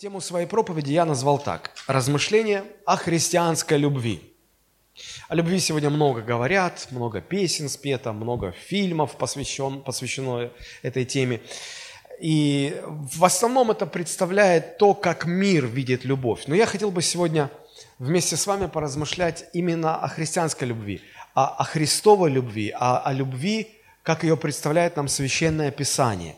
Тему 0.00 0.22
своей 0.22 0.46
проповеди 0.46 0.92
я 0.92 1.04
назвал 1.04 1.38
так– 1.38 1.72
«Размышления 1.86 2.64
о 2.86 2.96
христианской 2.96 3.76
любви». 3.76 4.22
О 5.28 5.34
любви 5.34 5.60
сегодня 5.60 5.90
много 5.90 6.22
говорят, 6.22 6.88
много 6.90 7.20
песен 7.20 7.68
спето, 7.68 8.14
много 8.14 8.52
фильмов 8.52 9.16
посвящен, 9.18 9.82
посвящено 9.82 10.52
этой 10.80 11.04
теме. 11.04 11.42
И 12.18 12.80
в 12.86 13.22
основном 13.26 13.72
это 13.72 13.84
представляет 13.84 14.78
то, 14.78 14.94
как 14.94 15.26
мир 15.26 15.66
видит 15.66 16.06
любовь. 16.06 16.44
Но 16.46 16.54
я 16.54 16.64
хотел 16.64 16.90
бы 16.90 17.02
сегодня 17.02 17.50
вместе 17.98 18.36
с 18.38 18.46
вами 18.46 18.68
поразмышлять 18.68 19.50
именно 19.52 19.96
о 19.96 20.08
христианской 20.08 20.66
любви, 20.66 21.02
о, 21.34 21.48
о 21.48 21.64
Христовой 21.64 22.30
любви, 22.30 22.70
о, 22.70 23.00
о 23.00 23.12
любви, 23.12 23.68
как 24.02 24.22
ее 24.22 24.38
представляет 24.38 24.96
нам 24.96 25.08
Священное 25.08 25.70
Писание. 25.70 26.36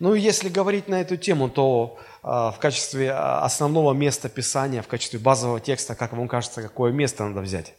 Ну 0.00 0.14
и 0.14 0.20
если 0.20 0.48
говорить 0.48 0.88
на 0.88 1.02
эту 1.02 1.16
тему, 1.18 1.50
то 1.50 1.98
а, 1.98 2.09
в 2.22 2.56
качестве 2.60 3.12
а, 3.12 3.44
основного 3.44 3.92
места 3.94 4.28
Писания, 4.28 4.82
в 4.82 4.88
качестве 4.88 5.18
базового 5.18 5.60
текста, 5.60 5.94
как 5.94 6.12
вам 6.12 6.28
кажется, 6.28 6.62
какое 6.62 6.92
место 6.92 7.24
надо 7.24 7.40
взять? 7.40 7.74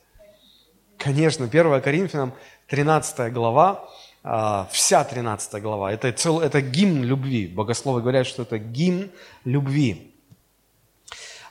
Конечно, 0.98 1.46
1 1.46 1.82
Коринфянам 1.82 2.34
13 2.68 3.32
глава, 3.34 3.88
а, 4.24 4.68
вся 4.72 5.04
13 5.04 5.62
глава, 5.62 5.92
это, 5.92 6.12
цел, 6.12 6.40
это 6.40 6.62
гимн 6.62 7.04
любви. 7.04 7.48
Богословы 7.48 8.02
говорят, 8.02 8.26
что 8.26 8.44
это 8.44 8.58
гимн 8.58 9.12
любви. 9.46 10.08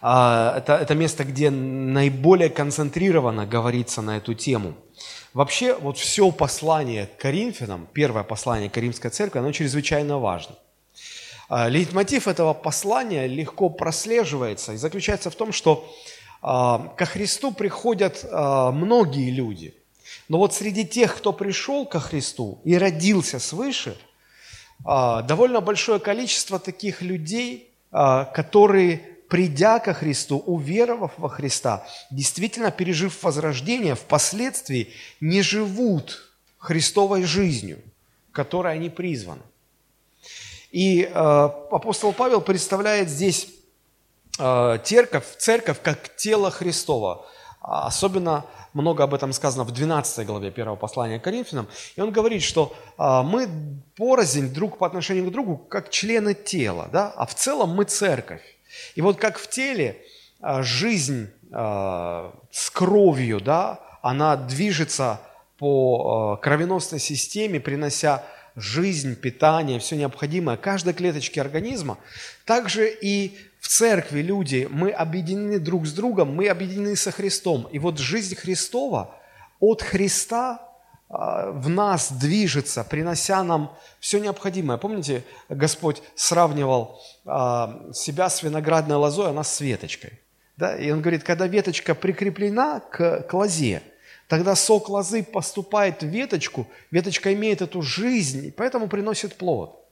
Это, 0.00 0.78
это 0.80 0.95
место, 0.95 1.24
где 1.24 1.50
наиболее 1.50 2.48
концентрированно 2.48 3.45
говорится 3.45 4.00
на 4.00 4.16
эту 4.16 4.32
тему. 4.32 4.72
Вообще, 5.34 5.74
вот 5.74 5.98
все 5.98 6.30
послание 6.30 7.06
к 7.06 7.20
Коринфянам, 7.20 7.86
первое 7.92 8.22
послание 8.22 8.70
Каримской 8.70 9.10
церкви, 9.10 9.40
оно 9.40 9.52
чрезвычайно 9.52 10.18
важно– 10.18 10.56
а, 10.64 10.70
лейтмотив 11.50 12.28
этого 12.28 12.54
послания 12.54 13.27
легко 13.27 13.68
прослеживается 13.68 14.72
и 14.72 14.77
заключается 14.77 15.30
в 15.30 15.34
том, 15.34 15.52
что 15.52 15.92
а, 16.42 16.95
ко 16.96 17.06
Христу 17.06 17.52
приходят 17.52 18.24
а, 18.30 18.70
многие 18.70 19.30
люди. 19.30 19.74
Но 20.28 20.38
вот 20.38 20.54
среди 20.54 20.87
тех, 20.87 21.16
кто 21.16 21.32
пришел 21.32 21.87
ко 21.87 21.98
Христу 21.98 22.60
и 22.65 22.76
родился 22.76 23.38
свыше, 23.38 23.96
довольно 24.82 25.60
большое 25.60 26.01
количество 26.01 26.59
таких 26.59 27.02
людей, 27.02 27.71
которые, 27.90 28.98
придя 29.28 29.78
ко 29.78 29.93
Христу, 29.93 30.38
уверовав 30.38 31.12
во 31.18 31.28
Христа, 31.28 31.87
действительно 32.10 32.71
пережив 32.71 33.23
возрождение, 33.23 33.95
впоследствии 33.95 34.88
не 35.21 35.43
живут 35.43 36.32
Христовой 36.59 37.24
жизнью, 37.24 37.80
которой 38.32 38.73
они 38.73 38.88
призваны. 38.88 39.43
И 40.71 41.02
э, 41.02 41.09
апостол 41.13 42.13
Павел 42.13 42.40
представляет 42.40 43.09
здесь 43.09 43.49
э, 44.38 44.79
церковь, 44.85 45.24
церковь 45.38 45.80
как 45.82 46.16
тело 46.16 46.51
Христова. 46.51 47.27
А 47.60 47.87
особенно 47.87 48.46
много 48.73 49.04
об 49.04 49.15
этом 49.15 49.32
сказано 49.32 49.65
в 49.65 49.73
12 49.73 50.27
главе 50.27 50.51
первого 50.51 50.77
послания 50.77 51.18
к 51.18 51.24
Коринфянам. 51.24 51.66
И 51.96 52.01
он 52.01 52.12
говорит, 52.12 52.43
что 52.43 52.73
э, 52.99 53.23
мы 53.23 53.49
порознь 53.96 54.52
друг 54.52 54.79
по 54.79 54.87
отношению 54.87 55.27
к 55.29 55.32
другу, 55.32 55.57
как 55.57 55.90
члены 55.90 56.35
тела, 56.35 56.88
да? 56.93 57.12
а 57.16 57.27
в 57.27 57.34
целом 57.34 57.71
мы 57.71 57.84
церковь. 57.84 58.43
И 58.95 59.01
вот 59.01 59.18
как 59.18 59.38
в 59.38 59.49
теле 59.49 60.01
э, 60.40 60.62
жизнь 60.62 61.30
э, 61.52 62.30
с 62.52 62.71
кровью, 62.71 63.40
да, 63.40 63.80
она 64.03 64.37
движется 64.37 65.21
по 65.59 66.38
э, 66.38 66.43
кровеносной 66.43 67.00
системе, 67.00 67.60
принося 67.60 68.25
жизнь, 68.56 69.15
питание, 69.16 69.78
все 69.78 69.97
необходимое 69.97 70.56
каждой 70.56 70.94
клеточке 70.94 71.41
организма, 71.41 71.98
также 72.44 72.91
и 72.91 73.37
в 73.60 73.69
церкви 73.69 74.22
люди, 74.22 74.66
мы 74.70 74.91
объединены 74.91 75.59
друг 75.59 75.87
с 75.87 75.93
другом, 75.93 76.34
мы 76.34 76.48
объединены 76.48 76.97
со 76.97 77.10
Христом. 77.10 77.69
И 77.71 77.78
вот 77.78 77.98
жизнь 77.98 78.34
Христова 78.34 79.15
от 79.60 79.82
Христа 79.82 80.66
а, 81.10 81.50
в 81.50 81.69
нас 81.69 82.11
движется, 82.11 82.84
принося 82.84 83.43
нам 83.44 83.77
все 83.99 84.19
необходимое. 84.19 84.78
Помните, 84.78 85.25
Господь 85.49 86.03
сравнивал 86.15 87.00
а, 87.27 87.91
себя 87.93 88.31
с 88.31 88.43
виноградной 88.43 88.97
лозой, 88.97 89.31
а 89.31 89.32
нас 89.32 89.55
с 89.55 89.61
веточкой. 89.61 90.21
Да? 90.56 90.77
И 90.77 90.91
Он 90.91 91.00
говорит, 91.00 91.22
когда 91.22 91.47
веточка 91.47 91.94
прикреплена 91.94 92.81
к, 92.81 93.22
к 93.22 93.34
лозе, 93.34 93.82
Тогда 94.31 94.55
сок 94.55 94.89
лозы 94.89 95.25
поступает 95.25 96.03
в 96.03 96.07
веточку, 96.07 96.69
веточка 96.93 97.35
имеет 97.35 97.63
эту 97.63 97.83
жизнь, 97.83 98.47
и 98.47 98.51
поэтому 98.53 98.87
приносит 98.87 99.35
плод. 99.35 99.85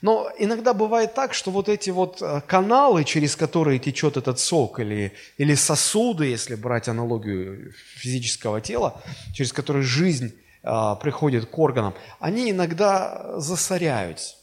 Но 0.00 0.30
иногда 0.38 0.72
бывает 0.72 1.12
так, 1.12 1.34
что 1.34 1.50
вот 1.50 1.68
эти 1.68 1.90
вот 1.90 2.22
э, 2.22 2.40
каналы, 2.46 3.04
через 3.04 3.36
которые 3.36 3.78
течет 3.78 4.16
этот 4.16 4.38
сок, 4.40 4.80
или, 4.80 5.12
или 5.36 5.54
сосуды, 5.54 6.24
если 6.24 6.54
брать 6.54 6.88
аналогию 6.88 7.74
физического 7.96 8.62
тела, 8.62 9.02
через 9.34 9.52
которые 9.52 9.82
жизнь 9.82 10.32
а, 10.62 10.94
приходит 10.94 11.44
к 11.44 11.58
органам, 11.58 11.92
они 12.18 12.52
иногда 12.52 13.38
засоряются 13.38 14.36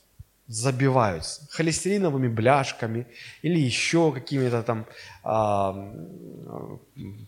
забиваются 0.54 1.48
холестериновыми 1.50 2.28
бляшками 2.28 3.08
или 3.42 3.60
еще 3.60 4.12
какими-то 4.12 4.62
там 4.62 4.86
а, 5.24 5.92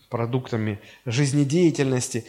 продуктами 0.10 0.80
жизнедеятельности. 1.06 2.26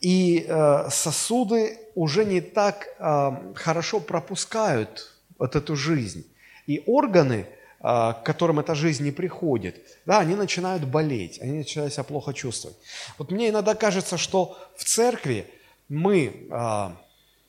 И 0.00 0.46
а, 0.48 0.88
сосуды 0.90 1.78
уже 1.94 2.24
не 2.24 2.40
так 2.40 2.88
а, 2.98 3.52
хорошо 3.54 4.00
пропускают 4.00 5.12
вот 5.38 5.54
эту 5.54 5.76
жизнь. 5.76 6.26
И 6.66 6.82
органы, 6.86 7.46
а, 7.80 8.14
к 8.14 8.24
которым 8.24 8.58
эта 8.58 8.74
жизнь 8.74 9.04
не 9.04 9.12
приходит, 9.12 9.80
да, 10.04 10.18
они 10.18 10.34
начинают 10.34 10.84
болеть, 10.84 11.40
они 11.40 11.58
начинают 11.58 11.92
себя 11.92 12.04
плохо 12.04 12.34
чувствовать. 12.34 12.76
Вот 13.18 13.30
мне 13.30 13.50
иногда 13.50 13.74
кажется, 13.74 14.18
что 14.18 14.58
в 14.76 14.84
церкви 14.84 15.46
мы... 15.88 16.48
А, 16.50 16.96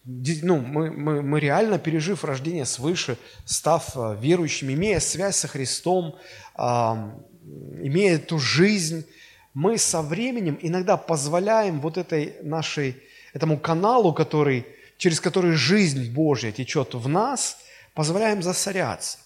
ну, 0.03 0.57
мы, 0.57 0.91
мы, 0.91 1.21
мы 1.21 1.39
реально, 1.39 1.77
пережив 1.77 2.23
рождение 2.23 2.65
свыше, 2.65 3.17
став 3.45 3.95
э, 3.95 4.17
верующими, 4.19 4.73
имея 4.73 4.99
связь 4.99 5.37
со 5.37 5.47
Христом, 5.47 6.15
имея 6.57 8.15
эту 8.15 8.39
жизнь, 8.39 9.05
мы 9.53 9.77
со 9.77 10.01
временем 10.01 10.57
иногда 10.61 10.97
позволяем 10.97 11.81
вот 11.81 11.97
этой 11.97 12.35
нашей, 12.41 13.01
этому 13.33 13.57
каналу, 13.57 14.13
который, 14.13 14.65
через 14.97 15.19
который 15.19 15.53
жизнь 15.53 16.11
Божья 16.11 16.51
течет 16.51 16.93
в 16.93 17.07
нас, 17.07 17.57
позволяем 17.93 18.41
засоряться. 18.41 19.17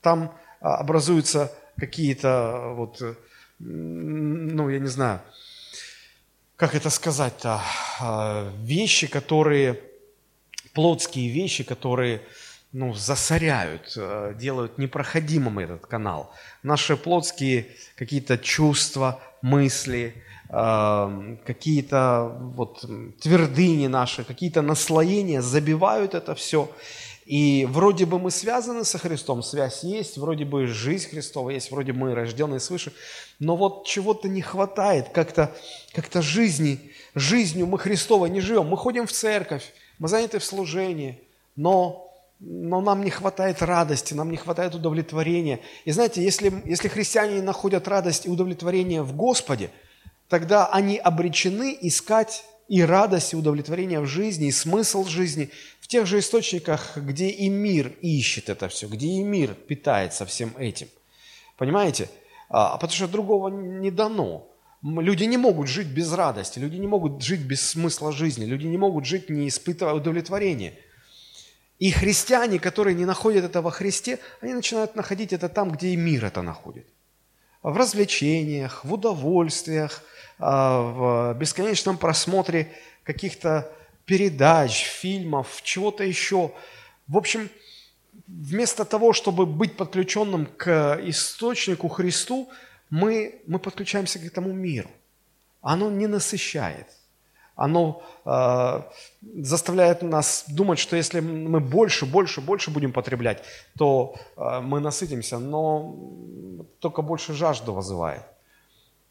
Там 0.00 0.32
а, 0.60 0.76
образуются 0.76 1.52
какие-то 1.76 2.74
вот, 2.76 3.02
ну, 3.58 4.68
я 4.68 4.78
не 4.78 4.88
знаю, 4.88 5.20
как 6.56 6.74
это 6.74 6.90
сказать-то, 6.90 7.60
а, 8.00 8.52
вещи, 8.62 9.08
которые 9.08 9.80
плотские 10.78 11.28
вещи, 11.30 11.64
которые 11.64 12.20
ну, 12.72 12.94
засоряют, 12.94 13.94
э, 13.96 14.34
делают 14.38 14.78
непроходимым 14.78 15.58
этот 15.58 15.86
канал. 15.86 16.30
Наши 16.62 16.96
плотские 16.96 17.66
какие-то 17.96 18.38
чувства, 18.38 19.20
мысли, 19.42 20.14
э, 20.48 21.36
какие-то 21.44 22.32
вот 22.54 22.84
твердыни 23.20 23.88
наши, 23.88 24.22
какие-то 24.22 24.62
наслоения 24.62 25.42
забивают 25.42 26.14
это 26.14 26.36
все. 26.36 26.70
И 27.26 27.66
вроде 27.68 28.06
бы 28.06 28.20
мы 28.20 28.30
связаны 28.30 28.84
со 28.84 28.98
Христом, 28.98 29.42
связь 29.42 29.82
есть, 29.82 30.16
вроде 30.16 30.44
бы 30.44 30.68
жизнь 30.68 31.10
Христова 31.10 31.50
есть, 31.50 31.72
вроде 31.72 31.92
мы 31.92 32.14
рожденные 32.14 32.60
свыше, 32.60 32.92
но 33.40 33.56
вот 33.56 33.84
чего-то 33.84 34.28
не 34.28 34.42
хватает, 34.42 35.08
как-то 35.08 35.52
как 35.92 36.22
жизни, 36.22 36.92
жизнью 37.16 37.66
мы 37.66 37.80
Христовой 37.80 38.30
не 38.30 38.40
живем. 38.40 38.68
Мы 38.68 38.76
ходим 38.76 39.08
в 39.08 39.12
церковь, 39.12 39.72
мы 39.98 40.08
заняты 40.08 40.38
в 40.38 40.44
служении, 40.44 41.20
но, 41.56 42.12
но 42.40 42.80
нам 42.80 43.02
не 43.02 43.10
хватает 43.10 43.62
радости, 43.62 44.14
нам 44.14 44.30
не 44.30 44.36
хватает 44.36 44.74
удовлетворения. 44.74 45.60
И 45.84 45.90
знаете, 45.90 46.22
если, 46.22 46.52
если 46.64 46.88
христиане 46.88 47.42
находят 47.42 47.88
радость 47.88 48.26
и 48.26 48.30
удовлетворение 48.30 49.02
в 49.02 49.14
Господе, 49.14 49.70
тогда 50.28 50.66
они 50.66 50.98
обречены 50.98 51.76
искать 51.80 52.44
и 52.68 52.82
радость, 52.82 53.32
и 53.32 53.36
удовлетворение 53.36 54.00
в 54.00 54.06
жизни, 54.06 54.48
и 54.48 54.52
смысл 54.52 55.04
жизни 55.04 55.50
в 55.80 55.88
тех 55.88 56.06
же 56.06 56.18
источниках, 56.18 56.96
где 56.96 57.28
и 57.28 57.48
мир 57.48 57.94
ищет 58.02 58.50
это 58.50 58.68
все, 58.68 58.86
где 58.86 59.06
и 59.06 59.22
мир 59.22 59.54
питается 59.54 60.26
всем 60.26 60.54
этим. 60.58 60.88
Понимаете? 61.56 62.10
А, 62.50 62.76
потому 62.76 62.92
что 62.92 63.08
другого 63.08 63.48
не 63.48 63.90
дано. 63.90 64.47
Люди 64.82 65.24
не 65.24 65.36
могут 65.36 65.68
жить 65.68 65.88
без 65.88 66.12
радости, 66.12 66.58
люди 66.60 66.76
не 66.76 66.86
могут 66.86 67.22
жить 67.22 67.40
без 67.40 67.68
смысла 67.68 68.12
жизни, 68.12 68.44
люди 68.44 68.66
не 68.66 68.78
могут 68.78 69.06
жить, 69.06 69.28
не 69.28 69.48
испытывая 69.48 69.94
удовлетворения. 69.94 70.74
И 71.80 71.90
христиане, 71.90 72.58
которые 72.58 72.94
не 72.94 73.04
находят 73.04 73.44
это 73.44 73.60
во 73.60 73.70
Христе, 73.70 74.18
они 74.40 74.54
начинают 74.54 74.96
находить 74.96 75.32
это 75.32 75.48
там, 75.48 75.70
где 75.70 75.88
и 75.88 75.96
мир 75.96 76.24
это 76.24 76.42
находит. 76.42 76.86
В 77.62 77.76
развлечениях, 77.76 78.84
в 78.84 78.92
удовольствиях, 78.92 80.02
а, 80.38 80.80
в 80.80 81.38
бесконечном 81.38 81.98
просмотре 81.98 82.72
каких-то 83.02 83.70
передач, 84.04 84.84
фильмов, 84.84 85.60
чего-то 85.62 86.04
еще. 86.04 86.52
В 87.08 87.16
общем, 87.16 87.48
вместо 88.26 88.84
того, 88.84 89.12
чтобы 89.12 89.44
быть 89.44 89.76
подключенным 89.76 90.46
к 90.46 91.00
источнику 91.02 91.88
Христу, 91.88 92.48
мы, 92.90 93.42
мы 93.46 93.58
подключаемся 93.58 94.18
к 94.18 94.24
этому 94.24 94.52
миру. 94.52 94.90
Оно 95.60 95.90
не 95.90 96.06
насыщает. 96.06 96.86
Оно 97.56 98.02
э, 98.24 98.82
заставляет 99.42 100.02
нас 100.02 100.44
думать, 100.46 100.78
что 100.78 100.94
если 100.94 101.18
мы 101.18 101.58
больше, 101.58 102.06
больше, 102.06 102.40
больше 102.40 102.70
будем 102.70 102.92
потреблять, 102.92 103.42
то 103.76 104.14
э, 104.36 104.60
мы 104.60 104.78
насытимся, 104.78 105.38
но 105.38 105.96
только 106.78 107.02
больше 107.02 107.32
жажду 107.32 107.72
вызывает. 107.72 108.22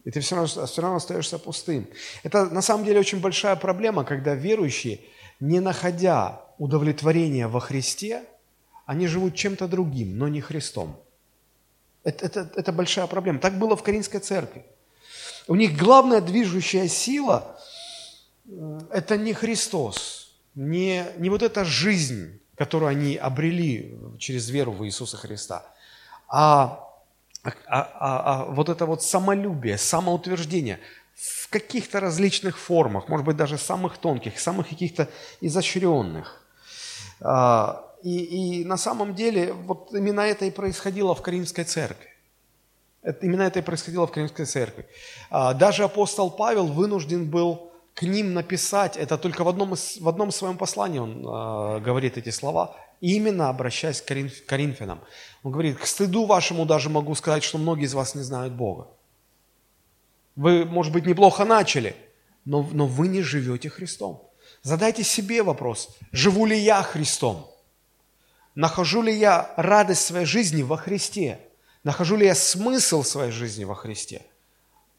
И 0.05 0.11
ты 0.11 0.21
все 0.21 0.35
равно, 0.35 0.65
все 0.65 0.81
равно 0.81 0.95
остаешься 0.95 1.37
пустым. 1.37 1.87
Это 2.23 2.45
на 2.45 2.61
самом 2.61 2.85
деле 2.85 3.01
очень 3.01 3.19
большая 3.19 3.57
проблема, 3.57 4.05
когда 4.05 4.33
верующие, 4.33 5.01
не 5.41 5.59
находя 5.59 6.41
удовлетворения 6.57 7.49
во 7.49 7.59
Христе, 7.59 8.23
они 8.85 9.07
живут 9.07 9.35
чем-то 9.35 9.67
другим, 9.67 10.17
но 10.17 10.29
не 10.29 10.39
Христом. 10.39 10.95
Это, 12.07 12.25
это, 12.25 12.49
это 12.55 12.71
большая 12.71 13.05
проблема. 13.07 13.39
Так 13.39 13.59
было 13.59 13.75
в 13.75 13.83
Каринской 13.83 14.21
церкви. 14.21 14.65
У 15.49 15.55
них 15.55 15.77
главная 15.77 16.21
движущая 16.21 16.87
сила 16.87 17.59
э,– 18.45 18.79
это 18.91 19.17
не 19.17 19.33
Христос, 19.33 20.31
не, 20.55 21.05
не 21.17 21.29
вот 21.29 21.43
эта 21.43 21.65
жизнь, 21.65 22.39
которую 22.55 22.87
они 22.87 23.17
обрели 23.17 23.99
через 24.19 24.49
веру 24.49 24.71
в 24.71 24.85
Иисуса 24.85 25.17
Христа, 25.17 25.65
а, 26.29 26.79
а, 27.43 27.51
а, 27.65 27.81
а 27.99 28.45
вот 28.45 28.69
это 28.69 28.85
вот 28.85 29.03
самолюбие, 29.03 29.77
самоутверждение 29.77 30.79
в 31.13 31.49
каких-то 31.49 31.99
различных 31.99 32.57
формах, 32.57 33.09
может 33.09 33.25
быть, 33.25 33.35
даже 33.35 33.57
самых 33.57 33.97
тонких, 33.97 34.39
самых 34.39 34.69
каких-то 34.69 35.09
изощренных. 35.41 36.41
И, 38.03 38.61
и 38.61 38.65
на 38.65 38.77
самом 38.77 39.15
деле 39.15 39.53
вот 39.53 39.93
именно 39.93 40.21
это 40.21 40.45
и 40.45 40.51
происходило 40.51 41.15
в 41.15 41.21
Каримской 41.21 41.63
церкви. 41.63 42.09
Это, 43.01 43.25
именно 43.25 43.43
это 43.43 43.59
и 43.59 43.61
происходило 43.61 44.05
в 44.05 44.11
Каримской 44.11 44.45
церкви. 44.45 44.85
А, 45.29 45.53
даже 45.53 45.83
апостол 45.83 46.29
Павел 46.29 46.67
вынужден 46.67 47.29
был 47.29 47.71
к 47.93 48.03
ним 48.03 48.33
написать, 48.33 48.95
это 48.95 49.17
только 49.17 49.43
в 49.43 49.47
одном, 49.47 49.73
из, 49.73 49.97
в 49.99 50.07
одном 50.07 50.31
своем 50.31 50.57
послании 50.57 50.99
он 50.99 51.25
э, 51.25 51.79
говорит 51.79 52.15
эти 52.17 52.29
слова, 52.29 52.75
именно 53.01 53.49
обращаясь 53.49 54.01
к 54.01 54.05
Коринф, 54.05 54.45
Коринфянам. 54.45 54.99
Он 55.41 55.51
говорит, 55.51 55.79
к 55.79 55.85
стыду 55.87 56.25
вашему 56.25 56.65
даже 56.65 56.89
могу 56.89 57.15
сказать, 57.15 57.43
что 57.43 57.57
многие 57.57 57.85
из 57.85 57.95
вас 57.95 58.13
не 58.13 58.21
знают 58.21 58.53
Бога. 58.53 58.87
Вы, 60.35 60.65
может 60.65 60.93
быть, 60.93 61.07
неплохо 61.07 61.43
начали, 61.43 61.95
но, 62.45 62.61
но 62.71 62.85
вы 62.85 63.07
не 63.07 63.23
живете 63.23 63.69
Христом. 63.69 64.29
Задайте 64.61 65.03
себе 65.03 65.41
вопрос, 65.41 65.89
живу 66.11 66.45
ли 66.45 66.57
я 66.57 66.83
Христом? 66.83 67.49
Нахожу 68.57 69.03
ли 69.03 69.15
я 69.15 69.51
радость 69.55 70.01
своей 70.01 70.25
жизни 70.25 70.63
во 70.63 70.77
Христе? 70.77 71.39
Нахожу 71.83 72.15
ли 72.15 72.25
я 72.25 72.33
смысл 72.33 73.03
своей 73.03 73.29
жизни 73.31 73.65
во 73.65 73.75
Христе? 73.75 74.23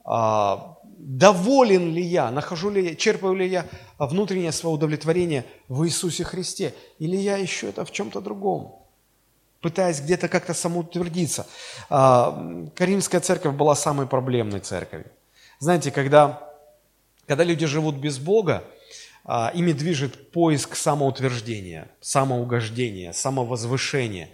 А, 0.05 0.77
доволен 0.85 1.93
ли 1.93 2.01
я? 2.01 2.31
Нахожу 2.31 2.71
ли, 2.71 2.97
черпаю 2.97 3.35
ли 3.35 3.49
я 3.49 3.67
внутреннее 3.99 4.53
свое 4.53 4.77
удовлетворение 4.77 5.45
в 5.67 5.85
Иисусе 5.85 6.23
Христе? 6.23 6.73
Или 7.01 7.17
я 7.17 7.45
ищу 7.45 7.67
это 7.67 7.85
в 7.85 7.91
чем-то 7.91 8.21
другом? 8.21 8.77
Пытаясь 9.61 10.01
где-то 10.01 10.29
как-то 10.29 10.55
самоутвердиться. 10.55 11.45
А, 11.91 12.69
Каримская 12.77 13.21
церковь 13.21 13.57
была 13.57 13.75
самой 13.75 14.07
проблемной 14.07 14.61
церковью. 14.61 15.11
Знаете, 15.59 15.91
когда, 15.91 16.49
когда 17.27 17.43
люди 17.43 17.67
живут 17.67 17.97
без 17.97 18.21
Бога, 18.21 18.63
ими 19.29 19.73
движет 19.73 20.33
поиск 20.33 20.75
самоутверждения, 20.75 21.89
самоугождения, 22.01 23.13
самовозвышения. 23.13 24.31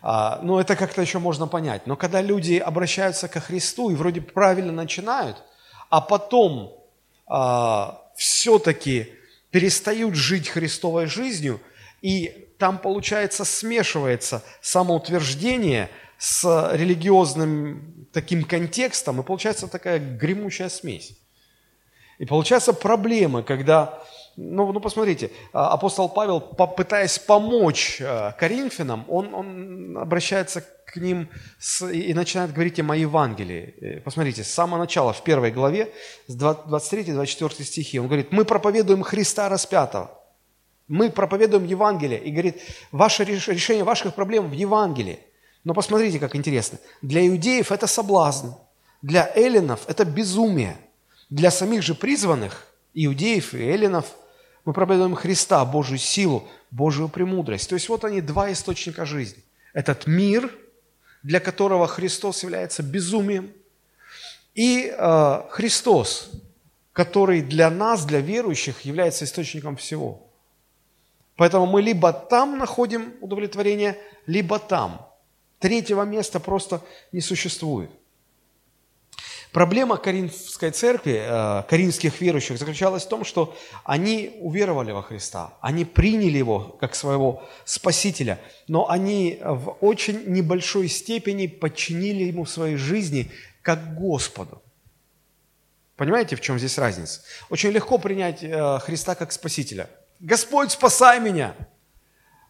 А, 0.00 0.40
ну, 0.42 0.58
это 0.58 0.76
как-то 0.76 1.00
еще 1.00 1.18
можно 1.18 1.46
понять. 1.46 1.86
Но 1.86 1.96
когда 1.96 2.20
люди 2.20 2.54
обращаются 2.54 3.28
ко 3.28 3.40
Христу 3.40 3.90
и 3.90 3.94
вроде 3.94 4.20
правильно 4.20 4.72
начинают, 4.72 5.42
а 5.90 6.00
потом 6.00 6.76
а, 7.26 8.02
все-таки 8.16 9.12
перестают 9.50 10.14
жить 10.14 10.48
Христовой 10.48 11.06
жизнью, 11.06 11.60
и 12.02 12.48
там, 12.58 12.78
получается, 12.78 13.44
смешивается 13.44 14.44
самоутверждение 14.60 15.88
с 16.18 16.70
религиозным 16.74 18.06
таким 18.12 18.44
контекстом, 18.44 19.20
и 19.20 19.24
получается 19.24 19.68
такая 19.68 19.98
гремучая 19.98 20.68
смесь. 20.68 21.16
И 22.18 22.26
получается 22.26 22.72
проблема, 22.72 23.42
когда 23.42 24.02
ну, 24.40 24.72
ну 24.72 24.78
посмотрите, 24.78 25.32
а, 25.52 25.72
апостол 25.72 26.08
Павел, 26.08 26.40
пытаясь 26.40 27.18
помочь 27.18 28.00
а, 28.00 28.30
Коринфянам, 28.32 29.04
он, 29.08 29.34
он 29.34 29.98
обращается 29.98 30.60
к 30.60 30.94
ним 30.94 31.28
с, 31.58 31.84
и 31.90 32.14
начинает 32.14 32.52
говорить 32.52 32.78
им 32.78 32.92
о 32.92 32.96
Евангелии. 32.96 33.74
Э, 33.80 34.00
посмотрите, 34.00 34.44
с 34.44 34.48
самого 34.48 34.78
начала, 34.78 35.12
в 35.12 35.24
первой 35.24 35.50
главе, 35.50 35.92
с 36.28 36.36
23-24 36.36 37.64
стихи, 37.64 37.98
он 37.98 38.06
говорит, 38.06 38.30
мы 38.30 38.44
проповедуем 38.44 39.02
Христа 39.02 39.48
распятого. 39.48 40.16
Мы 40.86 41.10
проповедуем 41.10 41.64
Евангелие. 41.64 42.22
И 42.22 42.30
говорит, 42.30 42.62
ваше 42.92 43.24
решение 43.24 43.82
ваших 43.82 44.14
проблем 44.14 44.48
в 44.48 44.52
Евангелии. 44.52 45.18
Но 45.64 45.74
посмотрите, 45.74 46.20
как 46.20 46.36
интересно. 46.36 46.78
Для 47.02 47.26
иудеев 47.26 47.72
это 47.72 47.88
соблазн. 47.88 48.50
Для 49.02 49.28
эллинов 49.34 49.80
это 49.88 50.04
безумие. 50.04 50.76
Для 51.28 51.50
самих 51.50 51.82
же 51.82 51.96
призванных, 51.96 52.68
иудеев 52.94 53.52
и 53.52 53.64
эллинов– 53.64 54.06
мы 54.68 54.74
проповедуем 54.74 55.14
Христа, 55.14 55.64
Божью 55.64 55.96
силу, 55.96 56.46
Божью 56.70 57.08
премудрость. 57.08 57.70
То 57.70 57.74
есть 57.74 57.88
вот 57.88 58.04
они, 58.04 58.20
два 58.20 58.52
источника 58.52 59.06
жизни. 59.06 59.42
Этот 59.72 60.06
мир, 60.06 60.54
для 61.22 61.40
которого 61.40 61.86
Христос 61.86 62.42
является 62.42 62.82
безумием, 62.82 63.50
и 64.54 64.94
э, 64.94 65.42
Христос, 65.48 66.30
который 66.92 67.40
для 67.40 67.70
нас, 67.70 68.04
для 68.04 68.20
верующих, 68.20 68.82
является 68.82 69.24
источником 69.24 69.74
всего. 69.78 70.26
Поэтому 71.36 71.64
мы 71.64 71.80
либо 71.80 72.12
там 72.12 72.58
находим 72.58 73.14
удовлетворение, 73.22 73.96
либо 74.26 74.58
там. 74.58 75.08
Третьего 75.60 76.02
места 76.02 76.40
просто 76.40 76.82
не 77.10 77.22
существует. 77.22 77.90
Проблема 79.52 79.96
Коринфской 79.96 80.70
церкви, 80.70 81.22
э, 81.24 81.62
коринфских 81.68 82.20
верующих 82.20 82.58
заключалась 82.58 83.04
в 83.04 83.08
том, 83.08 83.24
что 83.24 83.56
они 83.84 84.36
уверовали 84.40 84.92
во 84.92 85.02
Христа, 85.02 85.54
они 85.62 85.84
приняли 85.86 86.36
Его 86.36 86.76
как 86.80 86.94
своего 86.94 87.42
Спасителя, 87.64 88.38
но 88.68 88.90
они 88.90 89.38
в 89.42 89.76
очень 89.80 90.24
небольшой 90.26 90.88
степени 90.88 91.46
подчинили 91.46 92.24
Ему 92.24 92.44
своей 92.44 92.76
жизни 92.76 93.30
как 93.62 93.96
Господу. 93.96 94.62
Понимаете, 95.96 96.36
в 96.36 96.40
чем 96.40 96.58
здесь 96.58 96.76
разница? 96.78 97.22
Очень 97.48 97.70
легко 97.70 97.98
принять 97.98 98.42
э, 98.42 98.78
Христа 98.80 99.14
как 99.14 99.32
Спасителя. 99.32 99.88
Господь, 100.20 100.72
спасай 100.72 101.20
меня! 101.20 101.54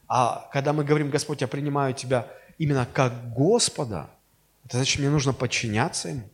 А 0.09 0.49
когда 0.53 0.73
мы 0.73 0.85
говорим, 0.85 1.11
Господь, 1.11 1.43
я 1.43 1.49
принимаю 1.49 1.95
Тебя 1.95 2.27
именно 2.59 2.87
как 2.93 3.33
Господа, 3.33 4.11
это 4.65 4.79
значит, 4.79 4.99
мне 4.99 5.11
нужно 5.11 5.33
подчиняться 5.33 6.09
Ему. 6.09 6.29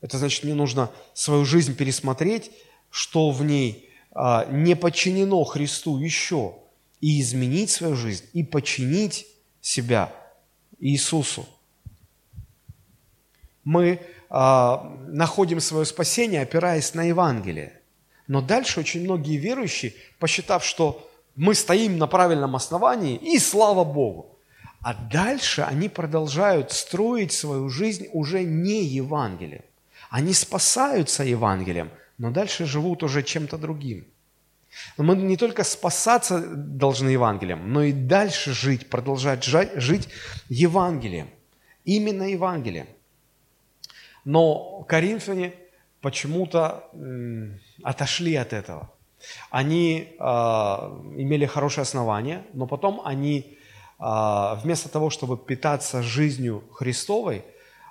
Это 0.00 0.18
значит, 0.18 0.44
мне 0.44 0.54
нужно 0.54 0.90
свою 1.14 1.44
жизнь 1.44 1.74
пересмотреть, 1.74 2.50
что 2.90 3.30
в 3.30 3.44
ней 3.44 3.90
а, 4.12 4.46
не 4.50 4.76
подчинено 4.76 5.42
Христу 5.44 5.98
еще, 5.98 6.54
и 7.00 7.20
изменить 7.20 7.70
свою 7.70 7.94
жизнь, 7.94 8.24
и 8.32 8.42
подчинить 8.42 9.26
себя 9.60 10.12
Иисусу. 10.78 11.46
Мы 13.64 14.00
а, 14.30 14.96
находим 15.08 15.60
свое 15.60 15.84
спасение, 15.84 16.42
опираясь 16.42 16.94
на 16.94 17.02
Евангелие. 17.04 17.80
Но 18.26 18.40
дальше 18.40 18.80
очень 18.80 19.04
многие 19.04 19.36
верующие, 19.36 19.94
посчитав, 20.18 20.64
что 20.64 21.08
мы 21.34 21.54
стоим 21.54 21.98
на 21.98 22.06
правильном 22.06 22.56
основании, 22.56 23.16
и 23.16 23.38
слава 23.38 23.84
Богу. 23.84 24.38
А 24.80 24.94
дальше 24.94 25.62
они 25.62 25.88
продолжают 25.88 26.72
строить 26.72 27.32
свою 27.32 27.68
жизнь 27.68 28.08
уже 28.12 28.42
не 28.42 28.84
Евангелием. 28.84 29.62
Они 30.10 30.32
спасаются 30.32 31.22
Евангелием, 31.24 31.90
но 32.18 32.30
дальше 32.30 32.66
живут 32.66 33.02
уже 33.02 33.22
чем-то 33.22 33.58
другим. 33.58 34.06
Мы 34.96 35.16
не 35.16 35.36
только 35.36 35.64
спасаться 35.64 36.40
должны 36.40 37.08
Евангелием, 37.08 37.72
но 37.72 37.82
и 37.82 37.92
дальше 37.92 38.52
жить, 38.52 38.88
продолжать 38.90 39.44
жить 39.44 40.08
Евангелием. 40.48 41.30
Именно 41.84 42.24
Евангелием. 42.24 42.86
Но 44.24 44.84
коринфяне 44.88 45.54
почему-то 46.00 46.90
отошли 47.82 48.34
от 48.34 48.52
этого. 48.52 48.90
Они 49.50 50.16
э, 50.18 50.22
имели 50.22 51.46
хорошее 51.46 51.82
основание, 51.82 52.44
но 52.52 52.66
потом 52.66 53.00
они 53.04 53.58
э, 53.98 54.56
вместо 54.62 54.88
того, 54.88 55.10
чтобы 55.10 55.36
питаться 55.36 56.02
жизнью 56.02 56.62
Христовой, 56.72 57.44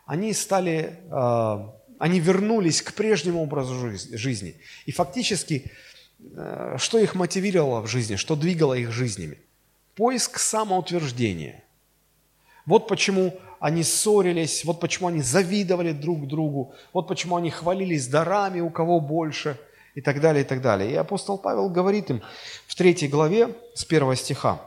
они 0.05 0.31
стали 0.33 1.01
э, 1.11 1.76
они 1.99 2.19
вернулись 2.19 2.81
к 2.81 2.93
прежнему 2.93 3.41
образу 3.41 3.91
жизни. 4.11 4.55
И 4.85 4.91
фактически, 4.91 5.71
э, 6.19 6.75
что 6.77 6.99
их 6.99 7.15
мотивировало 7.15 7.81
в 7.81 7.87
жизни, 7.87 8.15
что 8.15 8.35
двигало 8.35 8.73
их 8.73 8.91
жизнями? 8.91 9.39
Поиск 9.95 10.37
самоутверждения. 10.37 11.63
Вот 12.65 12.87
почему 12.87 13.39
они 13.59 13.83
ссорились, 13.83 14.63
вот 14.65 14.79
почему 14.79 15.07
они 15.07 15.21
завидовали 15.21 15.91
друг 15.91 16.27
другу, 16.27 16.75
вот 16.93 17.07
почему 17.07 17.37
они 17.37 17.49
хвалились 17.49 18.07
дарами, 18.07 18.59
у 18.59 18.69
кого 18.69 18.99
больше, 18.99 19.57
и 19.95 20.01
так 20.01 20.21
далее, 20.21 20.43
и 20.43 20.47
так 20.47 20.61
далее. 20.61 20.91
И 20.91 20.95
апостол 20.95 21.39
Павел 21.39 21.69
говорит 21.69 22.11
им 22.11 22.21
в 22.67 22.75
третьей 22.75 23.07
главе 23.07 23.55
с 23.73 23.83
первого 23.83 24.15
стиха, 24.15 24.61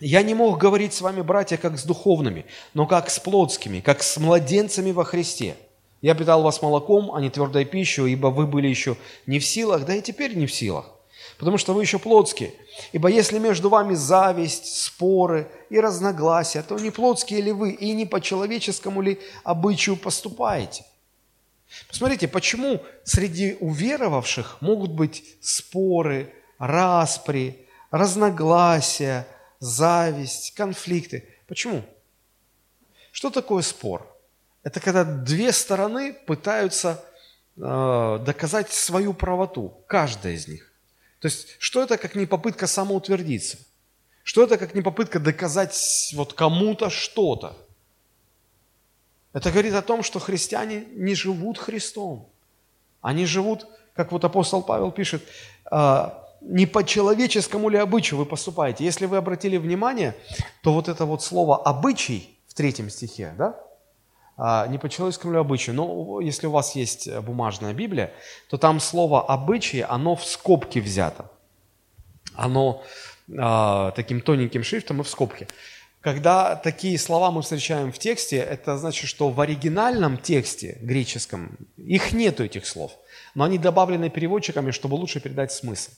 «Я 0.00 0.22
не 0.24 0.34
мог 0.34 0.58
говорить 0.58 0.94
с 0.94 1.00
вами, 1.00 1.20
братья, 1.20 1.56
как 1.56 1.78
с 1.78 1.84
духовными, 1.84 2.46
но 2.74 2.86
как 2.86 3.08
с 3.08 3.20
плотскими, 3.20 3.78
как 3.78 4.02
с 4.02 4.16
младенцами 4.16 4.90
во 4.90 5.04
Христе. 5.04 5.54
Я 6.02 6.14
питал 6.14 6.42
вас 6.42 6.60
молоком, 6.60 7.14
а 7.14 7.20
не 7.20 7.30
твердой 7.30 7.64
пищей, 7.64 8.10
ибо 8.12 8.26
вы 8.26 8.46
были 8.46 8.68
еще 8.68 8.96
не 9.26 9.38
в 9.38 9.46
силах, 9.46 9.86
да 9.86 9.94
и 9.94 10.02
теперь 10.02 10.34
не 10.36 10.46
в 10.46 10.52
силах, 10.52 10.90
потому 11.38 11.56
что 11.56 11.72
вы 11.72 11.82
еще 11.82 11.98
плотские. 11.98 12.52
Ибо 12.92 13.08
если 13.08 13.38
между 13.38 13.70
вами 13.70 13.94
зависть, 13.94 14.66
споры 14.66 15.48
и 15.70 15.80
разногласия, 15.80 16.62
то 16.62 16.78
не 16.78 16.90
плотские 16.90 17.40
ли 17.40 17.52
вы 17.52 17.70
и 17.70 17.92
не 17.92 18.04
по 18.04 18.20
человеческому 18.20 19.00
ли 19.00 19.20
обычаю 19.44 19.96
поступаете? 19.96 20.84
Посмотрите, 21.88 22.28
почему 22.28 22.82
среди 23.04 23.56
уверовавших 23.60 24.58
могут 24.60 24.90
быть 24.90 25.24
споры, 25.40 26.34
распри, 26.58 27.66
разногласия, 27.90 29.26
зависть, 29.60 30.54
конфликты. 30.54 31.28
Почему? 31.46 31.84
Что 33.12 33.30
такое 33.30 33.62
спор? 33.62 34.11
Это 34.62 34.80
когда 34.80 35.04
две 35.04 35.52
стороны 35.52 36.12
пытаются 36.12 37.02
э, 37.56 38.18
доказать 38.24 38.72
свою 38.72 39.12
правоту, 39.12 39.84
каждая 39.86 40.34
из 40.34 40.46
них. 40.46 40.72
То 41.20 41.26
есть, 41.26 41.56
что 41.58 41.82
это 41.82 41.98
как 41.98 42.14
не 42.14 42.26
попытка 42.26 42.66
самоутвердиться? 42.66 43.58
Что 44.22 44.44
это 44.44 44.56
как 44.56 44.74
не 44.74 44.82
попытка 44.82 45.18
доказать 45.18 45.76
вот 46.14 46.32
кому-то 46.32 46.90
что-то? 46.90 47.56
Это 49.32 49.50
говорит 49.50 49.74
о 49.74 49.82
том, 49.82 50.02
что 50.02 50.20
христиане 50.20 50.84
не 50.92 51.14
живут 51.14 51.58
Христом. 51.58 52.28
Они 53.00 53.26
живут, 53.26 53.66
как 53.94 54.12
вот 54.12 54.24
апостол 54.24 54.62
Павел 54.62 54.92
пишет, 54.92 55.22
«А, 55.64 56.28
не 56.40 56.66
по 56.66 56.84
человеческому 56.84 57.68
ли 57.68 57.78
обычаю 57.78 58.18
вы 58.18 58.26
поступаете. 58.26 58.84
Если 58.84 59.06
вы 59.06 59.16
обратили 59.16 59.56
внимание, 59.56 60.14
то 60.62 60.72
вот 60.72 60.88
это 60.88 61.04
вот 61.04 61.22
слово 61.22 61.62
«обычай» 61.62 62.38
в 62.46 62.54
третьем 62.54 62.90
стихе, 62.90 63.34
да, 63.38 63.58
не 64.38 64.78
по 64.78 64.88
человеческому 64.88 65.34
ли 65.34 65.38
обычаю, 65.38 65.76
но 65.76 66.20
если 66.20 66.46
у 66.46 66.50
вас 66.50 66.74
есть 66.74 67.12
бумажная 67.20 67.74
Библия, 67.74 68.12
то 68.48 68.56
там 68.56 68.80
слово 68.80 69.24
«обычай», 69.26 69.80
оно 69.80 70.16
в 70.16 70.24
скобке 70.24 70.80
взято. 70.80 71.30
Оно 72.34 72.82
э, 73.28 73.92
таким 73.94 74.20
тоненьким 74.20 74.64
шрифтом 74.64 75.00
и 75.00 75.04
в 75.04 75.08
скобке. 75.08 75.48
Когда 76.00 76.56
такие 76.56 76.98
слова 76.98 77.30
мы 77.30 77.42
встречаем 77.42 77.92
в 77.92 77.98
тексте, 77.98 78.38
это 78.38 78.76
значит, 78.76 79.08
что 79.08 79.28
в 79.28 79.40
оригинальном 79.40 80.18
тексте 80.18 80.78
греческом 80.80 81.56
их 81.76 82.12
нету 82.12 82.44
этих 82.44 82.66
слов, 82.66 82.92
но 83.34 83.44
они 83.44 83.56
добавлены 83.56 84.10
переводчиками, 84.10 84.72
чтобы 84.72 84.94
лучше 84.94 85.20
передать 85.20 85.52
смысл. 85.52 85.92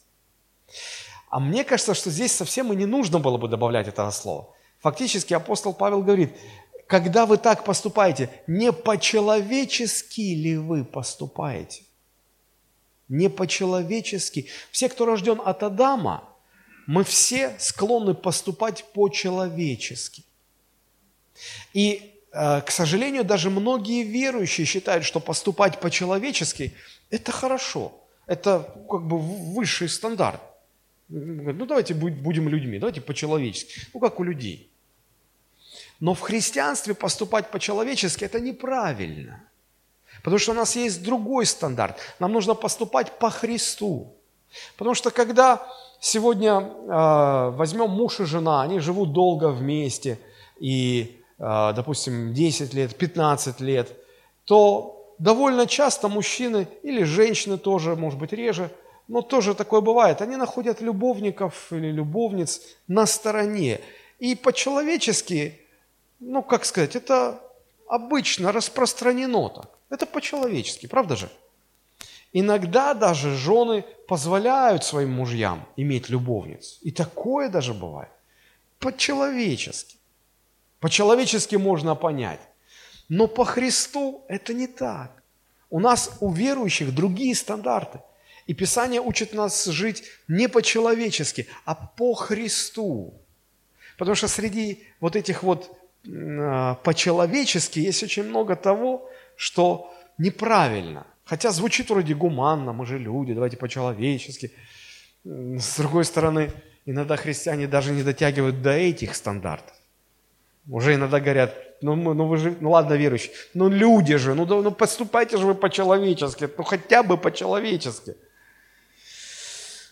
А 1.30 1.40
мне 1.40 1.64
кажется, 1.64 1.94
что 1.94 2.10
здесь 2.10 2.32
совсем 2.32 2.72
и 2.72 2.76
не 2.76 2.86
нужно 2.86 3.18
было 3.18 3.38
бы 3.38 3.48
добавлять 3.48 3.88
этого 3.88 4.10
слова. 4.10 4.50
Фактически 4.80 5.32
апостол 5.32 5.72
Павел 5.72 6.02
говорит, 6.02 6.36
когда 6.86 7.26
вы 7.26 7.38
так 7.38 7.64
поступаете, 7.64 8.30
не 8.46 8.72
по-человечески 8.72 10.34
ли 10.34 10.56
вы 10.56 10.84
поступаете? 10.84 11.84
Не 13.08 13.28
по-человечески. 13.28 14.48
Все, 14.70 14.88
кто 14.88 15.04
рожден 15.04 15.40
от 15.44 15.62
Адама, 15.62 16.28
мы 16.86 17.04
все 17.04 17.54
склонны 17.58 18.14
поступать 18.14 18.84
по-человечески. 18.92 20.24
И, 21.72 22.20
э, 22.32 22.60
к 22.60 22.70
сожалению, 22.70 23.24
даже 23.24 23.50
многие 23.50 24.02
верующие 24.02 24.66
считают, 24.66 25.04
что 25.04 25.20
поступать 25.20 25.80
по-человечески– 25.80 26.74
это 27.10 27.32
хорошо, 27.32 27.92
это 28.26 28.74
как 28.88 29.06
бы 29.06 29.18
высший 29.18 29.88
стандарт. 29.88 30.40
Ну, 31.08 31.66
давайте 31.66 31.94
будем 31.94 32.48
людьми, 32.48 32.78
давайте 32.78 33.00
по-человечески, 33.00 33.88
ну, 33.92 34.00
как 34.00 34.20
у 34.20 34.24
людей. 34.24 34.73
Но 36.00 36.14
в 36.14 36.20
христианстве 36.20 36.94
поступать 36.94 37.50
по-человечески– 37.50 38.24
это 38.26 38.40
неправильно. 38.40 39.42
Потому 40.22 40.38
что 40.38 40.52
у 40.52 40.54
нас 40.54 40.76
есть 40.76 41.02
другой 41.02 41.46
стандарт. 41.46 41.98
Нам 42.18 42.32
нужно 42.32 42.54
поступать 42.54 43.18
по 43.18 43.30
Христу. 43.30 44.14
Потому 44.76 44.94
что 44.94 45.10
когда 45.10 45.66
Сегодня 46.06 46.60
э, 46.60 47.50
возьмем 47.56 47.88
муж 47.88 48.20
и 48.20 48.24
жена, 48.24 48.60
они 48.60 48.78
живут 48.78 49.14
долго 49.14 49.48
вместе, 49.48 50.18
и, 50.60 51.18
э, 51.38 51.72
допустим, 51.74 52.34
10 52.34 52.74
лет, 52.74 52.94
15 52.94 53.60
лет, 53.60 53.90
то 54.44 55.14
довольно 55.18 55.66
часто 55.66 56.08
мужчины 56.08 56.68
или 56.82 57.04
женщины 57.04 57.56
тоже, 57.56 57.96
может 57.96 58.18
быть, 58.18 58.34
реже, 58.34 58.70
но 59.08 59.22
тоже 59.22 59.54
такое 59.54 59.80
бывает, 59.80 60.20
они 60.20 60.36
находят 60.36 60.82
любовников 60.82 61.72
или 61.72 61.90
любовниц 61.90 62.60
на 62.86 63.06
стороне. 63.06 63.80
И 64.18 64.34
по-человечески, 64.34 65.58
ну, 66.20 66.42
как 66.42 66.64
сказать, 66.64 66.96
это 66.96 67.40
обычно 67.88 68.52
распространено 68.52 69.48
так. 69.48 69.70
Это 69.90 70.06
по-человечески, 70.06 70.86
правда 70.86 71.16
же? 71.16 71.30
Иногда 72.32 72.94
даже 72.94 73.36
жены 73.36 73.84
позволяют 74.08 74.84
своим 74.84 75.12
мужьям 75.12 75.68
иметь 75.76 76.08
любовниц. 76.08 76.78
И 76.82 76.90
такое 76.90 77.48
даже 77.48 77.74
бывает. 77.74 78.10
По-человечески. 78.80 79.96
По-человечески 80.80 81.56
можно 81.56 81.94
понять. 81.94 82.40
Но 83.08 83.28
по 83.28 83.44
Христу 83.44 84.24
это 84.28 84.52
не 84.52 84.66
так. 84.66 85.22
У 85.70 85.78
нас, 85.78 86.16
у 86.20 86.32
верующих, 86.32 86.94
другие 86.94 87.34
стандарты. 87.34 88.00
И 88.46 88.54
Писание 88.54 89.00
учит 89.00 89.32
нас 89.32 89.64
жить 89.64 90.04
не 90.28 90.48
по-человечески, 90.48 91.46
а 91.64 91.74
по 91.74 92.14
Христу. 92.14 93.14
Потому 93.96 94.16
что 94.16 94.28
среди 94.28 94.82
вот 95.00 95.16
этих 95.16 95.42
вот 95.42 95.70
по-человечески 96.04 97.78
есть 97.78 98.02
очень 98.02 98.24
много 98.24 98.56
того, 98.56 99.08
что 99.36 99.94
неправильно– 100.18 101.06
Хотя 101.24 101.50
звучит 101.50 101.90
вроде 101.90 102.14
гуманно, 102.14 102.72
мы 102.72 102.86
же 102.86 102.98
люди, 102.98 103.32
давайте 103.32 103.56
по-человечески. 103.56 104.52
С 105.24 105.76
другой 105.78 106.04
стороны, 106.04 106.50
иногда 106.84 107.16
христиане 107.16 107.66
даже 107.66 107.92
не 107.92 108.02
дотягивают 108.02 108.60
до 108.60 108.72
этих 108.72 109.14
стандартов. 109.14 109.74
Уже 110.68 110.94
иногда 110.94 111.20
говорят, 111.20 111.54
ну, 111.80 111.94
мы, 111.96 112.14
ну 112.14 112.26
вы 112.26 112.36
же, 112.36 112.56
ну 112.60 112.70
ладно, 112.70 112.94
верующие, 112.94 113.32
ну 113.54 113.68
люди 113.68 114.16
же, 114.16 114.34
ну, 114.34 114.44
ну 114.46 114.70
поступайте 114.70 115.36
же 115.38 115.46
вы 115.46 115.54
по-человечески, 115.54 116.48
ну 116.56 116.64
хотя 116.64 117.02
бы 117.02 117.16
по-человечески. 117.16 118.16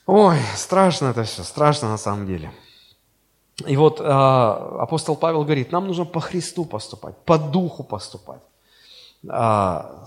Ой, 0.06 0.36
страшно 0.56 1.08
это 1.08 1.24
все, 1.24 1.44
страшно 1.44 1.88
на 1.88 1.98
самом 1.98 2.26
деле. 2.26 2.50
И 3.66 3.76
вот 3.76 4.00
э, 4.00 4.04
апостол 4.04 5.16
Павел 5.16 5.44
говорит, 5.44 5.72
нам 5.72 5.86
нужно 5.86 6.04
по 6.04 6.20
Христу 6.20 6.64
поступать, 6.64 7.16
по 7.24 7.38
духу 7.38 7.84
поступать. 7.84 8.40
А, 9.28 10.06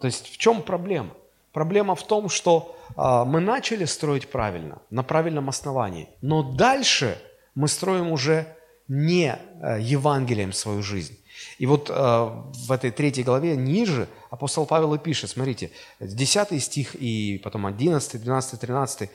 то 0.00 0.06
есть 0.06 0.28
в 0.28 0.38
чем 0.38 0.62
проблема? 0.62 1.10
Проблема 1.52 1.94
в 1.94 2.02
том, 2.02 2.28
что 2.28 2.76
а, 2.96 3.24
мы 3.24 3.40
начали 3.40 3.84
строить 3.84 4.28
правильно, 4.28 4.78
на 4.90 5.02
правильном 5.02 5.48
основании, 5.48 6.08
но 6.20 6.42
дальше 6.42 7.20
мы 7.54 7.68
строим 7.68 8.10
уже 8.10 8.46
не 8.88 9.38
а, 9.60 9.78
Евангелием 9.78 10.52
свою 10.52 10.82
жизнь. 10.82 11.18
И 11.58 11.66
вот 11.66 11.90
в 11.90 12.72
этой 12.72 12.92
третьей 12.92 13.24
главе 13.24 13.56
ниже 13.56 14.08
апостол 14.30 14.66
Павел 14.66 14.94
и 14.94 14.98
пишет, 14.98 15.30
смотрите, 15.30 15.72
10 15.98 16.62
стих 16.62 16.94
и 16.94 17.40
потом 17.42 17.66
11, 17.66 18.22
12, 18.22 18.60
13, 18.60 19.10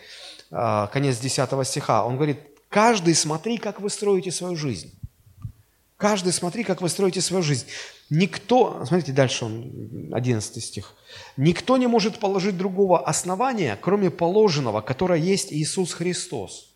конец 0.91 1.17
10 1.17 1.67
стиха, 1.67 2.05
он 2.05 2.15
говорит, 2.17 2.39
каждый 2.69 3.15
смотри, 3.15 3.57
как 3.57 3.81
вы 3.81 3.89
строите 3.89 4.31
свою 4.31 4.55
жизнь. 4.55 4.93
Каждый 5.97 6.31
смотри, 6.31 6.63
как 6.63 6.81
вы 6.81 6.87
строите 6.87 7.19
свою 7.19 7.43
жизнь. 7.43 7.65
Никто, 8.09 8.85
смотрите, 8.85 9.11
дальше 9.11 9.45
он, 9.45 10.09
11 10.13 10.63
стих. 10.63 10.95
Никто 11.35 11.77
не 11.77 11.87
может 11.87 12.19
положить 12.19 12.57
другого 12.57 13.05
основания, 13.05 13.77
кроме 13.81 14.09
положенного, 14.09 14.81
которое 14.81 15.19
есть 15.19 15.51
Иисус 15.51 15.93
Христос. 15.93 16.73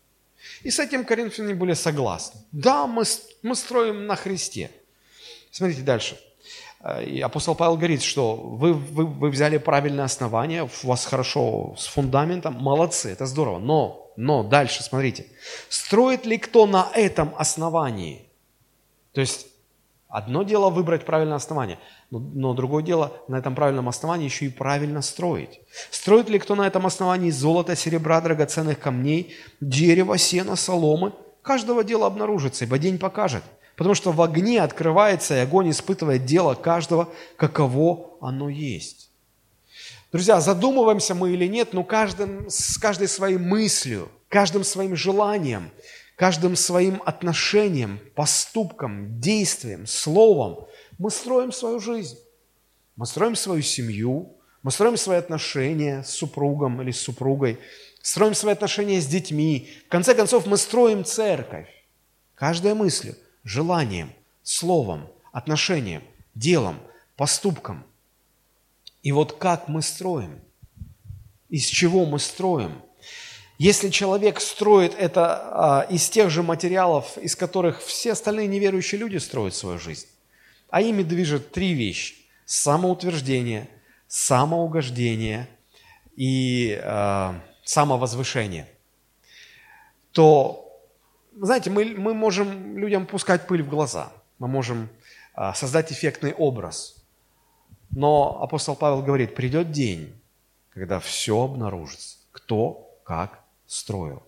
И 0.62 0.70
с 0.70 0.78
этим 0.78 1.04
коринфяне 1.04 1.54
были 1.54 1.72
согласны. 1.72 2.40
Да, 2.52 2.86
мы, 2.86 3.04
мы 3.42 3.56
строим 3.56 4.06
на 4.06 4.14
Христе. 4.14 4.70
Смотрите 5.50 5.82
дальше. 5.82 6.18
И 7.06 7.20
апостол 7.20 7.54
Павел 7.54 7.76
говорит, 7.76 8.02
что 8.02 8.36
вы, 8.36 8.74
вы, 8.74 9.06
вы 9.06 9.30
взяли 9.30 9.56
правильное 9.56 10.04
основание, 10.04 10.64
у 10.64 10.86
вас 10.86 11.06
хорошо 11.06 11.74
с 11.78 11.86
фундаментом, 11.86 12.54
молодцы, 12.54 13.10
это 13.10 13.24
здорово. 13.24 13.58
Но, 13.58 14.03
но 14.16 14.42
дальше, 14.42 14.82
смотрите, 14.82 15.26
строит 15.68 16.26
ли 16.26 16.38
кто 16.38 16.66
на 16.66 16.88
этом 16.94 17.34
основании? 17.36 18.28
То 19.12 19.20
есть 19.20 19.46
одно 20.08 20.42
дело 20.42 20.70
выбрать 20.70 21.04
правильное 21.04 21.36
основание, 21.36 21.78
но, 22.10 22.18
но 22.18 22.54
другое 22.54 22.82
дело 22.82 23.12
на 23.28 23.36
этом 23.36 23.54
правильном 23.54 23.88
основании 23.88 24.26
еще 24.26 24.46
и 24.46 24.50
правильно 24.50 25.02
строить. 25.02 25.60
Строит 25.90 26.28
ли 26.28 26.38
кто 26.38 26.54
на 26.54 26.66
этом 26.66 26.86
основании 26.86 27.30
золото, 27.30 27.76
серебра, 27.76 28.20
драгоценных 28.20 28.78
камней, 28.78 29.34
дерево, 29.60 30.18
сено, 30.18 30.56
соломы? 30.56 31.12
Каждого 31.42 31.84
дела 31.84 32.06
обнаружится, 32.06 32.64
ибо 32.64 32.78
день 32.78 32.98
покажет, 32.98 33.42
Потому 33.76 33.94
что 33.94 34.12
в 34.12 34.22
огне 34.22 34.62
открывается, 34.62 35.34
и 35.34 35.40
огонь 35.40 35.70
испытывает 35.70 36.24
дело 36.24 36.54
каждого, 36.54 37.08
каково 37.36 38.10
оно 38.20 38.48
есть. 38.48 39.03
Друзья, 40.14 40.40
задумываемся 40.40 41.12
мы 41.12 41.32
или 41.32 41.48
нет, 41.48 41.72
но 41.72 41.82
каждым, 41.82 42.48
с 42.48 42.78
каждой 42.78 43.08
своей 43.08 43.36
мыслью, 43.36 44.08
каждым 44.28 44.62
своим 44.62 44.94
желанием, 44.94 45.72
каждым 46.14 46.54
своим 46.54 47.02
отношением, 47.04 47.98
поступком, 48.14 49.18
действием, 49.18 49.88
словом 49.88 50.68
мы 50.98 51.10
строим 51.10 51.50
свою 51.50 51.80
жизнь. 51.80 52.16
Мы 52.94 53.06
строим 53.06 53.34
свою 53.34 53.60
семью, 53.62 54.36
мы 54.62 54.70
строим 54.70 54.96
свои 54.96 55.18
отношения 55.18 56.04
с 56.04 56.10
супругом 56.10 56.80
или 56.80 56.92
с 56.92 57.00
супругой, 57.00 57.58
строим 58.00 58.34
свои 58.34 58.52
отношения 58.52 59.00
с 59.00 59.08
детьми. 59.08 59.68
В 59.86 59.88
конце 59.88 60.14
концов, 60.14 60.46
мы 60.46 60.58
строим 60.58 61.04
церковь. 61.04 61.66
Каждая 62.36 62.76
мысль, 62.76 63.16
желанием, 63.42 64.12
словом, 64.44 65.08
отношением, 65.32 66.04
делом, 66.36 66.78
поступком. 67.16 67.84
И 69.04 69.12
вот 69.12 69.34
как 69.34 69.68
мы 69.68 69.82
строим? 69.82 70.40
Из 71.50 71.66
чего 71.66 72.06
мы 72.06 72.18
строим? 72.18 72.82
Если 73.58 73.90
человек 73.90 74.40
строит 74.40 74.94
это 74.98 75.26
а, 75.36 75.86
из 75.90 76.08
тех 76.08 76.30
же 76.30 76.42
материалов, 76.42 77.16
из 77.18 77.36
которых 77.36 77.82
все 77.82 78.12
остальные 78.12 78.48
неверующие 78.48 78.98
люди 78.98 79.18
строят 79.18 79.54
свою 79.54 79.78
жизнь, 79.78 80.06
а 80.70 80.80
ими 80.80 81.02
движет 81.02 81.52
три 81.52 81.74
вещи– 81.74 82.16
самоутверждение, 82.46 83.68
самоугождение 84.08 85.48
и 86.16 86.80
э, 86.82 87.34
самовозвышение, 87.62 88.68
то 90.12 90.82
знаете, 91.40 91.70
мы, 91.70 91.84
мы 91.84 92.14
можем 92.14 92.78
людям 92.78 93.06
пускать 93.06 93.46
пыль 93.46 93.62
в 93.62 93.68
глаза, 93.68 94.12
мы 94.38 94.48
можем 94.48 94.88
а, 95.34 95.52
создать 95.52 95.92
эффектный 95.92 96.32
образ. 96.32 97.03
Но 97.94 98.42
апостол 98.42 98.74
Павел 98.74 99.02
говорит, 99.02 99.34
придет 99.34 99.70
день, 99.70 100.12
когда 100.70 100.98
все 100.98 101.42
обнаружится, 101.42 102.18
кто 102.32 102.98
как 103.04 103.40
строил. 103.66 104.22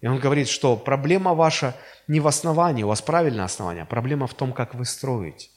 И 0.00 0.06
он 0.06 0.18
говорит, 0.18 0.48
что 0.48 0.76
проблема 0.76 1.34
ваша 1.34 1.76
не 2.08 2.18
в 2.18 2.26
основании, 2.26 2.82
у 2.82 2.88
вас 2.88 3.02
правильное 3.02 3.44
основание, 3.44 3.82
а 3.82 3.86
проблема 3.86 4.26
в 4.26 4.34
том, 4.34 4.52
как 4.52 4.74
вы 4.74 4.84
строите. 4.84 5.48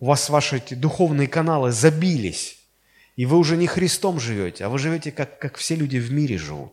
У 0.00 0.06
вас 0.06 0.28
ваши 0.30 0.56
эти 0.56 0.74
духовные 0.74 1.28
каналы 1.28 1.70
забились, 1.70 2.58
и 3.14 3.24
вы 3.24 3.36
уже 3.38 3.56
не 3.56 3.68
Христом 3.68 4.18
живете, 4.18 4.64
а 4.64 4.68
вы 4.68 4.78
живете, 4.78 5.12
как, 5.12 5.38
как 5.38 5.56
все 5.56 5.76
люди 5.76 5.98
в 5.98 6.10
мире 6.12 6.38
живут. 6.38 6.72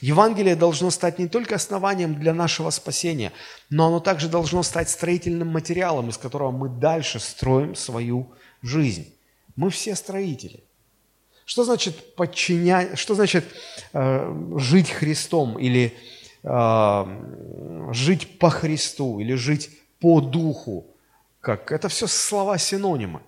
Евангелие 0.00 0.56
должно 0.56 0.90
стать 0.90 1.18
не 1.18 1.28
только 1.28 1.54
основанием 1.56 2.18
для 2.18 2.34
нашего 2.34 2.70
спасения, 2.70 3.32
но 3.70 3.86
оно 3.86 4.00
также 4.00 4.28
должно 4.28 4.62
стать 4.62 4.88
строительным 4.88 5.48
материалом, 5.48 6.08
из 6.08 6.18
которого 6.18 6.50
мы 6.50 6.68
дальше 6.68 7.20
строим 7.20 7.74
свою 7.74 8.32
жизнь. 8.62 9.12
Мы 9.56 9.70
все 9.70 9.94
строители. 9.94 10.62
Что 11.44 11.64
значит 11.64 12.14
подчинять, 12.14 12.98
что 12.98 13.14
значит 13.14 13.44
э, 13.92 14.52
жить 14.56 14.90
Христом 14.90 15.58
или 15.58 15.94
э, 16.42 17.92
жить 17.92 18.38
по 18.38 18.50
Христу 18.50 19.18
или 19.18 19.34
жить 19.34 19.70
по 20.00 20.20
Духу? 20.20 20.86
Как? 21.40 21.72
Это 21.72 21.88
все 21.88 22.06
слова 22.06 22.58
синонимы. 22.58 23.20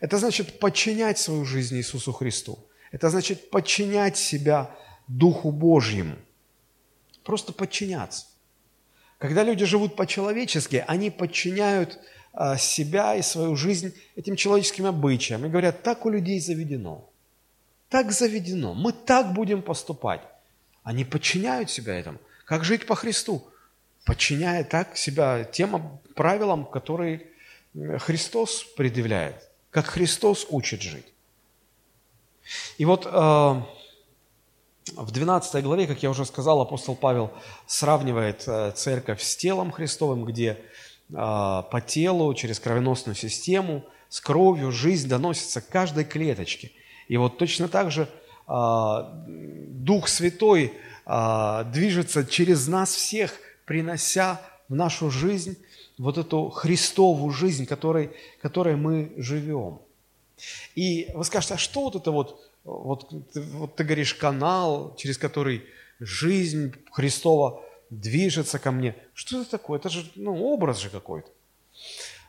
Это 0.00 0.18
значит 0.18 0.60
подчинять 0.60 1.18
свою 1.18 1.44
жизнь 1.44 1.76
Иисусу 1.76 2.12
Христу. 2.12 2.58
Это 2.92 3.10
значит 3.10 3.50
подчинять 3.50 4.16
себя 4.16 4.70
Духу 5.08 5.50
Божьему. 5.50 6.16
Просто 7.22 7.52
подчиняться. 7.52 8.26
Когда 9.18 9.42
люди 9.42 9.64
живут 9.64 9.96
по-человечески, 9.96 10.84
они 10.86 11.10
подчиняют 11.10 11.98
а, 12.32 12.58
себя 12.58 13.14
и 13.14 13.22
свою 13.22 13.56
жизнь 13.56 13.94
этим 14.14 14.36
человеческим 14.36 14.86
обычаям 14.86 15.46
и 15.46 15.48
говорят, 15.48 15.82
так 15.82 16.04
у 16.04 16.10
людей 16.10 16.38
заведено. 16.38 17.08
Так 17.88 18.12
заведено. 18.12 18.74
Мы 18.74 18.92
так 18.92 19.32
будем 19.32 19.62
поступать. 19.62 20.20
Они 20.82 21.04
подчиняют 21.04 21.70
себя 21.70 21.98
этому. 21.98 22.18
Как 22.44 22.62
жить 22.62 22.86
по 22.86 22.94
Христу? 22.94 23.48
Подчиняя 24.04 24.64
так 24.64 24.96
себя 24.96 25.44
тем 25.44 25.98
правилам, 26.14 26.66
которые 26.66 27.26
Христос 27.98 28.64
предъявляет, 28.76 29.48
как 29.70 29.86
Христос 29.86 30.46
учит 30.50 30.82
жить. 30.82 31.06
И 32.78 32.84
вот 32.84 33.06
а, 33.06 33.66
в 34.94 35.10
12 35.10 35.62
главе, 35.64 35.86
как 35.86 36.02
я 36.02 36.10
уже 36.10 36.24
сказал, 36.24 36.60
апостол 36.60 36.94
Павел 36.94 37.32
сравнивает 37.66 38.44
э, 38.46 38.72
церковь 38.74 39.22
с 39.22 39.36
телом 39.36 39.72
Христовым, 39.72 40.24
где 40.24 40.58
а, 41.14 41.62
по 41.62 41.80
телу, 41.80 42.34
через 42.34 42.58
кровеносную 42.58 43.14
систему, 43.14 43.84
с 44.08 44.20
кровью 44.20 44.72
жизнь 44.72 45.08
доносится 45.08 45.60
к 45.60 45.68
каждой 45.68 46.04
клеточке. 46.04 46.72
И 47.08 47.16
вот 47.16 47.38
точно 47.38 47.68
так 47.68 47.90
же 47.90 48.08
а, 48.46 49.24
Дух 49.26 50.08
Святой 50.08 50.72
движется 51.06 52.26
через 52.26 52.66
нас 52.66 52.92
всех, 52.92 53.32
принося 53.64 54.40
в 54.68 54.74
нашу 54.74 55.08
жизнь 55.08 55.56
вот 55.98 56.18
эту 56.18 56.50
Христову 56.50 57.30
жизнь, 57.30 57.64
которой, 57.64 58.10
которой 58.42 58.74
мы 58.74 59.12
живем. 59.16 59.78
И 60.74 61.08
вы 61.14 61.24
скажете, 61.24 61.54
а 61.54 61.58
что 61.58 61.82
вот 61.82 61.94
это 61.94 62.10
вот 62.10 62.45
вот, 62.66 63.12
вот 63.34 63.76
ты 63.76 63.84
говоришь, 63.84 64.14
канал, 64.14 64.94
через 64.96 65.18
который 65.18 65.62
жизнь 66.00 66.74
Христова 66.90 67.62
движется 67.90 68.58
ко 68.58 68.72
мне. 68.72 68.96
Что 69.14 69.40
это 69.40 69.52
такое? 69.52 69.78
Это 69.78 69.88
же 69.88 70.10
ну, 70.16 70.34
образ 70.44 70.78
же 70.78 70.90
какой-то. 70.90 71.28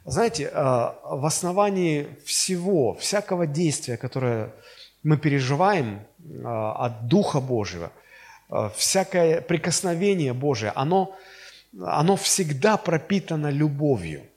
Знаете, 0.05 0.49
а, 0.53 0.99
в 1.03 1.25
основании 1.25 2.07
всего, 2.23 2.93
всякого 2.93 3.47
действия, 3.47 3.97
которое 3.97 4.53
мы 5.03 5.17
переживаем 5.17 6.01
а, 6.45 6.85
от 6.85 7.07
Духа 7.07 7.41
Божьего, 7.41 7.91
а, 8.49 8.69
всякое 8.69 9.41
прикосновение 9.41 10.33
Божие, 10.33 10.71
оно, 10.75 11.15
оно 11.81 12.15
всегда 12.15 12.77
пропитано 12.77 13.49
любовью– 13.49 14.21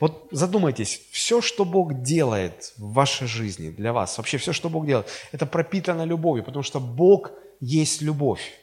вот 0.00 0.28
задумайтесь, 0.30 1.00
все, 1.10 1.40
что 1.40 1.64
Бог 1.64 2.02
делает 2.02 2.72
в 2.76 2.92
вашей 2.92 3.26
жизни 3.26 3.70
для 3.70 3.92
вас, 3.92 4.16
вообще 4.18 4.38
все, 4.38 4.52
что 4.52 4.68
Бог 4.68 4.86
делает, 4.86 5.08
это 5.32 5.46
пропитано 5.46 6.04
любовью, 6.04 6.44
потому 6.44 6.62
что 6.62 6.80
Бог 6.80 7.32
есть 7.60 8.02
любовь. 8.02 8.60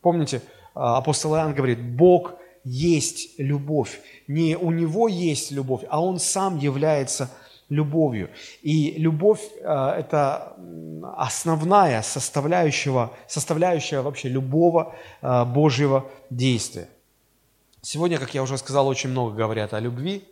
Помните, 0.00 0.42
а, 0.74 0.98
апостол 0.98 1.34
Иоанн 1.34 1.54
говорит, 1.54 1.82
Бог 1.82 2.34
есть 2.64 3.38
любовь. 3.38 4.00
Не 4.26 4.56
у 4.56 4.70
Него 4.70 5.08
есть 5.08 5.50
любовь, 5.50 5.82
а 5.88 6.02
Он 6.02 6.18
сам 6.18 6.58
является 6.58 7.30
любовью. 7.68 8.30
И 8.62 8.92
любовь 8.98 9.40
а,– 9.64 9.96
это 9.98 10.56
основная 11.16 12.02
составляющая, 12.02 13.10
составляющая 13.26 14.00
вообще 14.00 14.28
любого 14.28 14.94
а, 15.22 15.44
Божьего 15.44 16.10
действия. 16.30 16.88
Сегодня, 17.88 18.18
как 18.18 18.34
я 18.34 18.42
уже 18.42 18.58
сказал, 18.58 18.88
очень 18.88 19.10
много 19.10 19.36
говорят 19.36 19.72
о 19.72 19.78
любви, 19.78 20.24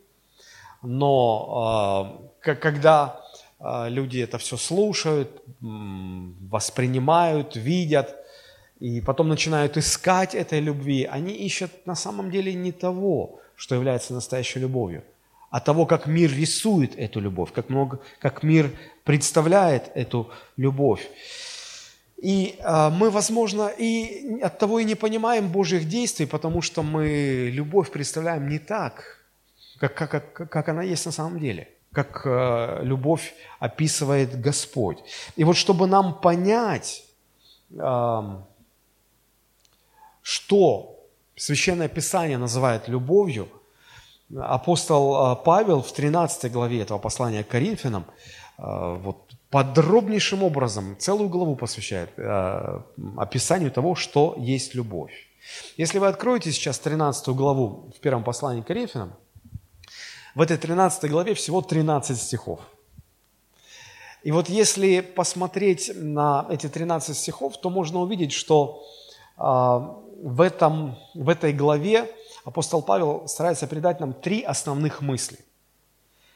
но 0.83 2.29
э, 2.45 2.57
когда 2.57 3.21
э, 3.61 3.89
люди 3.91 4.19
это 4.19 4.39
все 4.39 4.57
слушают, 4.57 5.31
воспринимают, 5.61 7.55
видят, 7.55 8.17
и 8.81 9.01
потом 9.01 9.29
начинают 9.29 9.77
искать 9.77 10.35
этой 10.35 10.59
любви, 10.59 11.05
они 11.05 11.33
ищут 11.33 11.71
на 11.87 11.95
самом 11.95 12.33
деле 12.33 12.53
не 12.55 12.73
того, 12.73 13.39
что 13.55 13.77
является 13.77 14.15
настоящей 14.15 14.59
любовью, 14.59 15.05
а 15.51 15.61
того, 15.61 15.87
как 15.87 16.09
мир 16.09 16.33
рисует 16.33 16.99
эту 16.99 17.21
любовь, 17.21 17.53
как, 17.53 17.69
много, 17.69 18.01
как 18.19 18.43
мир 18.43 18.73
представляет 19.05 19.93
эту 19.95 20.29
любовь. 20.57 21.09
И 22.25 22.57
э, 22.59 22.91
мы, 22.91 23.11
возможно, 23.11 23.69
и 23.69 24.41
от 24.41 24.59
того 24.59 24.79
и 24.79 24.85
не 24.85 24.95
понимаем 24.95 25.49
Божьих 25.49 25.87
действий, 25.87 26.25
потому 26.27 26.63
что 26.63 26.83
мы 26.83 27.51
любовь 27.53 27.91
представляем 27.91 28.49
не 28.49 28.59
так, 28.59 29.19
как, 29.79 29.95
как, 29.95 30.11
как, 30.11 30.51
как 30.51 30.69
она 30.69 30.83
есть 30.83 31.05
на 31.05 31.13
самом 31.13 31.39
деле, 31.39 31.69
как 31.93 32.23
э, 32.25 32.81
любовь 32.83 33.35
описывает 33.59 34.41
Господь. 34.41 34.99
И 35.37 35.45
вот 35.45 35.57
чтобы 35.57 35.87
нам 35.87 36.15
понять, 36.15 37.05
э, 37.79 38.23
что 40.23 40.97
Священное 41.37 41.89
Писание 41.89 42.39
называет 42.39 42.89
любовью, 42.89 43.49
апостол 44.35 45.37
Павел 45.45 45.83
в 45.83 45.93
13 45.93 46.51
главе 46.51 46.81
этого 46.81 46.99
послания 46.99 47.45
к 47.45 47.49
Коринфянам 47.49 48.07
вот 48.57 49.24
подробнейшим 49.55 50.43
образом 50.43 50.97
целую 50.99 51.29
главу 51.29 51.55
посвящает 51.55 52.11
э, 52.17 52.81
описанию 53.17 53.71
того, 53.71 53.95
что 53.95 54.35
есть 54.37 54.75
любовь. 54.75 55.13
Если 55.77 56.01
вы 56.01 56.09
откроете 56.09 56.51
сейчас 56.51 56.81
13 56.81 57.29
главу 57.29 57.89
в 57.97 58.01
первом 58.01 58.25
послании 58.25 58.63
к 58.63 58.67
Коринфянам, 58.67 59.13
в 60.35 60.41
этой 60.41 60.57
13 60.57 61.09
главе 61.09 61.35
всего 61.35 61.63
13 61.63 62.19
стихов. 62.19 62.59
И 64.25 64.33
вот 64.33 64.49
если 64.49 65.01
посмотреть 65.01 65.93
на 65.95 66.47
эти 66.51 66.69
13 66.69 67.17
стихов, 67.17 67.57
то 67.61 67.71
можно 67.71 68.01
увидеть, 68.01 68.33
что 68.33 68.83
а, 69.37 70.01
в, 70.21 70.41
этом, 70.41 70.97
в 71.15 71.29
этой 71.29 71.53
главе 71.53 72.11
апостол 72.45 72.83
Павел 72.83 73.29
старается 73.29 73.69
передать 73.69 74.01
нам 74.01 74.15
три 74.15 74.43
основных 74.43 75.01
мысли. 75.01 75.39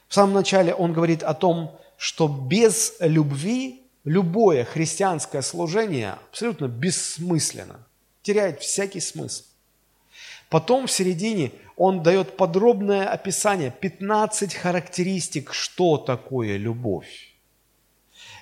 В 0.07 0.15
самом 0.15 0.35
начале 0.35 0.73
он 0.73 0.93
говорит 0.93 1.25
о 1.25 1.35
том, 1.35 1.77
что 1.99 2.29
без 2.29 2.95
любви 3.01 3.83
любое 4.05 4.65
христианское 4.65 5.43
служение 5.43 6.17
абсолютно 6.31 6.69
бессмысленно, 6.69 7.87
теряет 8.23 8.63
всякий 8.63 9.01
смысл. 9.01 9.45
Потом 10.49 10.87
в 10.87 10.91
середине 10.91 11.53
он 11.77 12.03
дает 12.03 12.37
подробное 12.37 13.07
описание, 13.07 13.71
15 13.71 14.55
характеристик, 14.55 15.53
что 15.53 15.99
такое 15.99 16.57
любовь. 16.57 17.35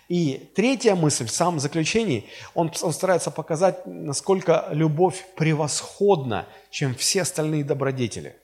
И 0.08 0.50
третья 0.54 0.94
мысль, 0.94 1.26
в 1.26 1.32
самом 1.32 1.58
заключении, 1.58 2.26
он, 2.54 2.70
он 2.82 2.92
старается 2.92 3.32
показать, 3.32 3.86
насколько 3.86 4.68
любовь 4.70 5.26
превосходна, 5.34 6.46
чем 6.70 6.94
все 6.94 7.22
остальные 7.22 7.64
добродетели, 7.64 8.36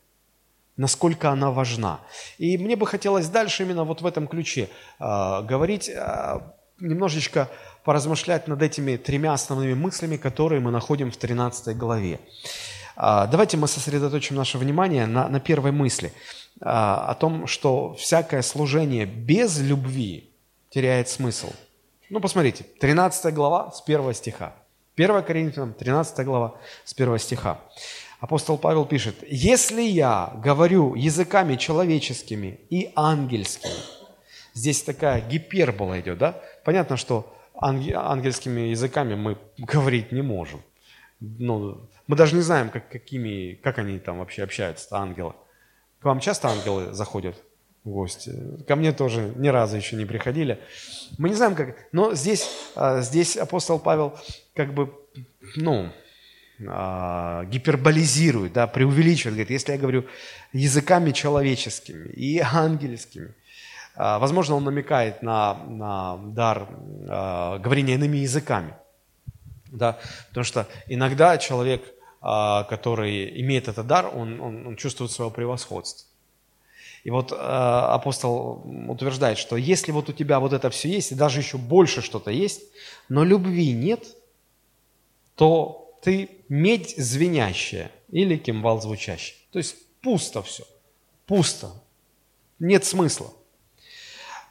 насколько 0.76 1.30
она 1.30 1.50
важна. 1.50 2.00
И 2.38 2.58
мне 2.58 2.76
бы 2.76 2.86
хотелось 2.86 3.28
дальше 3.28 3.62
именно 3.62 3.84
вот 3.84 4.00
в 4.00 4.06
этом 4.06 4.26
ключе 4.26 4.68
э, 4.98 5.42
говорить, 5.42 5.88
э, 5.88 6.40
немножечко 6.80 7.48
поразмышлять 7.84 8.48
над 8.48 8.62
этими 8.62 8.96
тремя 8.96 9.32
основными 9.32 9.74
мыслями, 9.74 10.16
которые 10.16 10.60
мы 10.60 10.70
находим 10.70 11.10
в 11.10 11.16
13 11.16 11.76
главе. 11.76 12.20
Э, 12.96 13.26
давайте 13.30 13.56
мы 13.56 13.68
сосредоточим 13.68 14.36
наше 14.36 14.58
внимание 14.58 15.06
на, 15.06 15.28
на 15.28 15.40
первой 15.40 15.72
мысли, 15.72 16.08
э, 16.08 16.64
о 16.64 17.14
том, 17.14 17.46
что 17.46 17.94
всякое 17.94 18.42
служение 18.42 19.06
без 19.06 19.60
любви 19.60 20.30
теряет 20.70 21.08
смысл. 21.08 21.52
Ну, 22.10 22.20
посмотрите, 22.20 22.64
13 22.80 23.34
глава 23.34 23.70
с 23.72 23.82
1 23.82 24.14
стиха. 24.14 24.52
1 24.96 25.22
Коринфянам, 25.22 25.72
13 25.72 26.26
глава 26.26 26.54
с 26.84 26.92
1 26.92 27.18
стиха. 27.18 27.58
Апостол 28.22 28.56
Павел 28.56 28.86
пишет, 28.86 29.16
«Если 29.26 29.82
я 29.82 30.32
говорю 30.44 30.94
языками 30.94 31.56
человеческими 31.56 32.60
и 32.70 32.92
ангельскими», 32.94 33.82
здесь 34.54 34.84
такая 34.84 35.20
гипербола 35.20 35.98
идет, 35.98 36.18
да? 36.18 36.40
Понятно, 36.64 36.96
что 36.96 37.34
ангельскими 37.60 38.70
языками 38.70 39.16
мы 39.16 39.38
говорить 39.58 40.12
не 40.12 40.22
можем. 40.22 40.62
Ну, 41.18 41.80
мы 42.06 42.16
даже 42.16 42.36
не 42.36 42.42
знаем, 42.42 42.70
как, 42.70 42.88
какими, 42.88 43.54
как 43.54 43.78
они 43.78 43.98
там 43.98 44.20
вообще 44.20 44.44
общаются, 44.44 44.86
ангелы. 44.92 45.32
К 45.98 46.04
вам 46.04 46.20
часто 46.20 46.46
ангелы 46.46 46.92
заходят? 46.92 47.34
гости. 47.84 48.32
Ко 48.68 48.76
мне 48.76 48.92
тоже 48.92 49.32
ни 49.34 49.48
разу 49.48 49.76
еще 49.76 49.96
не 49.96 50.04
приходили. 50.04 50.60
Мы 51.18 51.30
не 51.30 51.34
знаем, 51.34 51.56
как... 51.56 51.74
Но 51.90 52.14
здесь, 52.14 52.48
а, 52.76 53.00
здесь 53.00 53.36
апостол 53.36 53.80
Павел 53.80 54.16
как 54.54 54.72
бы, 54.72 54.94
ну, 55.56 55.90
гиперболизирует, 56.62 58.52
да, 58.52 58.66
преувеличивает. 58.66 59.34
Говорит, 59.34 59.50
если 59.50 59.72
я 59.72 59.78
говорю 59.78 60.04
языками 60.52 61.10
человеческими 61.10 62.08
и 62.08 62.38
ангельскими, 62.52 63.34
а, 63.94 64.18
возможно, 64.18 64.56
он 64.56 64.64
намекает 64.64 65.22
на, 65.22 65.54
на 65.54 66.16
дар 66.16 66.68
говорения 67.60 67.94
иными 67.94 68.18
языками. 68.18 68.74
Да, 69.66 69.98
потому 70.28 70.44
что 70.44 70.68
иногда 70.86 71.38
человек, 71.38 71.82
который 72.20 73.40
имеет 73.40 73.68
этот 73.68 73.86
дар, 73.86 74.10
он, 74.14 74.38
он, 74.40 74.66
он 74.66 74.76
чувствует 74.76 75.10
свое 75.10 75.30
превосходство. 75.30 76.06
И 77.04 77.10
вот 77.10 77.32
э, 77.32 77.34
апостол 77.36 78.62
утверждает, 78.88 79.36
что 79.36 79.56
если 79.56 79.90
вот 79.90 80.08
у 80.08 80.12
тебя 80.12 80.38
вот 80.38 80.52
это 80.52 80.70
все 80.70 80.88
есть, 80.88 81.12
и 81.12 81.16
даже 81.16 81.40
еще 81.40 81.58
больше 81.58 82.00
что-то 82.00 82.30
есть, 82.30 82.62
но 83.08 83.24
любви 83.24 83.72
нет, 83.72 84.06
то 85.34 85.81
ты 86.02 86.30
медь 86.48 86.96
звенящая 86.96 87.92
или 88.10 88.36
кимвал 88.36 88.82
звучащий. 88.82 89.36
То 89.52 89.58
есть 89.58 89.76
пусто 90.00 90.42
все, 90.42 90.66
пусто, 91.26 91.72
нет 92.58 92.84
смысла. 92.84 93.32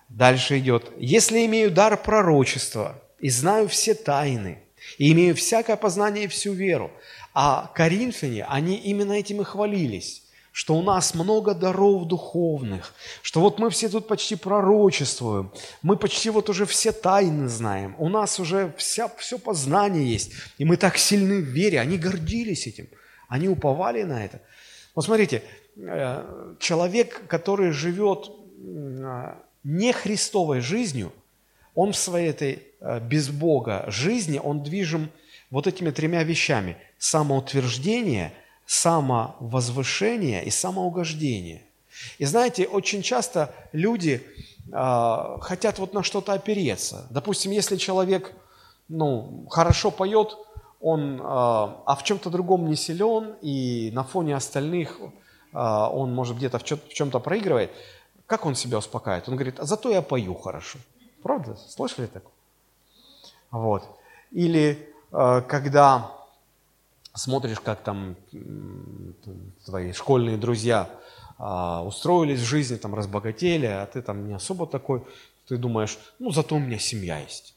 Дальше 0.07 0.59
идет. 0.59 0.91
Если 0.97 1.45
имею 1.45 1.69
дар 1.71 2.01
пророчества 2.01 3.01
и 3.19 3.29
знаю 3.29 3.67
все 3.67 3.93
тайны, 3.93 4.63
и 4.97 5.11
имею 5.11 5.35
всякое 5.35 5.75
познание 5.75 6.25
и 6.25 6.27
всю 6.27 6.53
веру, 6.53 6.91
а 7.33 7.71
коринфяне, 7.75 8.45
они 8.45 8.77
именно 8.77 9.13
этим 9.13 9.41
и 9.41 9.43
хвалились 9.43 10.23
что 10.51 10.75
у 10.75 10.81
нас 10.81 11.15
много 11.15 11.53
даров 11.53 12.05
духовных, 12.05 12.93
что 13.21 13.39
вот 13.39 13.57
мы 13.57 13.69
все 13.69 13.87
тут 13.87 14.07
почти 14.07 14.35
пророчествуем, 14.35 15.51
мы 15.81 15.95
почти 15.95 16.29
вот 16.29 16.49
уже 16.49 16.65
все 16.65 16.91
тайны 16.91 17.47
знаем, 17.47 17.95
у 17.97 18.09
нас 18.09 18.39
уже 18.39 18.73
вся, 18.77 19.07
все 19.17 19.39
познание 19.39 20.05
есть, 20.05 20.33
и 20.57 20.65
мы 20.65 20.75
так 20.75 20.97
сильны 20.97 21.41
в 21.41 21.45
вере, 21.45 21.79
они 21.79 21.97
гордились 21.97 22.67
этим, 22.67 22.87
они 23.29 23.47
уповали 23.47 24.03
на 24.03 24.25
это. 24.25 24.41
Вот 24.93 25.05
смотрите, 25.05 25.41
э, 25.77 26.55
человек, 26.59 27.21
который 27.27 27.71
живет 27.71 28.29
э, 28.57 29.35
не 29.63 29.93
Христовой 29.93 30.59
жизнью, 30.59 31.13
он 31.75 31.93
в 31.93 31.97
своей 31.97 32.29
этой 32.29 32.63
э, 32.81 32.99
без 32.99 33.29
Бога 33.29 33.85
жизни, 33.87 34.37
он 34.43 34.63
движим 34.63 35.09
вот 35.49 35.65
этими 35.65 35.91
тремя 35.91 36.23
вещами. 36.23 36.75
Самоутверждение– 36.97 38.33
самовозвышение 38.65 40.43
и 40.45 40.49
самоугождение. 40.49 41.63
И 42.17 42.25
знаете, 42.25 42.67
очень 42.67 43.01
часто 43.01 43.53
люди 43.71 44.25
э, 44.71 45.37
хотят 45.41 45.79
вот 45.79 45.93
на 45.93 46.03
что-то 46.03 46.33
опереться. 46.33 47.05
Допустим, 47.09 47.51
если 47.51 47.75
человек 47.75 48.33
ну, 48.87 49.45
хорошо 49.49 49.91
поет, 49.91 50.37
он, 50.79 51.19
э, 51.19 51.23
а 51.23 51.95
в 51.97 52.03
чем-то 52.03 52.29
другом 52.29 52.67
не 52.67 52.75
силен, 52.75 53.35
и 53.41 53.91
на 53.93 54.03
фоне 54.03 54.35
остальных 54.35 54.99
э, 54.99 55.57
он, 55.57 56.13
может, 56.13 56.37
где-то 56.37 56.59
в 56.59 56.63
чем-то 56.63 57.19
проигрывает, 57.19 57.71
как 58.25 58.45
он 58.45 58.55
себя 58.55 58.77
успокаивает? 58.77 59.27
Он 59.27 59.35
говорит, 59.35 59.59
а 59.59 59.65
зато 59.65 59.91
я 59.91 60.01
пою 60.01 60.35
хорошо. 60.35 60.79
Правда? 61.21 61.55
Слышали 61.55 62.07
такое? 62.07 62.31
Вот. 63.51 63.83
Или 64.31 64.89
э, 65.11 65.41
когда 65.47 66.11
смотришь, 67.13 67.59
как 67.59 67.83
там 67.83 68.15
твои 69.65 69.93
школьные 69.93 70.37
друзья 70.37 70.89
а, 71.37 71.83
устроились 71.83 72.39
в 72.39 72.45
жизни, 72.45 72.77
там 72.77 72.95
разбогатели, 72.95 73.65
а 73.65 73.85
ты 73.85 74.01
там 74.01 74.27
не 74.27 74.33
особо 74.33 74.67
такой, 74.67 75.03
ты 75.47 75.57
думаешь, 75.57 75.97
ну 76.19 76.31
зато 76.31 76.55
у 76.55 76.59
меня 76.59 76.79
семья 76.79 77.19
есть, 77.19 77.55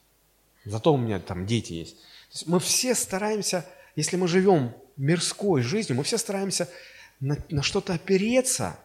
зато 0.65 0.93
у 0.93 0.97
меня 0.97 1.19
там 1.19 1.45
дети 1.45 1.73
есть. 1.73 1.97
есть 2.31 2.47
мы 2.47 2.59
все 2.59 2.95
стараемся, 2.95 3.65
если 3.95 4.17
мы 4.17 4.27
живем 4.27 4.73
мирской 4.97 5.61
жизнью, 5.61 5.97
мы 5.97 6.03
все 6.03 6.17
стараемся 6.17 6.69
на, 7.19 7.37
на 7.49 7.61
что-то 7.61 7.93
опереться, 7.93 8.77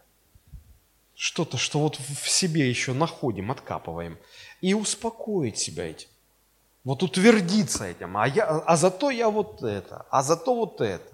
что-то, 1.15 1.59
что 1.59 1.81
вот 1.81 1.97
в 1.97 2.29
себе 2.29 2.69
еще 2.69 2.93
находим, 2.93 3.51
откапываем, 3.51 4.19
и 4.61 4.75
успокоить 4.75 5.59
себя 5.59 5.91
этим. 5.91 6.09
Вот 6.85 7.03
утвердиться 7.03 7.85
этим, 7.85 8.17
а, 8.17 8.27
я, 8.27 8.47
а 8.47 8.77
зато 8.77 9.11
я 9.11 9.29
вот 9.29 9.63
это, 9.63 10.07
а 10.11 10.23
зато 10.23 10.55
вот 10.55 10.81
это. 10.81 11.05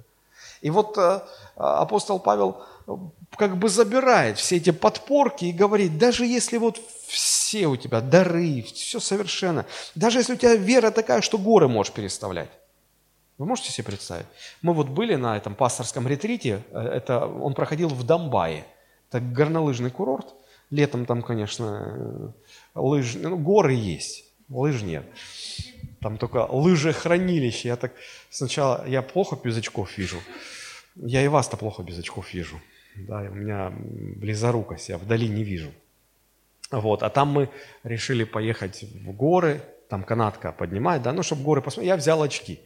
И 0.60 0.70
вот 0.70 0.96
э, 0.96 1.20
апостол 1.56 2.20
Павел 2.20 2.62
э, 2.86 2.92
как 3.36 3.56
бы 3.56 3.68
забирает 3.68 4.38
все 4.38 4.56
эти 4.56 4.70
подпорки 4.70 5.46
и 5.46 5.52
говорит, 5.52 5.98
даже 5.98 6.24
если 6.24 6.58
вот 6.58 6.80
все 7.08 7.66
у 7.66 7.76
тебя 7.76 8.00
дары, 8.00 8.62
все 8.62 9.00
совершенно, 9.00 9.66
даже 9.96 10.20
если 10.20 10.34
у 10.34 10.36
тебя 10.36 10.54
вера 10.54 10.92
такая, 10.92 11.20
что 11.20 11.36
горы 11.36 11.66
можешь 11.68 11.92
переставлять. 11.92 12.50
Вы 13.38 13.46
можете 13.46 13.70
себе 13.70 13.84
представить? 13.84 14.26
Мы 14.62 14.72
вот 14.72 14.88
были 14.88 15.16
на 15.16 15.36
этом 15.36 15.54
пасторском 15.54 16.06
ретрите, 16.06 16.62
э, 16.70 16.78
это, 16.78 17.26
он 17.26 17.54
проходил 17.54 17.88
в 17.88 18.04
Домбае, 18.04 18.64
это 19.10 19.20
горнолыжный 19.20 19.90
курорт, 19.90 20.32
летом 20.70 21.06
там, 21.06 21.22
конечно, 21.22 22.32
лыж, 22.74 23.14
ну, 23.16 23.36
горы 23.36 23.74
есть, 23.74 24.25
лыж 24.48 24.82
нет. 24.82 25.04
Там 26.00 26.18
только 26.18 26.46
лыжехранилище. 26.46 27.68
Я 27.68 27.76
так 27.76 27.92
сначала, 28.30 28.86
я 28.86 29.02
плохо 29.02 29.38
без 29.42 29.56
очков 29.56 29.96
вижу. 29.98 30.18
Я 30.96 31.22
и 31.22 31.28
вас-то 31.28 31.56
плохо 31.56 31.82
без 31.82 31.98
очков 31.98 32.32
вижу. 32.32 32.60
Да, 32.94 33.18
у 33.20 33.34
меня 33.34 33.72
близорукость, 33.76 34.88
я 34.88 34.98
вдали 34.98 35.28
не 35.28 35.44
вижу. 35.44 35.70
Вот, 36.70 37.02
а 37.02 37.10
там 37.10 37.28
мы 37.28 37.50
решили 37.84 38.24
поехать 38.24 38.82
в 38.82 39.12
горы, 39.12 39.62
там 39.88 40.02
канатка 40.02 40.52
поднимает, 40.52 41.02
да, 41.02 41.12
ну, 41.12 41.22
чтобы 41.22 41.42
горы 41.42 41.62
посмотреть. 41.62 41.88
Я 41.88 41.96
взял 41.96 42.22
очки. 42.22 42.60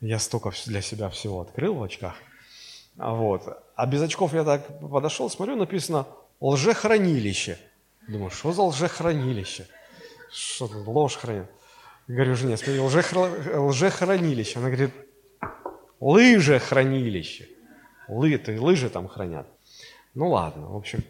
Я 0.00 0.18
столько 0.18 0.52
для 0.66 0.82
себя 0.82 1.08
всего 1.08 1.40
открыл 1.40 1.74
в 1.74 1.82
очках. 1.82 2.14
Вот. 2.96 3.42
А 3.74 3.86
без 3.86 4.02
очков 4.02 4.34
я 4.34 4.44
так 4.44 4.80
подошел, 4.80 5.28
смотрю, 5.30 5.56
написано 5.56 6.06
лжехранилище. 6.40 7.58
Думаю, 8.06 8.30
что 8.30 8.52
за 8.52 8.62
лжехранилище? 8.62 9.66
Что 10.34 10.66
тут 10.66 10.86
ложь 10.86 11.16
хранит? 11.16 11.46
Говорю 12.08 12.34
жене, 12.34 12.56
смотри, 12.56 12.80
лжехранилище. 12.80 14.58
Она 14.58 14.68
говорит, 14.68 14.90
лыжехранилище. 16.00 17.48
Лы, 18.08 18.36
то 18.38 18.52
лыжи 18.60 18.90
там 18.90 19.06
хранят. 19.08 19.46
Ну 20.14 20.28
ладно, 20.30 20.70
в 20.70 20.76
общем. 20.76 21.04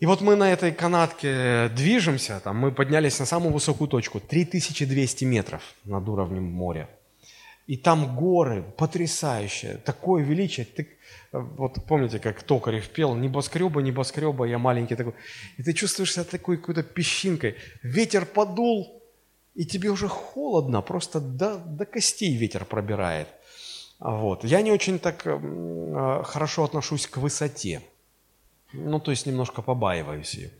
И 0.00 0.06
вот 0.06 0.20
мы 0.22 0.34
на 0.36 0.50
этой 0.50 0.72
канатке 0.72 1.68
движемся, 1.68 2.40
там 2.40 2.56
мы 2.56 2.72
поднялись 2.72 3.18
на 3.18 3.26
самую 3.26 3.52
высокую 3.52 3.88
точку, 3.88 4.20
3200 4.20 5.24
метров 5.24 5.62
над 5.84 6.08
уровнем 6.08 6.44
моря. 6.44 6.88
И 7.66 7.76
там 7.76 8.16
горы 8.16 8.62
потрясающие, 8.76 9.78
такое 9.78 10.22
величие. 10.22 10.66
Ты, 10.66 10.88
вот 11.32 11.84
помните, 11.88 12.20
как 12.20 12.42
Токарев 12.42 12.88
пел, 12.88 13.14
небоскреба, 13.14 13.82
небоскреба, 13.82 14.44
я 14.44 14.58
маленький 14.58 14.94
такой. 14.94 15.14
И 15.56 15.62
ты 15.62 15.72
чувствуешь 15.72 16.12
себя 16.12 16.24
такой 16.24 16.58
какой-то 16.58 16.84
песчинкой. 16.84 17.56
Ветер 17.82 18.24
подул, 18.24 19.02
и 19.56 19.64
тебе 19.64 19.90
уже 19.90 20.06
холодно, 20.06 20.80
просто 20.80 21.20
до, 21.20 21.58
до 21.58 21.86
костей 21.86 22.36
ветер 22.36 22.64
пробирает. 22.64 23.28
Вот. 23.98 24.44
Я 24.44 24.62
не 24.62 24.70
очень 24.70 24.98
так 24.98 25.26
э, 25.26 26.22
хорошо 26.24 26.64
отношусь 26.64 27.06
к 27.06 27.16
высоте. 27.16 27.82
Ну, 28.72 29.00
то 29.00 29.10
есть 29.10 29.26
немножко 29.26 29.62
побаиваюсь 29.62 30.34
ее. 30.34 30.50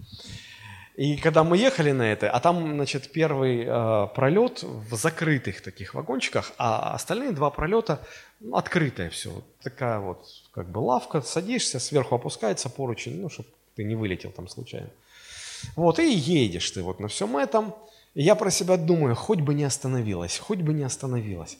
И 0.96 1.18
когда 1.18 1.44
мы 1.44 1.58
ехали 1.58 1.92
на 1.92 2.10
это, 2.10 2.30
а 2.30 2.40
там, 2.40 2.74
значит, 2.76 3.12
первый 3.12 3.64
э, 3.66 4.06
пролет 4.14 4.62
в 4.62 4.94
закрытых 4.96 5.60
таких 5.60 5.92
вагончиках, 5.92 6.52
а 6.56 6.94
остальные 6.94 7.32
два 7.32 7.50
пролета 7.50 8.00
ну, 8.40 8.56
открытое 8.56 9.10
все. 9.10 9.30
Вот 9.30 9.44
такая 9.62 9.98
вот 9.98 10.26
как 10.52 10.70
бы 10.70 10.78
лавка, 10.78 11.20
садишься, 11.20 11.80
сверху 11.80 12.14
опускается 12.14 12.70
поручень, 12.70 13.20
ну, 13.20 13.28
чтобы 13.28 13.48
ты 13.74 13.84
не 13.84 13.94
вылетел 13.94 14.30
там 14.30 14.48
случайно. 14.48 14.88
Вот, 15.74 15.98
и 15.98 16.10
едешь 16.10 16.70
ты 16.70 16.82
вот 16.82 16.98
на 16.98 17.08
всем 17.08 17.36
этом. 17.36 17.74
И 18.14 18.22
я 18.22 18.34
про 18.34 18.50
себя 18.50 18.78
думаю, 18.78 19.14
хоть 19.14 19.40
бы 19.40 19.52
не 19.52 19.64
остановилась, 19.64 20.38
хоть 20.38 20.60
бы 20.60 20.72
не 20.72 20.84
остановилась. 20.84 21.58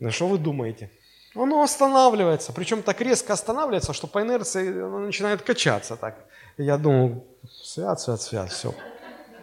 Ну, 0.00 0.10
что 0.10 0.26
вы 0.26 0.38
думаете? 0.38 0.90
Оно 1.36 1.62
останавливается, 1.62 2.52
причем 2.52 2.82
так 2.82 3.00
резко 3.00 3.34
останавливается, 3.34 3.92
что 3.92 4.06
по 4.06 4.22
инерции 4.22 4.70
оно 4.70 4.98
начинает 4.98 5.42
качаться 5.42 5.96
так. 5.96 6.24
И 6.56 6.64
я 6.64 6.78
думаю, 6.78 7.24
свят, 7.62 8.00
свят, 8.00 8.22
свят, 8.22 8.50
все, 8.50 8.74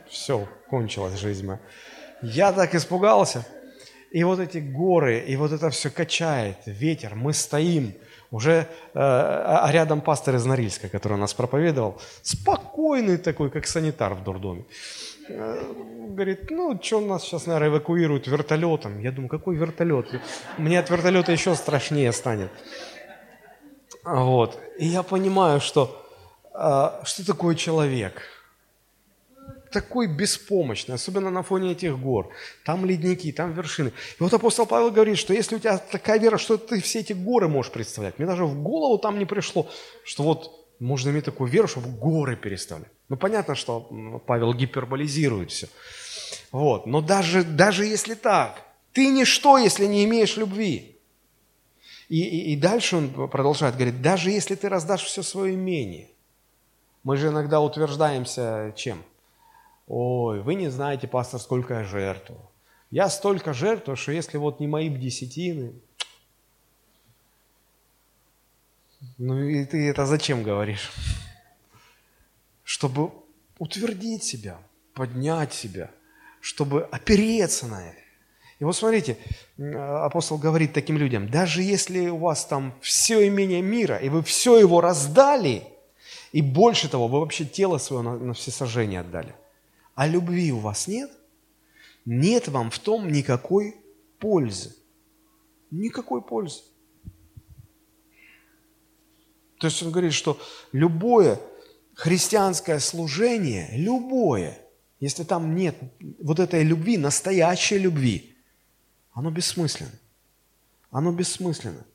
все, 0.09 0.47
кончилась 0.69 1.19
жизнь 1.19 1.45
моя. 1.45 1.59
Я 2.21 2.51
так 2.51 2.73
испугался. 2.73 3.45
И 4.11 4.23
вот 4.23 4.39
эти 4.39 4.59
горы, 4.59 5.19
и 5.19 5.35
вот 5.35 5.51
это 5.51 5.69
все 5.69 5.89
качает, 5.89 6.57
ветер, 6.65 7.15
мы 7.15 7.33
стоим. 7.33 7.93
Уже 8.31 8.51
э, 8.51 8.65
а 8.95 9.69
рядом 9.71 10.01
пастор 10.01 10.35
из 10.35 10.45
Норильска, 10.45 10.89
который 10.89 11.17
нас 11.19 11.35
проповедовал, 11.35 12.01
спокойный 12.23 13.17
такой, 13.17 13.51
как 13.51 13.67
санитар 13.67 14.15
в 14.15 14.23
дурдоме. 14.23 14.65
Говорит, 15.29 16.51
ну, 16.51 16.79
что 16.81 16.99
нас 16.99 17.23
сейчас, 17.23 17.45
наверное, 17.45 17.69
эвакуируют 17.69 18.27
вертолетом. 18.27 18.99
Я 18.99 19.11
думаю, 19.11 19.29
какой 19.29 19.55
вертолет? 19.55 20.07
Мне 20.57 20.79
от 20.79 20.89
вертолета 20.89 21.31
еще 21.31 21.55
страшнее 21.55 22.11
станет. 22.11 22.51
Вот. 24.03 24.59
И 24.77 24.85
я 24.85 25.01
понимаю, 25.03 25.61
что 25.61 26.03
а, 26.53 27.01
что 27.03 27.25
такое 27.25 27.55
человек? 27.55 28.21
Такой 29.71 30.05
беспомощный, 30.05 30.93
особенно 30.95 31.31
на 31.31 31.41
фоне 31.41 31.71
этих 31.71 31.99
гор. 31.99 32.29
Там 32.63 32.85
ледники, 32.85 33.31
там 33.31 33.53
вершины. 33.53 33.89
И 33.89 34.23
вот 34.23 34.31
апостол 34.33 34.67
Павел 34.67 34.91
говорит, 34.91 35.17
что 35.17 35.33
если 35.33 35.55
у 35.55 35.59
тебя 35.59 35.79
такая 35.79 36.19
вера, 36.19 36.37
что 36.37 36.57
ты 36.57 36.79
все 36.79 36.99
эти 36.99 37.13
горы 37.13 37.47
можешь 37.47 37.71
представлять. 37.71 38.19
Мне 38.19 38.27
даже 38.27 38.45
в 38.45 38.61
голову 38.61 38.99
там 38.99 39.17
не 39.17 39.25
пришло, 39.25 39.67
что 40.03 40.23
вот 40.23 40.67
можно 40.79 41.09
иметь 41.09 41.25
такую 41.25 41.49
веру, 41.49 41.67
чтобы 41.67 41.89
горы 41.89 42.35
переставлять. 42.35 42.92
Ну, 43.09 43.17
понятно, 43.17 43.55
что 43.55 43.81
Павел 44.25 44.53
гиперболизирует 44.53 45.51
все. 45.51 45.67
Вот. 46.51 46.85
Но 46.85 47.01
даже, 47.01 47.43
даже 47.43 47.85
если 47.85 48.13
так, 48.13 48.63
ты 48.91 49.07
ничто, 49.07 49.57
если 49.57 49.85
не 49.85 50.05
имеешь 50.05 50.37
любви. 50.37 50.97
И, 52.09 52.21
и, 52.21 52.53
и 52.53 52.55
дальше 52.55 52.97
он 52.97 53.29
продолжает 53.29 53.75
говорить, 53.75 54.01
даже 54.01 54.29
если 54.29 54.55
ты 54.55 54.69
раздашь 54.69 55.03
все 55.03 55.23
свое 55.23 55.55
имение, 55.55 56.09
мы 57.03 57.17
же 57.17 57.29
иногда 57.29 57.59
утверждаемся 57.59 58.73
чем? 58.75 59.03
Ой, 59.87 60.41
вы 60.41 60.55
не 60.55 60.69
знаете, 60.69 61.07
пастор, 61.07 61.39
сколько 61.39 61.73
я 61.75 61.83
жертвую. 61.83 62.41
Я 62.91 63.09
столько 63.09 63.53
жертвую, 63.53 63.97
что 63.97 64.11
если 64.11 64.37
вот 64.37 64.59
не 64.59 64.67
мои 64.67 64.89
десятины, 64.89 65.73
ну 69.17 69.43
и 69.43 69.65
ты 69.65 69.89
это 69.89 70.05
зачем 70.05 70.43
говоришь? 70.43 70.91
Чтобы 72.63 73.11
утвердить 73.59 74.23
себя, 74.23 74.57
поднять 74.93 75.53
себя, 75.53 75.91
чтобы 76.41 76.83
опереться 76.85 77.67
на 77.67 77.87
это. 77.87 77.99
И 78.59 78.63
вот 78.63 78.75
смотрите, 78.75 79.17
апостол 79.57 80.37
говорит 80.37 80.73
таким 80.73 80.97
людям, 80.97 81.29
даже 81.29 81.61
если 81.61 82.07
у 82.07 82.17
вас 82.17 82.45
там 82.45 82.73
все 82.81 83.27
имение 83.27 83.61
мира, 83.61 83.97
и 83.97 84.09
вы 84.09 84.23
все 84.23 84.57
его 84.57 84.81
раздали– 84.81 85.67
и 86.33 86.41
больше 86.41 86.89
того, 86.89 87.07
вы 87.07 87.19
вообще 87.19 87.45
тело 87.45 87.77
свое 87.77 88.01
на, 88.01 88.17
на 88.17 88.33
всесожжение 88.33 89.01
отдали. 89.01 89.35
А 89.93 90.07
любви 90.07 90.51
у 90.51 90.57
вас 90.57 90.87
нет? 90.87 91.11
Нет 92.05 92.47
вам 92.47 92.71
в 92.71 92.79
том 92.79 93.07
никакой 93.09 93.77
пользы. 94.17 94.75
Никакой 95.69 96.23
пользы. 96.23 96.63
То 99.59 99.67
есть 99.67 99.81
он 99.83 99.91
говорит, 99.91 100.13
что 100.13 100.39
любое 100.71 101.39
христианское 101.95 102.79
служение, 102.79 103.69
любое, 103.73 104.57
если 104.99 105.23
там 105.23 105.55
нет 105.55 105.75
вот 106.19 106.39
этой 106.39 106.63
любви, 106.63 106.97
настоящей 106.97 107.77
любви, 107.77 108.35
оно 109.11 109.31
бессмысленно. 109.31 109.91
Оно 110.91 111.11
бессмысленно. 111.11 111.85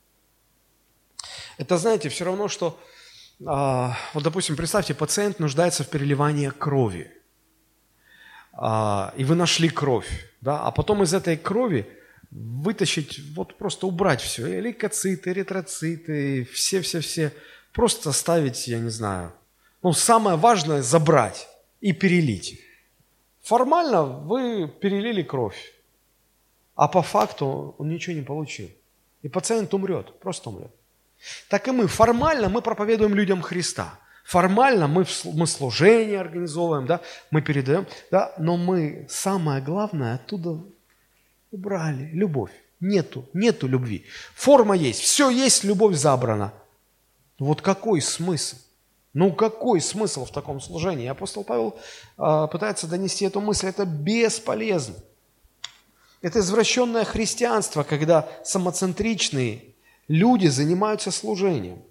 Это, 1.57 1.77
знаете, 1.77 2.09
все 2.09 2.25
равно, 2.25 2.47
что 2.47 2.79
а, 3.45 3.97
вот, 4.13 4.23
допустим, 4.23 4.55
представьте, 4.55 4.93
пациент 4.93 5.39
нуждается 5.39 5.83
в 5.83 5.89
переливании 5.89 6.49
крови, 6.49 7.11
а, 8.53 9.13
и 9.15 9.23
вы 9.23 9.35
нашли 9.35 9.69
кровь, 9.69 10.09
да, 10.41 10.61
а 10.61 10.71
потом 10.71 11.03
из 11.03 11.13
этой 11.13 11.37
крови 11.37 11.87
вытащить, 12.31 13.19
вот 13.35 13.57
просто 13.57 13.87
убрать 13.87 14.21
все, 14.21 14.59
лейкоциты, 14.59 15.31
эритроциты, 15.31 16.43
все-все-все, 16.45 17.33
просто 17.71 18.11
ставить, 18.11 18.67
я 18.67 18.79
не 18.79 18.89
знаю, 18.89 19.33
ну, 19.81 19.93
самое 19.93 20.37
важное– 20.37 20.81
забрать 20.83 21.47
и 21.79 21.93
перелить. 21.93 22.59
Формально 23.41 24.03
вы 24.03 24.67
перелили 24.67 25.23
кровь, 25.23 25.73
а 26.75 26.87
по 26.87 27.01
факту 27.01 27.75
он 27.77 27.89
ничего 27.89 28.15
не 28.15 28.21
получил. 28.21 28.69
И 29.21 29.29
пациент 29.29 29.73
умрет, 29.73 30.19
просто 30.19 30.49
умрет. 30.49 30.71
Так 31.49 31.67
и 31.67 31.71
мы. 31.71 31.87
Формально 31.87 32.49
мы 32.49 32.61
проповедуем 32.61 33.15
людям 33.15 33.41
Христа. 33.41 33.99
Формально 34.23 34.87
мы, 34.87 35.05
мы 35.33 35.47
служение 35.47 36.19
организовываем, 36.19 36.85
да, 36.85 37.01
мы 37.31 37.41
передаем, 37.41 37.87
да, 38.11 38.33
но 38.37 38.57
мы 38.57 39.07
самое 39.09 39.61
главное 39.61 40.15
оттуда 40.15 40.63
убрали. 41.51 42.11
Любовь. 42.13 42.51
Нету, 42.79 43.27
нету 43.33 43.67
любви. 43.67 44.05
Форма 44.35 44.75
есть, 44.75 45.01
все 45.01 45.29
есть, 45.29 45.63
любовь 45.63 45.95
забрана. 45.95 46.53
Вот 47.39 47.61
какой 47.61 48.01
смысл? 48.01 48.57
Ну 49.19 49.33
какой 49.33 49.81
смысл 49.81 50.23
в 50.23 50.31
таком 50.31 50.61
служении? 50.61 51.05
Апостол 51.05 51.43
Павел 51.43 51.77
э, 52.17 52.47
пытается 52.49 52.87
донести 52.87 53.25
эту 53.25 53.41
мысль, 53.41 53.67
это 53.67 53.83
бесполезно. 53.83 54.95
Это 56.21 56.39
извращенное 56.39 57.03
христианство, 57.03 57.83
когда 57.83 58.29
самоцентричные 58.45 59.75
люди 60.07 60.47
занимаются 60.47 61.11
служением. 61.11 61.81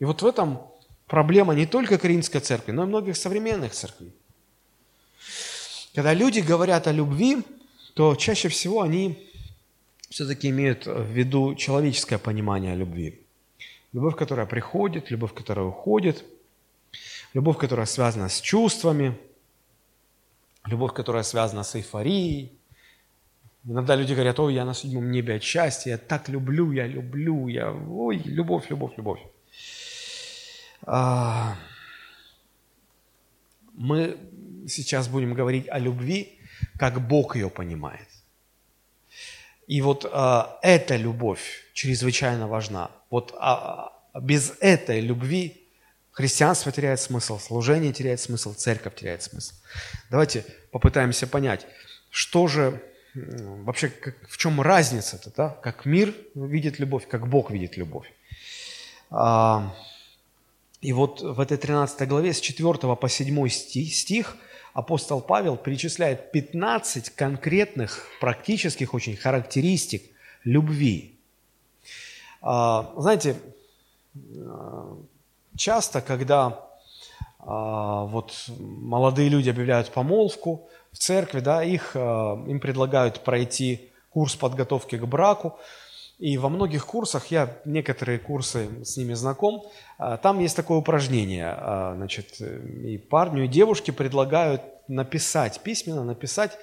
И 0.00 0.04
вот 0.04 0.22
в 0.22 0.26
этом 0.26 0.60
проблема 1.06 1.54
не 1.54 1.66
только 1.66 1.98
Каринской 1.98 2.40
церкви, 2.40 2.72
но 2.72 2.82
и 2.82 2.86
многих 2.86 3.16
современных 3.16 3.72
церквей. 3.72 4.12
Когда 5.94 6.12
люди 6.14 6.40
говорят 6.40 6.88
о 6.88 6.92
любви, 6.92 7.44
то 7.94 8.16
чаще 8.16 8.48
всего 8.48 8.82
они 8.82 9.30
все-таки 10.08 10.48
имеют 10.48 10.86
в 10.86 11.12
виду 11.12 11.54
человеческое 11.54 12.18
понимание 12.18 12.74
любви. 12.74 13.20
Любовь, 13.92 14.16
которая 14.16 14.46
приходит, 14.46 15.12
любовь, 15.12 15.32
которая 15.32 15.66
уходит, 15.66 16.24
любовь, 17.34 17.58
которая 17.58 17.86
связана 17.86 18.28
с 18.28 18.40
чувствами, 18.40 19.18
любовь, 20.66 20.92
которая 20.92 21.22
связана 21.22 21.62
с 21.62 21.74
эйфорией, 21.76 22.60
Иногда 23.64 23.94
люди 23.94 24.14
говорят, 24.14 24.40
ой, 24.40 24.54
я 24.54 24.64
на 24.64 24.74
седьмом 24.74 25.10
небе 25.10 25.34
от 25.34 25.42
счастья, 25.42 25.90
я 25.90 25.98
так 25.98 26.30
люблю, 26.30 26.72
я 26.72 26.86
люблю, 26.86 27.46
я, 27.48 27.70
ой, 27.72 28.16
любовь, 28.16 28.70
любовь, 28.70 28.92
любовь. 28.96 29.20
А, 30.86 31.56
мы 33.74 34.16
сейчас 34.66 35.08
будем 35.08 35.34
говорить 35.34 35.68
о 35.68 35.78
любви, 35.78 36.38
как 36.78 37.06
Бог 37.06 37.36
ее 37.36 37.50
понимает. 37.50 38.08
И 39.66 39.82
вот 39.82 40.08
а, 40.10 40.58
эта 40.62 40.96
любовь 40.96 41.66
чрезвычайно 41.74 42.48
важна. 42.48 42.90
Вот 43.10 43.34
а, 43.38 43.92
без 44.18 44.54
этой 44.60 45.00
любви 45.00 45.59
христианство 46.20 46.70
теряет 46.70 47.00
смысл, 47.00 47.38
служение 47.38 47.92
теряет 47.94 48.20
смысл, 48.20 48.52
церковь 48.52 48.94
теряет 48.94 49.22
смысл. 49.22 49.54
Давайте 50.10 50.44
попытаемся 50.70 51.26
понять, 51.26 51.66
что 52.10 52.46
же 52.46 52.82
вообще 53.14 53.88
как, 53.88 54.14
в 54.28 54.36
чем 54.36 54.60
разница-то, 54.60 55.32
да? 55.34 55.48
как 55.48 55.86
мир 55.86 56.14
видит 56.34 56.78
любовь, 56.78 57.08
как 57.08 57.26
Бог 57.26 57.50
видит 57.50 57.78
любовь. 57.78 58.12
А, 59.10 59.74
и 60.82 60.92
вот 60.92 61.22
в 61.22 61.40
этой 61.40 61.56
13 61.56 62.06
главе 62.06 62.34
с 62.34 62.40
4 62.40 62.74
по 62.96 63.08
7 63.08 63.48
стих, 63.48 63.94
стих 63.94 64.36
апостол 64.74 65.22
Павел 65.22 65.56
перечисляет 65.56 66.32
15 66.32 67.10
конкретных, 67.10 68.06
практических 68.20 68.92
очень 68.92 69.16
характеристик 69.16 70.02
любви. 70.44 71.18
А, 72.42 72.92
знаете, 72.98 73.36
часто, 75.56 76.00
когда 76.00 76.70
а, 77.42 78.04
вот 78.04 78.32
молодые 78.58 79.28
люди 79.28 79.48
объявляют 79.50 79.90
помолвку 79.90 80.68
в 80.92 80.98
церкви, 80.98 81.40
да, 81.40 81.62
их, 81.62 81.92
а, 81.94 82.42
им 82.46 82.60
предлагают 82.60 83.20
пройти 83.20 83.90
курс 84.10 84.36
подготовки 84.36 84.96
к 84.96 85.04
браку, 85.04 85.58
и 86.18 86.36
во 86.36 86.50
многих 86.50 86.84
курсах, 86.86 87.28
я 87.28 87.56
некоторые 87.64 88.18
курсы 88.18 88.84
с 88.84 88.96
ними 88.98 89.14
знаком, 89.14 89.64
а, 89.96 90.18
там 90.18 90.38
есть 90.38 90.56
такое 90.56 90.78
упражнение, 90.78 91.56
значит, 91.96 92.40
и 92.40 92.98
парню, 92.98 93.44
и 93.44 93.48
девушке 93.48 93.92
предлагают 93.92 94.62
написать, 94.88 95.60
письменно 95.60 96.04
написать 96.04 96.58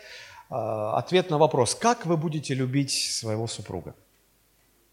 ответ 0.49 1.29
на 1.29 1.37
вопрос, 1.37 1.75
как 1.75 2.05
вы 2.05 2.15
будете 2.15 2.53
любить 2.53 2.91
своего 2.91 3.47
супруга. 3.47 3.95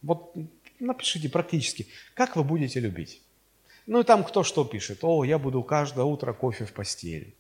Вот 0.02 0.34
напишите 0.80 1.28
практически, 1.28 1.86
как 2.14 2.34
вы 2.34 2.42
будете 2.42 2.80
любить. 2.80 3.23
Ну 3.86 4.00
и 4.00 4.04
там 4.04 4.24
кто 4.24 4.42
что 4.42 4.64
пишет. 4.64 4.98
О, 5.02 5.24
я 5.24 5.38
буду 5.38 5.62
каждое 5.62 6.04
утро 6.04 6.32
кофе 6.32 6.64
в 6.64 6.72
постели. 6.72 7.34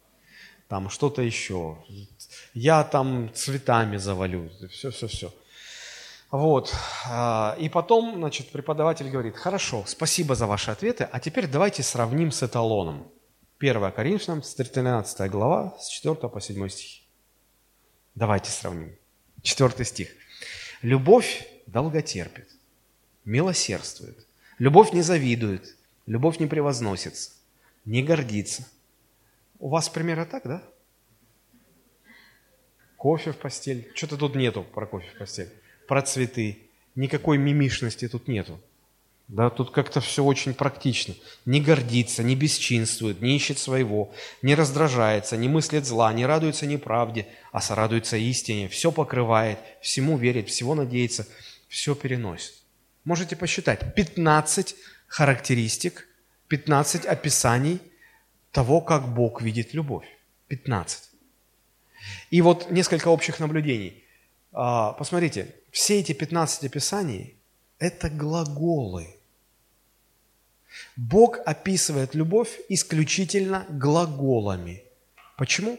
Там 0.68 0.90
что-то 0.90 1.22
еще. 1.22 1.78
Я 2.52 2.84
там 2.84 3.30
цветами 3.34 3.96
завалю. 3.96 4.50
Все-все-все. 4.70 5.32
Вот. 6.30 6.74
А, 7.06 7.56
и 7.60 7.68
потом, 7.68 8.16
значит, 8.16 8.50
преподаватель 8.50 9.08
говорит, 9.08 9.36
хорошо, 9.36 9.84
спасибо 9.86 10.34
за 10.34 10.46
ваши 10.46 10.70
ответы, 10.72 11.08
а 11.10 11.20
теперь 11.20 11.46
давайте 11.46 11.82
сравним 11.82 12.32
с 12.32 12.42
эталоном. 12.42 13.06
1 13.60 13.92
Коринфянам, 13.92 14.42
13 14.42 15.30
глава, 15.30 15.76
с 15.78 15.88
4 15.88 16.16
по 16.16 16.40
7 16.40 16.68
стих. 16.68 17.02
Давайте 18.16 18.50
сравним. 18.50 18.96
4 19.42 19.84
стих. 19.84 20.08
Любовь 20.82 21.46
долготерпит, 21.66 22.48
милосердствует. 23.24 24.26
Любовь 24.58 24.92
не 24.92 25.02
завидует, 25.02 25.76
Любовь 26.06 26.38
не 26.38 26.46
превозносится, 26.46 27.30
не 27.84 28.02
гордится. 28.02 28.68
У 29.58 29.68
вас 29.68 29.88
примеры 29.88 30.26
так, 30.26 30.42
да? 30.44 30.62
Кофе 32.96 33.32
в 33.32 33.36
постель. 33.36 33.90
Что-то 33.94 34.16
тут 34.16 34.34
нету 34.34 34.62
про 34.62 34.86
кофе 34.86 35.08
в 35.14 35.18
постель. 35.18 35.50
Про 35.88 36.02
цветы. 36.02 36.58
Никакой 36.94 37.38
мимишности 37.38 38.08
тут 38.08 38.28
нету. 38.28 38.60
Да, 39.28 39.48
тут 39.48 39.70
как-то 39.70 40.00
все 40.00 40.22
очень 40.22 40.52
практично. 40.52 41.14
Не 41.46 41.60
гордится, 41.60 42.22
не 42.22 42.36
бесчинствует, 42.36 43.22
не 43.22 43.36
ищет 43.36 43.58
своего, 43.58 44.12
не 44.42 44.54
раздражается, 44.54 45.38
не 45.38 45.48
мыслит 45.48 45.86
зла, 45.86 46.12
не 46.12 46.26
радуется 46.26 46.66
неправде, 46.66 47.26
а 47.50 47.62
сорадуется 47.62 48.18
истине, 48.18 48.68
все 48.68 48.92
покрывает, 48.92 49.58
всему 49.80 50.18
верит, 50.18 50.50
всего 50.50 50.74
надеется, 50.74 51.26
все 51.68 51.94
переносит. 51.94 52.52
Можете 53.04 53.34
посчитать. 53.34 53.94
15 53.94 54.76
характеристик, 55.14 56.08
15 56.48 57.06
описаний 57.06 57.80
того, 58.50 58.80
как 58.80 59.14
Бог 59.14 59.42
видит 59.42 59.74
любовь. 59.74 60.06
15. 60.48 61.10
И 62.30 62.42
вот 62.42 62.70
несколько 62.72 63.08
общих 63.08 63.38
наблюдений. 63.38 64.02
А, 64.52 64.92
посмотрите, 64.92 65.54
все 65.70 66.00
эти 66.00 66.14
15 66.14 66.64
описаний– 66.64 67.36
это 67.78 68.10
глаголы. 68.10 69.06
Бог 70.96 71.38
описывает 71.46 72.16
любовь 72.16 72.60
исключительно 72.68 73.66
глаголами. 73.68 74.82
Почему? 75.36 75.78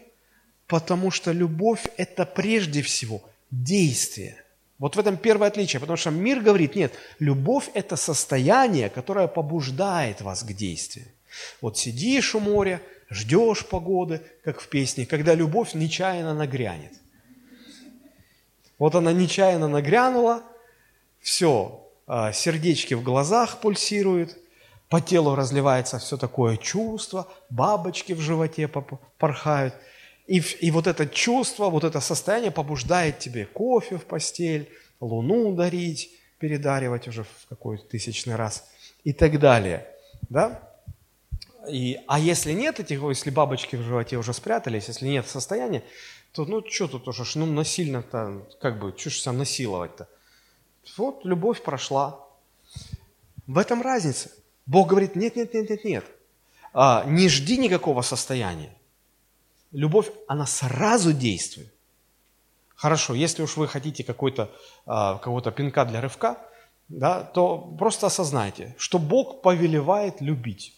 Потому 0.68 1.12
что 1.12 1.34
любовь– 1.34 1.86
это 1.98 2.26
прежде 2.26 2.82
всего 2.82 3.22
действие– 3.52 4.42
вот 4.78 4.96
в 4.96 5.00
этом 5.00 5.16
первое 5.16 5.48
отличие, 5.48 5.80
потому 5.80 5.96
что 5.96 6.12
мир 6.12 6.42
говорит, 6.42 6.76
нет, 6.76 6.94
любовь– 7.20 7.70
это 7.74 7.96
состояние, 7.96 8.90
которое 8.90 9.28
побуждает 9.28 10.22
вас 10.22 10.44
к 10.44 10.52
действию. 10.52 11.08
Вот 11.62 11.78
сидишь 11.78 12.36
у 12.36 12.40
моря, 12.40 12.82
ждешь 13.10 13.66
погоды, 13.66 14.22
как 14.44 14.60
в 14.60 14.68
песне, 14.68 15.06
когда 15.06 15.34
любовь 15.34 15.74
нечаянно 15.74 16.34
нагрянет. 16.34 16.94
Вот 18.78 18.96
она 18.96 19.14
нечаянно 19.14 19.70
нагрянула, 19.70 20.44
все, 21.22 21.90
а, 22.06 22.34
сердечки 22.34 22.94
в 22.94 23.04
глазах 23.04 23.62
пульсируют, 23.62 24.38
по 24.90 25.00
телу 25.00 25.36
разливается 25.36 26.00
все 26.00 26.18
такое 26.18 26.58
чувство, 26.58 27.28
бабочки 27.50 28.12
в 28.12 28.20
животе 28.20 28.68
порхают– 29.18 29.74
и, 30.28 30.40
и 30.40 30.72
вот 30.72 30.88
это 30.88 31.08
чувство, 31.08 31.70
вот 31.70 31.84
это 31.84 32.00
состояние 32.00 32.52
побуждает 32.52 33.20
тебе 33.20 33.46
кофе 33.46 33.98
в 33.98 34.06
постель, 34.06 34.70
луну 35.00 35.54
дарить, 35.54 36.12
передаривать 36.40 37.08
уже 37.08 37.24
в 37.24 37.48
какой-то 37.50 37.86
тысячный 37.86 38.36
раз 38.36 38.68
и 39.04 39.14
так 39.14 39.40
далее. 39.40 39.88
Да? 40.30 40.72
И, 41.70 42.00
а 42.08 42.20
если 42.20 42.54
нет 42.54 42.80
этих, 42.80 43.02
если 43.04 43.30
бабочки 43.30 43.76
в 43.76 43.82
животе 43.82 44.18
уже 44.18 44.34
спрятались, 44.34 44.88
если 44.88 45.08
нет 45.08 45.28
состояния, 45.28 45.84
то 46.32 46.46
ну 46.46 46.64
что 46.68 46.88
тут 46.88 47.08
уже, 47.08 47.24
ну 47.38 47.46
насильно-то, 47.46 48.48
как 48.60 48.80
бы, 48.80 48.94
что 48.98 49.10
ж 49.10 49.20
себя 49.20 49.32
насиловать-то? 49.32 50.08
Вот 50.98 51.24
любовь 51.24 51.62
прошла. 51.62 52.20
В 53.48 53.58
этом 53.60 53.82
разница. 53.82 54.32
Бог 54.66 54.88
говорит, 54.90 55.16
нет, 55.16 55.36
нет, 55.36 55.54
нет, 55.54 55.70
нет, 55.70 55.86
нет. 55.86 56.06
А, 56.74 57.04
не 57.08 57.30
жди 57.30 57.58
никакого 57.58 58.02
состояния 58.02 58.76
любовь, 59.76 60.12
она 60.28 60.46
сразу 60.46 61.14
действует. 61.14 61.74
Хорошо, 62.76 63.14
если 63.14 63.44
уж 63.44 63.58
вы 63.58 63.68
хотите 63.68 64.04
какой-то, 64.04 64.52
какого-то 64.86 65.52
пинка 65.52 65.86
для 65.86 66.02
рывка, 66.02 66.38
да, 66.90 67.24
то 67.24 67.58
просто 67.58 68.08
осознайте, 68.08 68.76
что 68.78 69.00
Бог 69.00 69.42
повелевает 69.42 70.22
любить. 70.22 70.74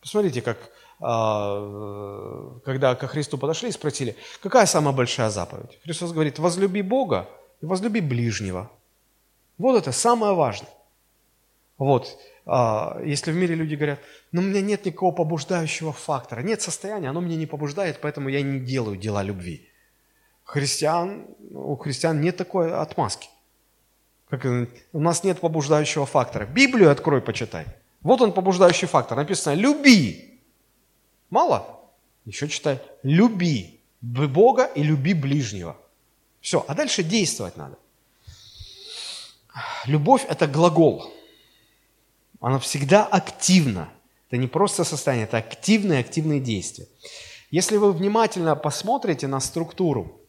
Посмотрите, 0.00 0.42
как 0.42 0.70
а, 1.00 2.58
когда 2.64 2.94
ко 2.94 3.06
Христу 3.06 3.38
подошли 3.38 3.68
и 3.68 3.72
спросили, 3.72 4.16
какая 4.42 4.66
самая 4.66 4.94
большая 4.94 5.30
заповедь? 5.30 5.78
Христос 5.84 6.12
говорит, 6.12 6.38
возлюби 6.38 6.82
Бога 6.82 7.28
и 7.62 7.66
возлюби 7.66 8.00
ближнего. 8.00 8.70
Вот 9.58 9.76
это 9.76 9.92
самое 9.92 10.34
важное. 10.34 10.70
Вот. 11.78 12.18
А, 12.52 13.00
если 13.04 13.30
в 13.30 13.36
мире 13.36 13.54
люди 13.54 13.76
говорят, 13.76 14.00
ну 14.32 14.40
у 14.40 14.44
меня 14.44 14.60
нет 14.60 14.84
никакого 14.84 15.14
побуждающего 15.14 15.92
фактора, 15.92 16.40
нет 16.40 16.60
состояния, 16.60 17.10
оно 17.10 17.20
меня 17.20 17.36
не 17.36 17.46
побуждает, 17.46 18.00
поэтому 18.00 18.28
я 18.28 18.42
не 18.42 18.58
делаю 18.58 18.96
дела 18.96 19.22
любви. 19.22 19.68
Христиан, 20.42 21.26
у 21.52 21.76
христиан 21.76 22.20
нет 22.20 22.36
такой 22.36 22.74
отмазки. 22.74 23.28
Как, 24.28 24.44
у 24.92 25.00
нас 25.00 25.22
нет 25.22 25.38
побуждающего 25.38 26.06
фактора. 26.06 26.44
Библию 26.44 26.90
открой, 26.90 27.20
почитай. 27.22 27.66
Вот 28.00 28.20
он 28.20 28.32
побуждающий 28.32 28.88
фактор. 28.88 29.16
Написано 29.16 29.54
«люби». 29.54 30.40
Мало? 31.30 31.80
Еще 32.24 32.48
читай 32.48 32.80
«люби 33.04 33.80
Бога 34.00 34.64
и 34.64 34.82
люби 34.82 35.14
ближнего». 35.14 35.76
Все, 36.40 36.64
а 36.66 36.74
дальше 36.74 37.04
действовать 37.04 37.56
надо. 37.56 37.78
Любовь– 39.86 40.26
это 40.28 40.48
глагол. 40.48 41.12
Она 42.40 42.58
всегда 42.58 43.04
активна. 43.04 43.88
Это 44.28 44.38
не 44.38 44.48
просто 44.48 44.84
состояние, 44.84 45.26
это 45.26 45.38
активные, 45.38 46.00
активные 46.00 46.40
действия. 46.40 46.86
Если 47.50 47.76
вы 47.76 47.92
внимательно 47.92 48.56
посмотрите 48.56 49.26
на 49.26 49.40
структуру, 49.40 50.20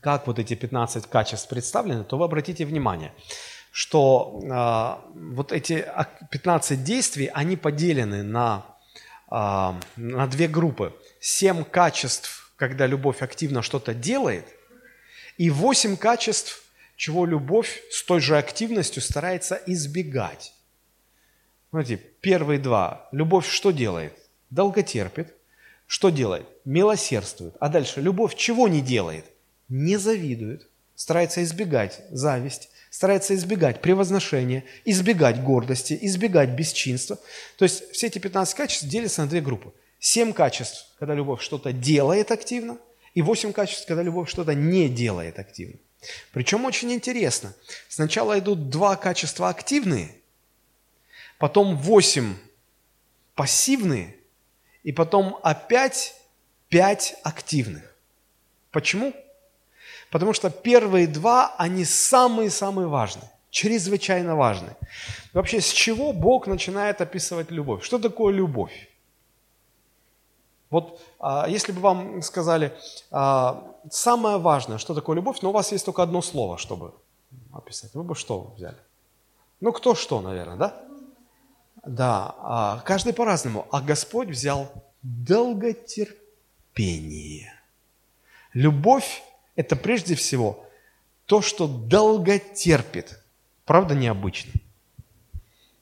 как 0.00 0.26
вот 0.26 0.38
эти 0.38 0.54
15 0.54 1.06
качеств 1.06 1.48
представлены, 1.48 2.04
то 2.04 2.16
вы 2.16 2.24
обратите 2.24 2.64
внимание, 2.64 3.12
что 3.72 4.40
э, 4.42 5.10
вот 5.34 5.52
эти 5.52 5.84
15 6.30 6.84
действий, 6.84 7.30
они 7.34 7.56
поделены 7.56 8.22
на, 8.22 8.64
э, 9.30 9.34
на 9.96 10.26
две 10.28 10.48
группы. 10.48 10.94
7 11.20 11.64
качеств, 11.64 12.52
когда 12.56 12.86
любовь 12.86 13.22
активно 13.22 13.62
что-то 13.62 13.92
делает, 13.92 14.46
и 15.36 15.50
8 15.50 15.96
качеств, 15.96 16.62
чего 16.96 17.26
любовь 17.26 17.82
с 17.90 18.04
той 18.04 18.20
же 18.20 18.38
активностью 18.38 19.02
старается 19.02 19.60
избегать. 19.66 20.52
Смотрите, 21.72 22.02
первые 22.20 22.60
два. 22.60 23.08
Любовь 23.12 23.48
что 23.48 23.70
делает? 23.70 24.12
Долготерпит. 24.50 25.32
Что 25.86 26.10
делает? 26.10 26.46
Милосердствует. 26.66 27.54
А 27.60 27.70
дальше, 27.70 28.02
любовь 28.02 28.34
чего 28.34 28.68
не 28.68 28.82
делает? 28.82 29.24
Не 29.70 29.96
завидует. 29.96 30.68
Старается 30.94 31.42
избегать 31.42 32.02
зависть, 32.10 32.68
старается 32.90 33.34
избегать 33.34 33.80
превозношения, 33.80 34.64
избегать 34.84 35.42
гордости, 35.42 35.98
избегать 36.02 36.50
бесчинства. 36.50 37.18
То 37.56 37.64
есть 37.64 37.90
все 37.92 38.08
эти 38.08 38.18
15 38.18 38.54
качеств 38.54 38.84
делятся 38.84 39.22
на 39.22 39.28
две 39.28 39.40
группы. 39.40 39.72
Семь 39.98 40.34
качеств, 40.34 40.92
когда 40.98 41.14
любовь 41.14 41.40
что-то 41.40 41.72
делает 41.72 42.32
активно, 42.32 42.76
и 43.14 43.22
восемь 43.22 43.54
качеств, 43.54 43.86
когда 43.86 44.02
любовь 44.02 44.28
что-то 44.28 44.54
не 44.54 44.90
делает 44.90 45.38
активно. 45.38 45.78
Причем 46.32 46.66
очень 46.66 46.92
интересно. 46.92 47.54
Сначала 47.88 48.38
идут 48.38 48.68
два 48.68 48.96
качества 48.96 49.48
активные– 49.48 50.14
потом 51.42 51.76
8 51.76 52.36
пассивные, 53.34 54.14
и 54.84 54.92
потом 54.92 55.40
опять 55.42 56.14
5 56.68 57.16
активных. 57.24 57.82
Почему? 58.70 59.12
Потому 60.12 60.34
что 60.34 60.50
первые 60.50 61.08
два, 61.08 61.52
они 61.58 61.84
самые-самые 61.84 62.86
важные, 62.86 63.28
чрезвычайно 63.50 64.36
важные. 64.36 64.76
Вообще, 65.32 65.60
с 65.60 65.72
чего 65.72 66.12
Бог 66.12 66.46
начинает 66.46 67.00
описывать 67.00 67.50
любовь? 67.50 67.82
Что 67.82 67.98
такое 67.98 68.32
любовь? 68.32 68.88
Вот 70.70 71.00
а, 71.18 71.48
если 71.48 71.72
бы 71.72 71.80
вам 71.80 72.22
сказали, 72.22 72.72
а, 73.10 73.64
самое 73.90 74.38
важное, 74.38 74.78
что 74.78 74.94
такое 74.94 75.16
любовь, 75.16 75.42
но 75.42 75.48
у 75.48 75.52
вас 75.52 75.72
есть 75.72 75.84
только 75.86 76.04
одно 76.04 76.22
слово, 76.22 76.56
чтобы 76.56 76.92
описать, 77.52 77.94
вы 77.94 78.04
бы 78.04 78.14
что 78.14 78.54
взяли? 78.56 78.78
Ну, 79.60 79.72
кто 79.72 79.96
что, 79.96 80.20
наверное, 80.20 80.56
да? 80.56 80.91
Да, 81.84 82.34
а, 82.38 82.80
каждый 82.84 83.12
по-разному. 83.12 83.66
А 83.70 83.80
Господь 83.80 84.28
взял 84.28 84.72
долготерпение. 85.02 87.52
Любовь– 88.52 89.22
это 89.56 89.76
прежде 89.76 90.14
всего 90.14 90.68
то, 91.26 91.42
что 91.42 91.66
долго 91.66 92.38
терпит. 92.38 93.18
Правда, 93.64 93.94
необычно. 93.94 94.52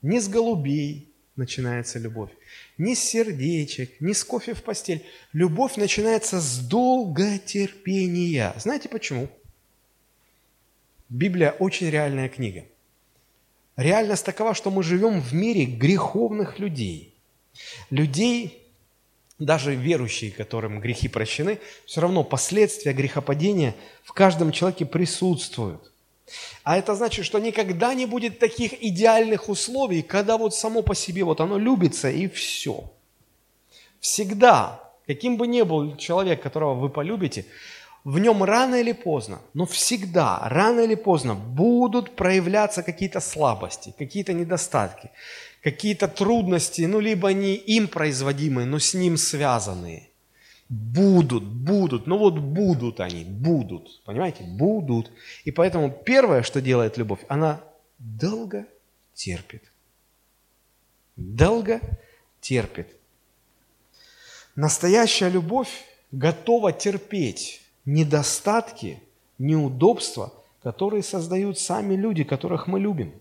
Не 0.01 0.19
с 0.19 0.27
голубей 0.27 1.07
начинается 1.35 1.99
любовь, 1.99 2.31
не 2.77 2.95
с 2.95 2.99
сердечек, 2.99 4.01
не 4.01 4.13
с 4.13 4.23
кофе 4.23 4.53
в 4.53 4.63
постель. 4.63 5.05
Любовь 5.33 5.75
начинается 5.75 6.39
с 6.39 6.59
долготерпения. 6.59 8.53
Знаете 8.57 8.89
почему? 8.89 9.29
Библия 11.09 11.51
очень 11.51 11.89
реальная 11.89 12.29
книга. 12.29 12.65
Реальность 13.81 14.23
такова, 14.23 14.53
что 14.53 14.69
мы 14.69 14.83
живем 14.83 15.21
в 15.21 15.33
мире 15.33 15.65
греховных 15.65 16.59
людей. 16.59 17.15
Людей, 17.89 18.67
даже 19.39 19.73
верующие, 19.73 20.31
которым 20.31 20.79
грехи 20.79 21.07
прощены, 21.07 21.57
все 21.87 22.01
равно 22.01 22.23
последствия 22.23 22.93
грехопадения 22.93 23.75
в 24.03 24.13
каждом 24.13 24.51
человеке 24.51 24.85
присутствуют. 24.85 25.91
А 26.63 26.77
это 26.77 26.93
значит, 26.93 27.25
что 27.25 27.39
никогда 27.39 27.95
не 27.95 28.05
будет 28.05 28.37
таких 28.37 28.83
идеальных 28.83 29.49
условий, 29.49 30.03
когда 30.03 30.37
вот 30.37 30.53
само 30.53 30.83
по 30.83 30.93
себе 30.93 31.23
вот 31.23 31.41
оно 31.41 31.57
любится 31.57 32.11
и 32.11 32.27
все. 32.27 32.93
Всегда, 33.99 34.91
каким 35.07 35.37
бы 35.37 35.47
ни 35.47 35.63
был 35.63 35.97
человек, 35.97 36.43
которого 36.43 36.75
вы 36.75 36.89
полюбите, 36.89 37.47
в 38.03 38.19
нем 38.19 38.43
рано 38.43 38.75
или 38.75 38.93
поздно, 38.93 39.41
но 39.53 39.65
всегда, 39.65 40.39
рано 40.49 40.81
или 40.81 40.95
поздно 40.95 41.35
будут 41.35 42.15
проявляться 42.15 42.83
какие-то 42.83 43.19
слабости, 43.19 43.93
какие-то 43.97 44.33
недостатки, 44.33 45.11
какие-то 45.61 46.07
трудности, 46.07 46.81
ну, 46.81 46.99
либо 46.99 47.31
не 47.33 47.55
им 47.55 47.87
производимые, 47.87 48.65
но 48.65 48.79
с 48.79 48.93
ним 48.93 49.17
связанные. 49.17 50.07
Будут, 50.69 51.43
будут, 51.43 52.07
ну 52.07 52.17
вот 52.17 52.39
будут 52.39 53.01
они, 53.01 53.25
будут, 53.25 54.01
понимаете, 54.05 54.45
будут. 54.45 55.11
И 55.43 55.51
поэтому 55.51 55.91
первое, 55.91 56.43
что 56.43 56.61
делает 56.61 56.97
любовь, 56.97 57.19
она 57.27 57.61
долго 57.99 58.65
терпит. 59.13 59.63
Долго 61.17 61.81
терпит. 62.39 62.87
Настоящая 64.55 65.29
любовь 65.29 65.69
готова 66.11 66.71
терпеть 66.71 67.60
недостатки, 67.85 69.01
неудобства, 69.37 70.33
которые 70.61 71.03
создают 71.03 71.57
сами 71.59 71.95
люди, 71.95 72.23
которых 72.23 72.67
мы 72.67 72.79
любим. 72.79 73.13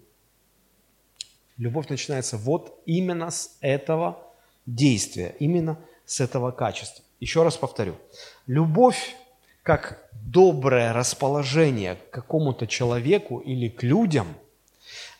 Любовь 1.56 1.88
начинается 1.88 2.36
вот 2.36 2.80
именно 2.86 3.30
с 3.30 3.56
этого 3.60 4.18
действия, 4.66 5.34
именно 5.38 5.78
с 6.06 6.20
этого 6.20 6.50
качества. 6.50 7.04
Еще 7.20 7.42
раз 7.42 7.56
повторю. 7.56 7.96
Любовь 8.46 9.14
как 9.62 10.08
доброе 10.12 10.92
расположение 10.92 11.96
к 11.96 12.10
какому-то 12.10 12.66
человеку 12.66 13.38
или 13.38 13.68
к 13.68 13.82
людям 13.82 14.26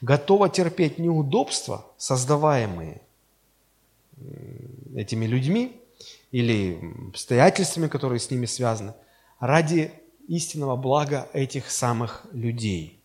готова 0.01 0.49
терпеть 0.49 0.99
неудобства, 0.99 1.87
создаваемые 1.99 3.03
этими 4.97 5.27
людьми 5.27 5.81
или 6.33 6.81
обстоятельствами, 7.09 7.89
которые 7.89 8.19
с 8.19 8.31
ними 8.31 8.47
связаны– 8.47 8.95
ради 9.41 9.93
истинного 10.29 10.77
блага 10.77 11.29
этих 11.33 11.71
самых 11.71 12.25
людей. 12.33 13.01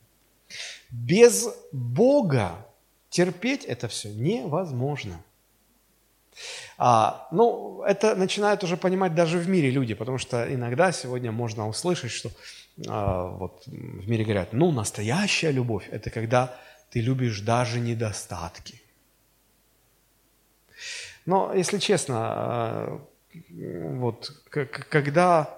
Без 0.92 1.48
Бога 1.72 2.66
терпеть 3.10 3.66
это 3.66 3.88
все 3.88 4.10
невозможно. 4.10 5.24
А, 6.78 7.28
ну, 7.32 7.82
это 7.84 8.16
начинают 8.16 8.64
уже 8.64 8.76
понимать 8.76 9.16
даже 9.16 9.38
в 9.38 9.48
мире 9.48 9.72
люди, 9.72 9.94
потому 9.94 10.18
что 10.18 10.54
иногда 10.54 10.92
сегодня 10.92 11.32
можно 11.32 11.68
услышать, 11.68 12.12
что 12.12 12.30
а, 12.88 13.28
вот 13.28 13.64
в 13.66 14.10
мире 14.10 14.26
говорят, 14.26 14.52
ну, 14.52 14.72
настоящая 14.72 15.52
любовь– 15.52 15.88
это 15.92 16.10
когда 16.10 16.58
ты 16.90 17.00
любишь 17.00 17.40
даже 17.40 17.80
недостатки. 17.80 18.82
Но, 21.26 21.54
если 21.54 21.80
честно, 21.80 22.16
а, 22.18 23.02
вот, 23.50 24.32
когда 24.50 25.58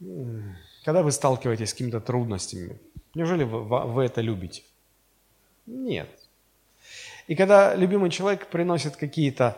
когда 0.00 1.02
вы 1.02 1.12
сталкиваетесь 1.12 1.70
с 1.70 1.72
какими-то 1.72 2.00
трудностями, 2.00 2.78
неужели 3.14 3.44
вы, 3.44 4.04
это 4.04 4.20
любите? 4.20 4.62
Нет. 5.66 6.08
И 7.26 7.34
когда 7.34 7.74
любимый 7.74 8.10
человек 8.10 8.46
приносит 8.46 8.96
какие-то 8.96 9.54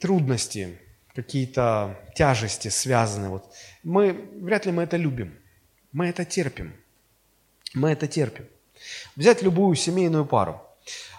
трудности, 0.00 0.78
какие-то 1.14 1.98
тяжести 2.14 2.68
связанные, 2.68 3.30
вот, 3.30 3.52
мы, 3.82 4.12
вряд 4.40 4.66
ли 4.66 4.72
мы 4.72 4.84
это 4.84 4.96
любим. 4.96 5.34
Мы 5.92 6.06
это 6.08 6.24
терпим. 6.24 6.72
Мы 7.74 7.90
это 7.90 8.06
терпим. 8.06 8.46
Взять 9.16 9.42
любую 9.42 9.74
семейную 9.76 10.24
пару. 10.24 10.62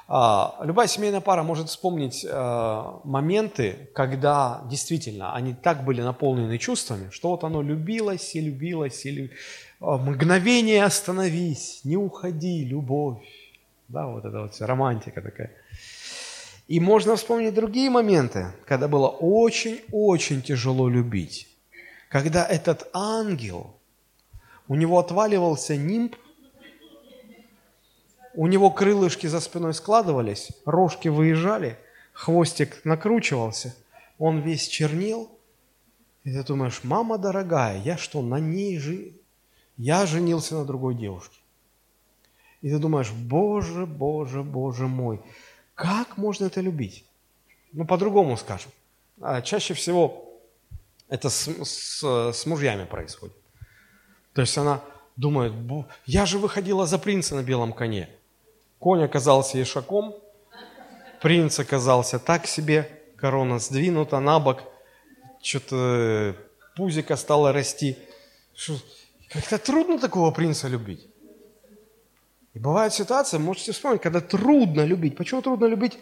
А, 0.09 0.61
любая 0.63 0.87
семейная 0.87 1.19
пара 1.19 1.43
может 1.43 1.67
вспомнить 1.67 2.25
а, 2.29 3.01
моменты, 3.03 3.89
когда 3.93 4.61
действительно 4.69 5.35
они 5.35 5.53
так 5.53 5.83
были 5.83 6.01
наполнены 6.01 6.57
чувствами, 6.57 7.09
что 7.11 7.29
вот 7.29 7.43
оно 7.43 7.61
любилось 7.61 8.33
и 8.33 8.39
любилось, 8.39 9.05
или 9.05 9.31
а, 9.81 9.97
мгновение 9.97 10.85
остановись, 10.85 11.81
не 11.83 11.97
уходи, 11.97 12.63
любовь. 12.63 13.21
Да, 13.89 14.07
вот 14.07 14.23
это 14.23 14.41
вот 14.41 14.53
вся 14.53 14.65
романтика 14.65 15.21
такая. 15.21 15.51
И 16.69 16.79
можно 16.79 17.15
вспомнить 17.17 17.53
другие 17.53 17.89
моменты, 17.89 18.47
когда 18.65 18.87
было 18.87 19.07
очень-очень 19.07 20.41
тяжело 20.41 20.87
любить. 20.87 21.47
Когда 22.09 22.45
этот 22.45 22.89
ангел, 22.93 23.75
у 24.69 24.75
него 24.75 24.99
отваливался 24.99 25.75
нимб 25.75 26.15
у 28.37 28.45
него 28.45 28.69
крылышки 28.69 29.25
за 29.25 29.39
спиной 29.39 29.73
складывались, 29.73 30.51
рожки 30.63 31.07
выезжали, 31.07 31.75
хвостик 32.13 32.85
накручивался, 32.85 33.75
он 34.19 34.41
весь 34.41 34.67
чернел. 34.67 35.31
И 36.23 36.31
ты 36.31 36.43
думаешь, 36.43 36.81
мама 36.83 37.17
дорогая, 37.17 37.81
я 37.81 37.97
что, 37.97 38.21
на 38.21 38.39
ней 38.39 38.77
же... 38.77 39.13
Я 39.75 40.05
женился 40.05 40.55
на 40.55 40.65
другой 40.65 40.93
девушке. 40.95 41.37
И 42.61 42.69
ты 42.69 42.77
думаешь, 42.77 43.11
боже, 43.11 43.85
боже, 43.85 44.43
боже 44.43 44.87
мой, 44.87 45.19
как 45.73 46.17
можно 46.17 46.45
это 46.45 46.61
любить? 46.61 47.05
Ну, 47.73 47.85
по-другому 47.85 48.37
скажем. 48.37 48.71
А 49.19 49.41
чаще 49.41 49.73
всего 49.73 50.39
это 51.09 51.29
с, 51.29 51.47
с, 51.63 52.31
с 52.33 52.45
мужьями 52.45 52.85
происходит. 52.85 53.35
То 54.33 54.41
есть 54.41 54.55
она 54.59 54.81
думает, 55.15 55.53
я 56.05 56.27
же 56.27 56.37
выходила 56.37 56.85
за 56.85 56.99
принца 56.99 57.33
на 57.35 57.41
белом 57.41 57.73
коне. 57.73 58.09
Конь 58.79 59.03
оказался 59.03 59.61
ишаком, 59.61 60.15
принц 61.21 61.59
оказался 61.59 62.19
так 62.19 62.45
себе, 62.47 62.89
корона 63.17 63.59
сдвинута 63.59 64.19
на 64.19 64.39
бок, 64.39 64.63
что-то 65.41 66.35
пузика 66.75 67.15
стало 67.15 67.51
расти. 67.51 67.97
Как-то 69.29 69.57
трудно 69.57 69.99
такого 69.99 70.31
принца 70.31 70.67
любить. 70.67 71.07
И 72.53 72.59
бывает 72.59 72.93
ситуация, 72.93 73.39
можете 73.39 73.71
вспомнить, 73.71 74.01
когда 74.01 74.21
трудно 74.21 74.85
любить. 74.85 75.15
Почему 75.15 75.41
трудно 75.41 75.65
любить? 75.65 75.97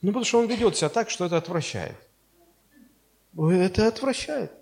Ну, 0.00 0.08
потому 0.08 0.24
что 0.24 0.38
он 0.38 0.46
ведет 0.46 0.76
себя 0.76 0.88
так, 0.88 1.10
что 1.10 1.26
это 1.26 1.36
отвращает. 1.36 1.96
Это 3.36 3.88
отвращает. 3.88 4.52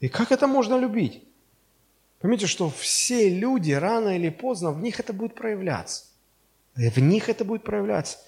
И 0.00 0.08
как 0.08 0.32
это 0.32 0.46
можно 0.46 0.76
любить? 0.78 1.24
Поймите, 2.20 2.46
что 2.46 2.70
все 2.70 3.28
люди 3.28 3.72
рано 3.72 4.16
или 4.16 4.30
поздно, 4.30 4.70
в 4.72 4.80
них 4.80 5.00
это 5.00 5.12
будет 5.12 5.34
проявляться. 5.34 6.04
В 6.74 6.98
них 6.98 7.28
это 7.28 7.44
будет 7.44 7.64
проявляться. 7.64 8.18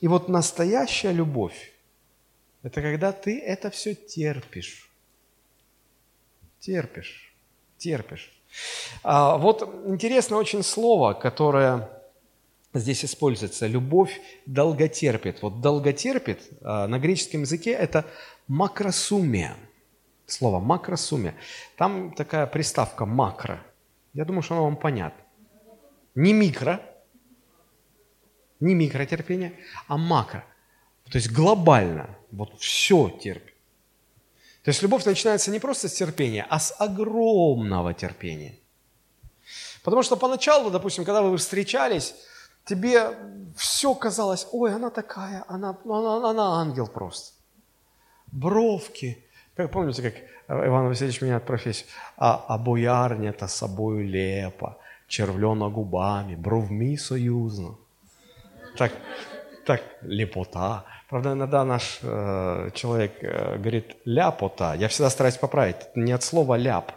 И 0.00 0.08
вот 0.08 0.28
настоящая 0.28 1.12
любовь– 1.12 1.72
это 2.62 2.82
когда 2.82 3.12
ты 3.12 3.38
это 3.38 3.70
все 3.70 3.94
терпишь. 3.94 4.90
Терпишь, 6.58 7.32
терпишь. 7.78 8.32
А 9.02 9.36
вот 9.38 9.62
интересно 9.86 10.36
очень 10.36 10.62
слово, 10.62 11.14
которое 11.14 11.88
здесь 12.74 13.04
используется. 13.04 13.66
Любовь 13.66 14.20
долготерпит. 14.46 15.42
Вот 15.42 15.60
долготерпит 15.60 16.40
а, 16.62 16.86
на 16.86 16.98
греческом 16.98 17.42
языке– 17.42 17.70
это 17.72 18.04
макросумия. 18.48 19.56
Слово 20.26 20.60
макросумия. 20.60 21.34
Там 21.76 22.12
такая 22.12 22.46
приставка 22.46 23.06
макро. 23.06 23.62
Я 24.12 24.24
думаю, 24.24 24.42
что 24.42 24.54
оно 24.54 24.64
вам 24.64 24.76
понятно. 24.76 25.22
Не 26.14 26.32
микро, 26.32 26.80
не 28.62 28.74
микротерпение, 28.74 29.52
а 29.88 29.96
макро. 29.96 30.44
То 31.10 31.18
есть 31.18 31.30
глобально. 31.30 32.16
Вот 32.30 32.58
все 32.58 33.10
терпит. 33.10 33.54
То 34.64 34.70
есть 34.70 34.82
любовь 34.82 35.04
начинается 35.04 35.50
не 35.50 35.58
просто 35.58 35.88
с 35.88 35.92
терпения, 35.92 36.46
а 36.48 36.58
с 36.58 36.74
огромного 36.78 37.92
терпения. 37.92 38.58
Потому 39.82 40.02
что 40.02 40.16
поначалу, 40.16 40.70
допустим, 40.70 41.04
когда 41.04 41.20
вы 41.22 41.36
встречались, 41.36 42.14
тебе 42.64 43.18
все 43.56 43.94
казалось, 43.94 44.46
ой, 44.52 44.72
она 44.72 44.90
такая, 44.90 45.44
она, 45.48 45.76
ну, 45.84 45.94
она, 45.94 46.30
она 46.30 46.60
ангел 46.60 46.86
просто. 46.86 47.32
Бровки. 48.28 49.24
Помните, 49.72 50.02
как 50.02 50.14
Иван 50.48 50.86
Васильевич 50.86 51.20
меняет 51.20 51.44
профессию? 51.44 51.88
А, 52.16 52.44
а 52.48 52.56
боярня-то 52.56 53.48
собою 53.48 54.08
лепа, 54.08 54.78
червлена 55.08 55.68
губами, 55.68 56.36
бровми 56.36 56.96
союзно. 56.96 57.76
Так, 58.76 58.92
так, 59.66 59.82
лепота. 60.02 60.84
Правда, 61.08 61.32
иногда 61.32 61.64
наш 61.64 61.98
э, 62.02 62.70
человек 62.74 63.12
э, 63.22 63.58
говорит 63.58 63.96
ляпота. 64.06 64.74
Я 64.74 64.88
всегда 64.88 65.10
стараюсь 65.10 65.36
поправить. 65.36 65.76
Не 65.94 66.12
от 66.12 66.22
слова 66.22 66.56
ляп, 66.56 66.92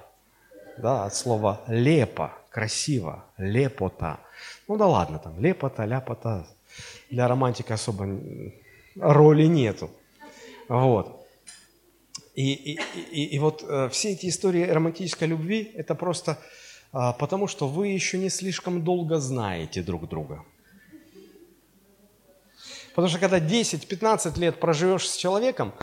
да, 0.77 1.05
от 1.05 1.15
слова 1.15 1.61
лепо, 1.67 2.31
красиво, 2.49 3.25
лепота. 3.37 4.19
Ну 4.67 4.77
да 4.77 4.87
ладно, 4.87 5.19
там 5.19 5.37
лепота, 5.39 5.85
ляпота. 5.85 6.47
Для 7.09 7.27
романтики 7.27 7.73
особо 7.73 8.07
роли 8.95 9.47
нету. 9.47 9.89
Вот. 10.69 11.27
И, 12.35 12.53
и, 12.53 12.79
и, 13.11 13.35
и 13.35 13.39
вот 13.39 13.65
э, 13.67 13.89
все 13.89 14.13
эти 14.13 14.27
истории 14.27 14.63
романтической 14.63 15.27
любви, 15.27 15.71
это 15.75 15.93
просто 15.93 16.37
э, 16.93 17.13
потому, 17.19 17.47
что 17.47 17.67
вы 17.67 17.89
еще 17.89 18.17
не 18.17 18.29
слишком 18.29 18.81
долго 18.81 19.19
знаете 19.19 19.81
друг 19.81 20.07
друга. 20.07 20.43
Потому 22.95 23.09
что 23.09 23.19
когда 23.19 23.39
10-15 23.39 24.39
лет 24.39 24.59
проживешь 24.59 25.09
с 25.09 25.17
человеком, 25.17 25.73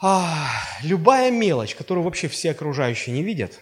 а, 0.00 0.48
любая 0.82 1.30
мелочь, 1.30 1.76
которую 1.76 2.04
вообще 2.04 2.26
все 2.26 2.50
окружающие 2.50 3.14
не 3.14 3.22
видят, 3.22 3.60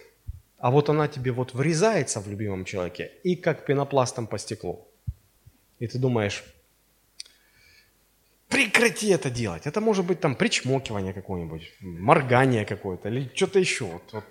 а 0.57 0.71
вот 0.71 0.89
она 0.89 1.07
тебе 1.07 1.31
вот 1.31 1.53
врезается 1.53 2.19
в 2.19 2.27
любимом 2.27 2.65
человеке 2.65 3.11
и 3.23 3.35
как 3.35 3.65
пенопластом 3.65 4.25
по 4.25 4.39
стеклу. 4.39 4.87
И 5.77 5.87
ты 5.87 5.99
думаешь, 5.99 6.43
прекрати 8.47 9.09
это 9.09 9.29
делать. 9.29 9.67
Это 9.67 9.79
может 9.79 10.05
быть 10.05 10.19
там 10.19 10.35
причмокивание 10.35 11.13
какое-нибудь, 11.13 11.71
моргание 11.81 12.65
какое-то 12.65 13.09
или 13.09 13.31
что-то 13.35 13.59
еще. 13.59 13.85
Вот, 13.85 14.03
вот. 14.11 14.23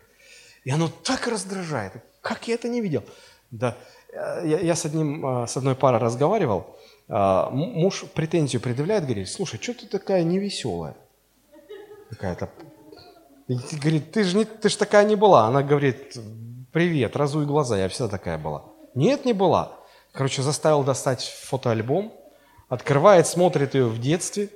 И 0.64 0.70
оно 0.70 0.88
так 0.88 1.28
раздражает. 1.28 1.92
Как 2.20 2.48
я 2.48 2.54
это 2.54 2.68
не 2.68 2.80
видел? 2.80 3.04
Да, 3.50 3.78
я, 4.12 4.58
я 4.58 4.74
с, 4.74 4.84
одним, 4.84 5.24
а, 5.24 5.46
с 5.46 5.56
одной 5.56 5.76
парой 5.76 6.00
разговаривал, 6.00 6.76
муж 7.08 8.04
претензию 8.14 8.60
предъявляет, 8.60 9.04
говорит, 9.04 9.28
слушай, 9.28 9.58
что 9.60 9.74
ты 9.74 9.86
такая 9.86 10.22
невеселая? 10.22 10.94
Какая-то. 12.10 12.50
Говорит, 13.48 14.12
ты 14.12 14.24
же 14.24 14.36
не, 14.36 14.44
ты 14.44 14.68
ж 14.68 14.76
такая 14.76 15.04
не 15.04 15.16
была. 15.16 15.46
Она 15.46 15.62
говорит, 15.62 16.18
привет, 16.72 17.16
разуй 17.16 17.46
глаза, 17.46 17.78
я 17.78 17.88
всегда 17.88 18.08
такая 18.08 18.36
была. 18.36 18.64
Нет, 18.94 19.24
не 19.24 19.32
была. 19.32 19.72
Короче, 20.12 20.42
заставил 20.42 20.84
достать 20.84 21.22
фотоальбом, 21.44 22.12
открывает, 22.68 23.26
смотрит 23.26 23.74
ее 23.74 23.86
в 23.86 23.98
детстве. 24.00 24.50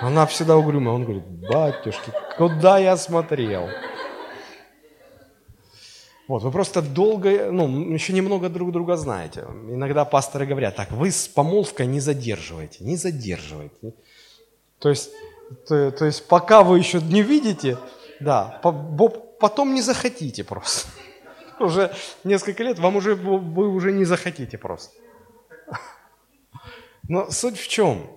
Она 0.00 0.26
всегда 0.26 0.56
угрюмая. 0.56 0.94
Он 0.94 1.04
говорит, 1.04 1.24
батюшки, 1.24 2.12
куда 2.36 2.78
я 2.78 2.96
смотрел? 2.96 3.68
Вот, 6.26 6.42
вы 6.42 6.50
просто 6.50 6.80
долго, 6.80 7.50
ну, 7.50 7.92
еще 7.92 8.14
немного 8.14 8.48
друг 8.48 8.72
друга 8.72 8.96
знаете. 8.96 9.40
Иногда 9.68 10.04
пасторы 10.06 10.46
говорят, 10.46 10.74
так, 10.74 10.90
вы 10.90 11.10
с 11.10 11.28
помолвкой 11.28 11.86
не 11.86 12.00
задерживайте, 12.00 12.82
не 12.82 12.96
задерживайте. 12.96 13.92
То 14.78 14.88
есть, 14.88 15.10
то, 15.68 15.90
то 15.90 16.04
есть 16.06 16.26
пока 16.26 16.62
вы 16.62 16.78
еще 16.78 17.00
не 17.02 17.22
видите, 17.22 17.78
да, 18.20 18.58
по, 18.62 18.72
потом 19.38 19.74
не 19.74 19.82
захотите 19.82 20.44
просто. 20.44 20.88
Уже 21.60 21.94
несколько 22.24 22.62
лет 22.62 22.78
вам 22.78 22.96
уже, 22.96 23.14
вы 23.14 23.68
уже 23.68 23.92
не 23.92 24.04
захотите 24.04 24.56
просто. 24.56 24.96
Но 27.08 27.30
суть 27.30 27.58
в 27.58 27.68
чем? 27.68 28.10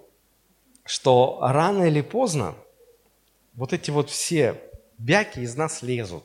Что 0.86 1.40
рано 1.42 1.84
или 1.84 2.02
поздно 2.02 2.56
вот 3.54 3.74
эти 3.74 3.92
вот 3.92 4.10
все 4.10 4.62
бяки 4.98 5.40
из 5.40 5.56
нас 5.58 5.82
лезут. 5.82 6.24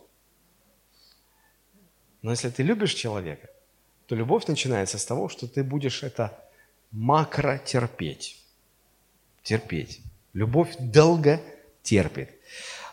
Но 2.22 2.30
если 2.30 2.48
ты 2.48 2.62
любишь 2.62 2.94
человека, 2.94 3.48
то 4.06 4.14
любовь 4.14 4.46
начинается 4.46 4.98
с 4.98 5.04
того, 5.04 5.28
что 5.28 5.46
ты 5.46 5.64
будешь 5.64 6.02
это 6.02 6.38
макро 6.92 7.58
терпеть. 7.58 8.40
Терпеть. 9.42 10.00
Любовь 10.32 10.74
долго 10.78 11.40
терпит. 11.82 12.30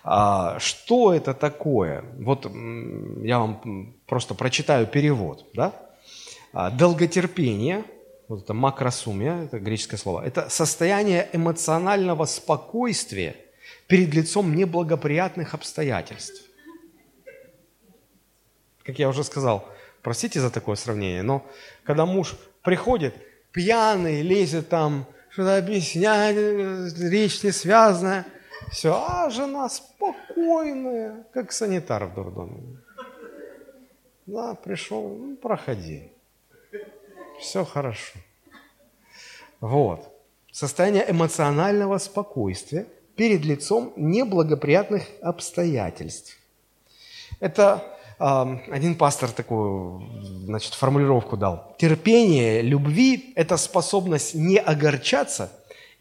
А, 0.03 0.57
что 0.59 1.13
это 1.13 1.33
такое? 1.33 2.03
Вот 2.17 2.45
я 3.23 3.39
вам 3.39 3.93
просто 4.07 4.33
прочитаю 4.33 4.87
перевод. 4.87 5.45
Да? 5.53 5.73
А, 6.51 6.71
долготерпение, 6.71 7.83
вот 8.27 8.43
это 8.43 8.53
макросумия, 8.53 9.43
это 9.43 9.59
греческое 9.59 9.99
слово, 9.99 10.25
это 10.25 10.49
состояние 10.49 11.29
эмоционального 11.33 12.25
спокойствия 12.25 13.35
перед 13.87 14.13
лицом 14.13 14.55
неблагоприятных 14.55 15.53
обстоятельств 15.53 16.48
как 18.89 18.97
я 18.97 19.09
уже 19.09 19.23
сказал, 19.23 19.67
простите 20.01 20.39
за 20.39 20.49
такое 20.49 20.75
сравнение, 20.75 21.21
но 21.21 21.45
когда 21.83 22.07
муж 22.07 22.35
приходит, 22.63 23.13
пьяный, 23.51 24.23
лезет 24.23 24.69
там, 24.69 25.05
что-то 25.29 25.57
объясняет, 25.57 26.97
речь 26.97 27.43
не 27.43 27.51
связанная, 27.51 28.25
все, 28.71 28.93
а 28.93 29.29
жена 29.29 29.69
спокойная, 29.69 31.23
как 31.33 31.51
санитар 31.51 32.05
в 32.05 32.15
дурдоме. 32.15 32.77
Да, 34.25 34.55
пришел, 34.55 35.07
ну, 35.09 35.35
проходи. 35.35 36.11
Все 37.39 37.63
хорошо. 37.63 38.17
Вот. 39.59 40.11
Состояние 40.51 41.05
эмоционального 41.09 41.99
спокойствия 41.99 42.87
перед 43.15 43.45
лицом 43.45 43.93
неблагоприятных 43.95 45.03
обстоятельств. 45.21 46.37
Это 47.39 47.98
один 48.19 48.95
пастор 48.95 49.31
такую, 49.31 50.03
значит, 50.45 50.73
формулировку 50.73 51.37
дал. 51.37 51.75
Терпение 51.79 52.61
любви– 52.61 53.31
это 53.35 53.55
способность 53.55 54.35
не 54.35 54.57
огорчаться 54.57 55.51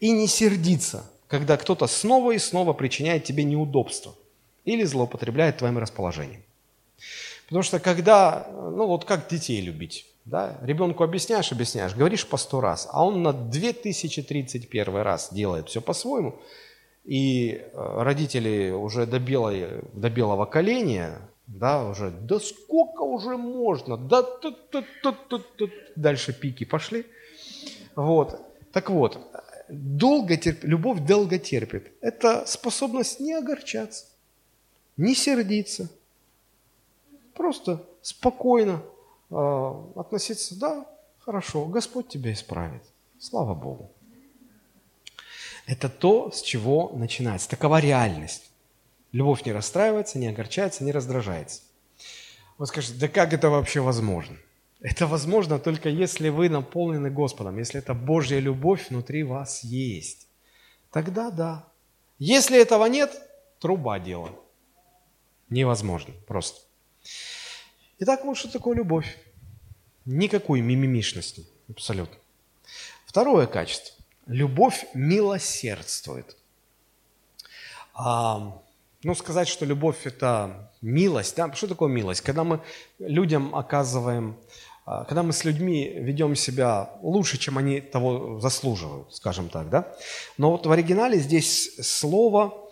и 0.01 0.11
не 0.11 0.27
сердиться, 0.27 1.09
когда 1.27 1.55
кто-то 1.55 1.87
снова 1.87 2.31
и 2.31 2.37
снова 2.37 2.73
причиняет 2.73 3.23
тебе 3.23 3.45
неудобства 3.45 4.15
или 4.65 4.83
злоупотребляет 4.83 5.57
твоим 5.57 5.77
расположением. 5.77 6.43
Потому 7.45 7.63
что 7.63 7.79
когда, 7.79 8.47
ну 8.51 8.85
вот 8.85 9.05
как 9.05 9.27
детей 9.29 9.61
любить, 9.61 10.05
да? 10.25 10.57
Ребенку 10.61 11.03
объясняешь, 11.03 11.51
объясняешь, 11.51 11.95
говоришь 11.95 12.27
по 12.27 12.37
сто 12.37 12.61
раз, 12.61 12.87
а 12.91 13.05
он 13.05 13.23
на 13.23 13.33
2031 13.33 14.95
раз 14.97 15.33
делает 15.33 15.69
все 15.69 15.81
по-своему, 15.81 16.35
и 17.05 17.53
э, 17.53 18.03
родители 18.03 18.71
уже 18.71 19.07
до, 19.07 19.19
белой, 19.19 19.81
до 19.93 20.09
белого 20.09 20.45
коленя 20.45 21.28
да, 21.49 21.83
уже, 21.83 22.11
да 22.11 22.39
сколько 22.39 23.01
уже 23.01 23.37
можно, 23.37 23.97
да, 23.97 24.21
тут, 24.21 24.69
тут, 24.69 24.85
тут, 25.01 25.27
тут, 25.27 25.55
тут. 25.55 25.71
дальше 25.95 26.31
пики 26.31 26.63
пошли. 26.63 27.05
Вот, 27.95 28.39
так 28.71 28.89
вот, 28.89 29.17
долго 29.67 30.37
терп... 30.37 30.63
любовь 30.63 30.99
долго 30.99 31.39
терпит. 31.39 31.91
Это 32.01 32.45
способность 32.45 33.19
не 33.19 33.33
огорчаться, 33.33 34.05
не 34.95 35.15
сердиться, 35.15 35.89
просто 37.33 37.83
спокойно 38.01 38.83
э, 39.31 39.73
относиться, 39.95 40.57
да, 40.59 40.85
хорошо, 41.19 41.65
Господь 41.65 42.09
тебя 42.09 42.31
исправит, 42.31 42.83
слава 43.19 43.55
Богу. 43.55 43.91
Это 45.65 45.89
то, 45.89 46.31
с 46.31 46.41
чего 46.41 46.91
начинается, 46.95 47.49
такова 47.49 47.79
реальность. 47.79 48.48
Любовь 49.11 49.45
не 49.45 49.51
расстраивается, 49.51 50.19
не 50.19 50.27
огорчается, 50.27 50.83
не 50.83 50.91
раздражается. 50.91 51.61
Вы 52.57 52.67
скажете, 52.67 52.99
да 52.99 53.07
как 53.07 53.33
это 53.33 53.49
вообще 53.49 53.79
возможно? 53.79 54.37
Это 54.81 55.07
возможно 55.07 55.59
только 55.59 55.89
если 55.89 56.29
вы 56.29 56.49
наполнены 56.49 57.09
Господом, 57.09 57.57
если 57.57 57.79
это 57.79 57.93
Божья 57.93 58.39
любовь 58.39 58.89
внутри 58.89 59.23
вас 59.23 59.63
есть. 59.63 60.27
Тогда 60.91 61.31
да. 61.31 61.67
Если 62.17 62.61
этого 62.61 62.85
нет, 62.85 63.11
труба 63.59 63.99
дело. 63.99 64.31
Невозможно 65.49 66.13
просто. 66.27 66.61
Итак, 67.99 68.23
вот 68.23 68.37
что 68.37 68.51
такое 68.51 68.77
любовь. 68.77 69.17
Никакой 70.05 70.61
мимимишности, 70.61 71.45
абсолютно. 71.69 72.17
Второе 73.05 73.47
качество. 73.47 73.95
Любовь 74.27 74.85
милосердствует. 74.93 76.37
Ну, 79.01 79.15
сказать, 79.15 79.47
что 79.47 79.65
любовь– 79.65 79.99
это 80.03 80.73
милость, 80.81 81.37
да? 81.37 81.53
Что 81.53 81.67
такое 81.67 81.87
милость? 81.89 82.19
Когда 82.19 82.43
мы 82.43 82.61
людям 82.99 83.55
оказываем, 83.55 84.37
а, 84.85 85.05
когда 85.05 85.23
мы 85.23 85.31
с 85.31 85.45
людьми 85.45 85.89
ведем 85.95 86.35
себя 86.35 86.89
лучше, 87.01 87.37
чем 87.37 87.57
они 87.57 87.79
того 87.79 88.41
заслуживают, 88.41 89.15
скажем 89.15 89.47
так, 89.47 89.69
да? 89.69 89.95
Но 90.37 90.51
вот 90.51 90.65
в 90.65 90.71
оригинале 90.71 91.17
здесь 91.17 91.77
слово 91.81 92.69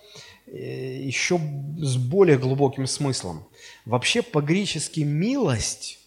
э, 0.48 0.98
еще 1.00 1.40
с 1.78 1.96
более 1.96 2.38
глубоким 2.38 2.88
смыслом. 2.88 3.48
Вообще 3.86 4.22
по-гречески 4.22 5.00
«милость», 5.00 5.98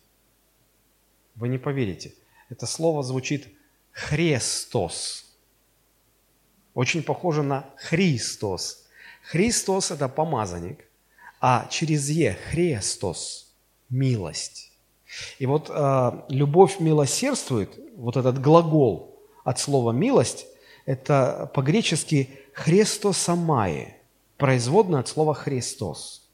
вы 1.34 1.48
не 1.48 1.56
поверите, 1.56 2.12
это 2.50 2.66
слово 2.66 3.02
звучит 3.02 3.48
«хрестос». 3.92 5.34
Очень 6.74 7.02
похоже 7.02 7.42
на 7.42 7.70
«христос». 7.78 8.79
Христос– 9.30 9.90
это 9.92 10.08
помазанник, 10.08 10.84
а 11.40 11.68
через 11.70 12.08
«е»– 12.10 12.36
Христос– 12.50 13.54
милость. 13.88 14.72
И 15.38 15.46
вот 15.46 15.70
э, 15.70 16.12
любовь 16.30 16.80
милосердствует, 16.80 17.70
вот 17.96 18.16
этот 18.16 18.40
глагол 18.40 19.20
от 19.44 19.60
слова 19.60 19.92
«милость», 19.92 20.46
это 20.84 21.48
по-гречески 21.54 22.28
«хрестосамае», 22.54 23.98
производное 24.36 24.98
от 24.98 25.06
слова 25.06 25.32
«христос». 25.32 26.28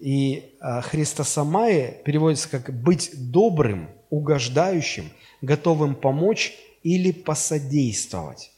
И 0.00 0.56
э, 0.60 0.80
«христосамае» 0.80 2.02
переводится 2.04 2.48
как 2.48 2.72
«быть 2.82 3.12
добрым, 3.14 3.88
угождающим, 4.10 5.08
готовым 5.40 5.94
помочь 5.94 6.58
или 6.82 7.12
посодействовать». 7.12 8.50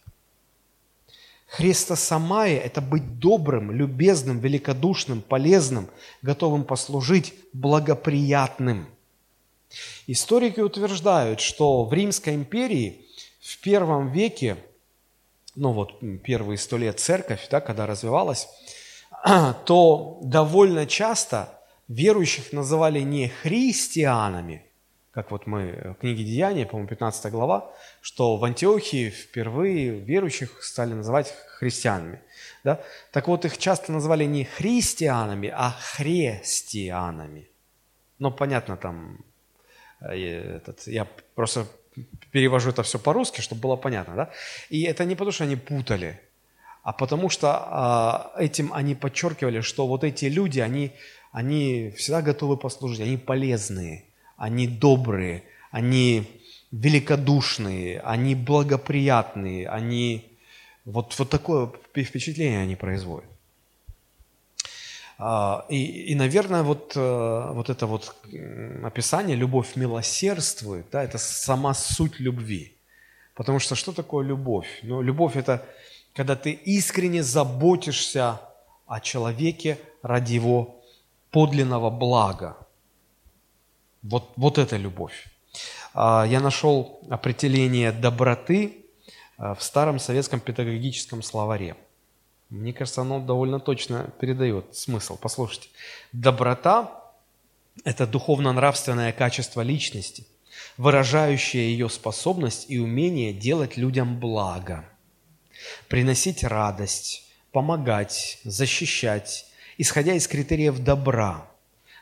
Христосамая– 1.51 2.59
это 2.65 2.81
быть 2.81 3.19
добрым, 3.19 3.73
любезным, 3.73 4.39
великодушным, 4.39 5.21
полезным, 5.21 5.91
готовым 6.23 6.63
послужить, 6.63 7.35
благоприятным. 7.53 8.89
Историки 10.07 10.61
утверждают, 10.61 11.41
что 11.41 11.85
в 11.85 11.93
Римской 11.93 12.37
империи 12.37 13.05
в 13.41 13.59
первом 13.63 14.13
веке, 14.13 14.59
ну 15.57 15.73
вот 15.73 15.99
первые 16.23 16.57
сто 16.57 16.77
лет 16.77 17.01
церковь, 17.01 17.49
да, 17.51 17.61
когда 17.61 17.85
развивалась, 17.85 18.49
то 19.67 20.21
довольно 20.23 20.87
часто 20.87 21.61
верующих 21.89 22.53
называли 22.53 23.01
не 23.01 23.27
христианами– 23.29 24.67
как 25.13 25.33
вот 25.33 25.47
мы 25.47 25.95
в 25.97 26.01
книге 26.01 26.25
Деяния, 26.25 26.67
по-моему, 26.67 26.89
15 26.89 27.33
глава, 27.33 27.73
что 28.01 28.37
в 28.37 28.45
Антиохии 28.45 29.11
впервые 29.11 29.99
верующих 29.99 30.63
стали 30.63 30.93
называть 30.93 31.35
христианами. 31.59 32.21
Да? 32.63 32.81
Так 33.11 33.27
вот, 33.27 33.45
их 33.45 33.59
часто 33.59 33.93
называли 33.93 34.25
не 34.25 34.45
христианами, 34.45 35.53
а 35.53 35.71
христианами. 35.71 37.49
Ну, 38.21 38.31
понятно, 38.31 38.77
там, 38.77 39.19
э, 40.01 40.57
этот, 40.57 40.87
я 40.87 41.09
просто 41.35 41.67
перевожу 42.31 42.71
это 42.71 42.85
все 42.85 42.99
по-русски, 43.01 43.41
чтобы 43.41 43.63
было 43.63 43.77
понятно. 43.77 44.15
Да? 44.15 44.31
И 44.69 44.83
это 44.83 45.05
не 45.05 45.17
потому, 45.17 45.33
что 45.33 45.45
они 45.45 45.57
путали, 45.57 46.21
а 46.85 46.93
потому 46.93 47.31
что 47.31 47.49
а, 47.51 48.33
этим 48.39 48.73
они 48.73 48.95
подчеркивали, 48.95 49.61
что 49.61 49.89
вот 49.89 50.05
эти 50.05 50.27
люди, 50.27 50.61
они, 50.61 50.93
они 51.33 51.91
всегда 51.97 52.23
готовы 52.23 52.57
послужить, 52.57 53.01
они 53.01 53.17
полезные– 53.17 54.05
они 54.41 54.67
добрые, 54.67 55.45
они 55.71 56.25
великодушные, 56.73 58.01
они 58.01 58.35
благоприятные, 58.35 59.69
они... 59.69 60.25
Вот, 60.87 61.15
вот 61.19 61.29
такое 61.29 61.71
впечатление 61.95 62.63
они 62.63 62.75
производят. 62.75 63.29
А, 65.19 65.67
и, 65.69 65.77
и, 66.13 66.15
наверное, 66.15 66.63
вот, 66.63 66.93
э, 66.97 67.53
вот 67.53 67.69
это 67.69 67.87
вот 67.87 68.17
описание 68.83 69.37
«любовь 69.37 69.77
милосердствует», 69.77 70.87
да, 70.91 71.05
это 71.05 71.19
сама 71.19 71.75
суть 71.75 72.19
любви. 72.19 72.73
Потому 73.35 73.59
что 73.59 73.75
что 73.75 73.93
такое 73.93 74.27
любовь? 74.27 74.69
Ну, 74.83 75.03
любовь– 75.03 75.33
это 75.37 75.67
когда 76.15 76.35
ты 76.35 76.53
искренне 76.53 77.23
заботишься 77.23 78.41
о 78.87 79.01
человеке 79.01 79.79
ради 80.03 80.33
его 80.33 80.81
подлинного 81.31 81.91
блага. 81.91 82.57
Вот, 84.03 84.33
вот 84.37 84.59
это 84.59 84.77
любовь. 84.77 85.27
А, 85.93 86.25
я 86.29 86.41
нашел 86.41 87.01
определение 87.11 87.93
доброты 87.93 88.87
а, 89.37 89.55
в 89.55 89.63
старом 89.63 89.99
советском 89.99 90.41
педагогическом 90.41 91.23
словаре. 91.23 91.77
Мне 92.49 92.73
кажется, 92.73 93.03
оно 93.03 93.21
довольно 93.21 93.61
точно 93.61 94.11
передает 94.19 94.75
смысл. 94.75 95.19
Послушайте. 95.21 95.69
Доброта– 96.13 97.13
это 97.85 98.07
духовно-нравственное 98.07 99.13
качество 99.13 99.61
личности, 99.61 100.27
выражающее 100.77 101.71
ее 101.71 101.89
способность 101.89 102.67
и 102.69 102.79
умение 102.79 103.33
делать 103.33 103.77
людям 103.77 104.19
благо, 104.19 104.85
приносить 105.89 106.43
радость, 106.43 107.31
помогать, 107.53 108.39
защищать, 108.45 109.47
исходя 109.79 110.15
из 110.15 110.27
критериев 110.27 110.79
добра– 110.81 111.47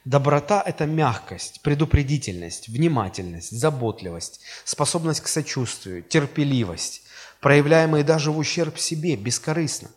Доброта– 0.09 0.63
это 0.67 0.87
мягкость, 0.87 1.61
предупредительность, 1.61 2.69
внимательность, 2.69 3.51
заботливость, 3.51 4.41
способность 4.65 5.21
к 5.21 5.29
сочувствию, 5.29 6.03
терпеливость, 6.03 7.03
проявляемые 7.43 8.05
даже 8.05 8.31
в 8.31 8.39
ущерб 8.39 8.79
себе, 8.79 9.17
бескорыстно. 9.17 9.91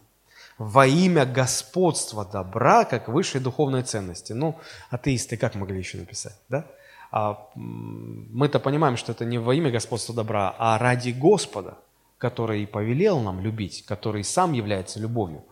Во 0.58 0.86
имя 0.86 1.26
господства 1.26 2.26
добра, 2.26 2.84
как 2.84 3.08
высшей 3.08 3.40
духовной 3.40 3.84
ценности. 3.84 4.34
Ну, 4.34 4.60
атеисты 4.90 5.38
как 5.38 5.56
могли 5.56 5.78
еще 5.78 5.98
написать, 6.00 6.38
да? 6.50 6.66
А 7.10 7.48
мы-то 7.56 8.60
понимаем, 8.60 8.98
что 8.98 9.14
это 9.14 9.24
не 9.24 9.38
во 9.38 9.56
имя 9.56 9.72
господства 9.72 10.14
добра, 10.14 10.54
а 10.60 10.78
ради 10.78 11.12
Господа, 11.12 11.78
который 12.18 12.68
повелел 12.68 13.22
нам 13.22 13.40
любить, 13.40 13.86
который 13.86 14.26
сам 14.26 14.52
является 14.52 15.00
любовью. 15.00 15.46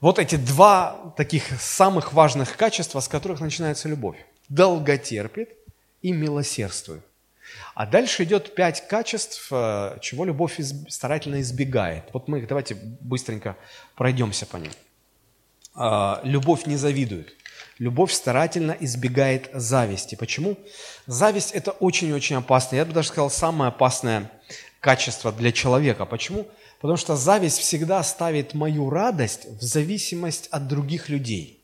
Вот 0.00 0.18
эти 0.18 0.36
два 0.36 1.12
таких 1.16 1.60
самых 1.60 2.12
важных 2.12 2.56
качества, 2.56 3.00
с 3.00 3.08
которых 3.08 3.40
начинается 3.40 3.88
любовь. 3.88 4.16
Долготерпит 4.48 5.50
и 6.00 6.12
милосердствует. 6.12 7.02
А 7.74 7.84
дальше 7.84 8.24
идет 8.24 8.54
пять 8.54 8.86
качеств, 8.88 9.48
э, 9.50 9.98
чего 10.00 10.24
любовь 10.24 10.58
старательно 10.88 11.40
избегает. 11.40 12.04
Вот 12.12 12.28
мы 12.28 12.40
давайте 12.46 12.76
быстренько 13.00 13.56
пройдемся 13.96 14.46
по 14.46 14.56
ним. 14.56 14.72
А, 15.74 16.20
любовь 16.24 16.66
не 16.66 16.76
завидует. 16.76 17.34
Любовь 17.78 18.12
старательно 18.12 18.76
избегает 18.80 19.50
зависти. 19.52 20.14
Почему? 20.14 20.56
Зависть– 21.06 21.52
это 21.52 21.72
очень-очень 21.72 22.36
опасно. 22.36 22.76
Я 22.76 22.84
бы 22.84 22.92
даже 22.92 23.08
сказал, 23.08 23.30
самое 23.30 23.68
опасное 23.68 24.30
качество 24.80 25.32
для 25.32 25.52
человека. 25.52 26.04
Почему? 26.06 26.46
Потому 26.80 26.96
что 26.96 27.14
зависть 27.14 27.58
всегда 27.58 28.02
ставит 28.02 28.54
мою 28.54 28.88
радость 28.88 29.46
в 29.46 29.62
зависимость 29.62 30.48
от 30.48 30.66
других 30.66 31.10
людей. 31.10 31.62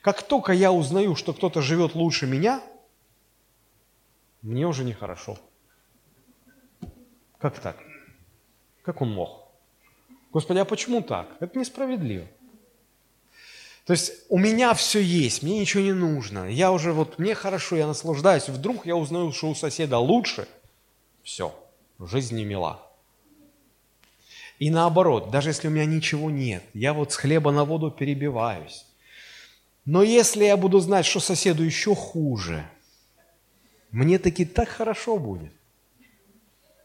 Как 0.00 0.22
только 0.22 0.52
я 0.52 0.72
узнаю, 0.72 1.14
что 1.14 1.34
кто-то 1.34 1.60
живет 1.60 1.94
лучше 1.94 2.26
меня, 2.26 2.62
мне 4.40 4.66
уже 4.66 4.84
нехорошо. 4.84 5.38
Как 7.38 7.60
так? 7.60 7.76
Как 8.82 9.02
он 9.02 9.12
мог? 9.12 9.48
Господи, 10.32 10.58
а 10.58 10.64
почему 10.64 11.02
так? 11.02 11.28
Это 11.40 11.58
несправедливо. 11.58 12.26
То 13.84 13.92
есть 13.92 14.12
у 14.30 14.38
меня 14.38 14.72
все 14.72 15.00
есть, 15.00 15.42
мне 15.42 15.58
ничего 15.58 15.82
не 15.82 15.92
нужно. 15.92 16.48
Я 16.50 16.72
уже 16.72 16.94
вот, 16.94 17.18
мне 17.18 17.34
хорошо, 17.34 17.76
я 17.76 17.86
наслаждаюсь. 17.86 18.48
Вдруг 18.48 18.86
я 18.86 18.96
узнаю, 18.96 19.32
что 19.32 19.50
у 19.50 19.54
соседа 19.54 19.98
лучше. 19.98 20.48
Все, 21.22 21.54
жизнь 21.98 22.36
не 22.36 22.46
мила. 22.46 22.89
И 24.60 24.70
наоборот, 24.70 25.30
даже 25.30 25.48
если 25.48 25.68
у 25.68 25.70
меня 25.70 25.86
ничего 25.86 26.30
нет, 26.30 26.62
я 26.74 26.92
вот 26.92 27.12
с 27.12 27.16
хлеба 27.16 27.50
на 27.50 27.64
воду 27.64 27.90
перебиваюсь. 27.90 28.84
Но 29.86 30.02
если 30.02 30.44
я 30.44 30.56
буду 30.58 30.80
знать, 30.80 31.06
что 31.06 31.18
соседу 31.18 31.64
еще 31.64 31.94
хуже, 31.94 32.68
мне 33.90 34.18
таки 34.18 34.44
так 34.44 34.68
хорошо 34.68 35.16
будет. 35.16 35.52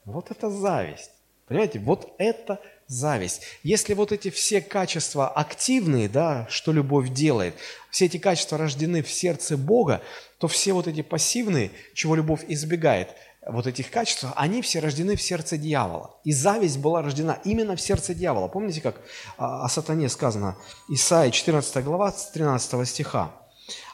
Вот 0.05 0.31
это 0.31 0.49
зависть. 0.49 1.11
Понимаете, 1.47 1.79
вот 1.79 2.15
это 2.17 2.61
зависть. 2.87 3.41
Если 3.61 3.93
вот 3.93 4.13
эти 4.13 4.29
все 4.29 4.61
качества 4.61 5.27
активные, 5.27 6.07
да, 6.07 6.47
что 6.49 6.71
любовь 6.71 7.09
делает, 7.09 7.55
все 7.91 8.05
эти 8.05 8.17
качества 8.17 8.57
рождены 8.57 9.03
в 9.03 9.11
сердце 9.11 9.57
Бога, 9.57 10.01
то 10.37 10.47
все 10.47 10.71
вот 10.71 10.87
эти 10.87 11.01
пассивные, 11.01 11.71
чего 11.93 12.15
любовь 12.15 12.45
избегает, 12.47 13.09
вот 13.47 13.67
этих 13.67 13.91
качеств, 13.91 14.25
они 14.35 14.61
все 14.61 14.79
рождены 14.79 15.15
в 15.15 15.21
сердце 15.21 15.57
дьявола. 15.57 16.15
И 16.23 16.31
зависть 16.31 16.79
была 16.79 17.01
рождена 17.01 17.39
именно 17.43 17.75
в 17.75 17.81
сердце 17.81 18.13
дьявола. 18.13 18.47
Помните, 18.47 18.81
как 18.81 19.01
о 19.37 19.69
сатане 19.69 20.09
сказано, 20.09 20.57
Исаия 20.89 21.31
14 21.31 21.83
глава, 21.83 22.13
13 22.33 22.87
стиха. 22.87 23.31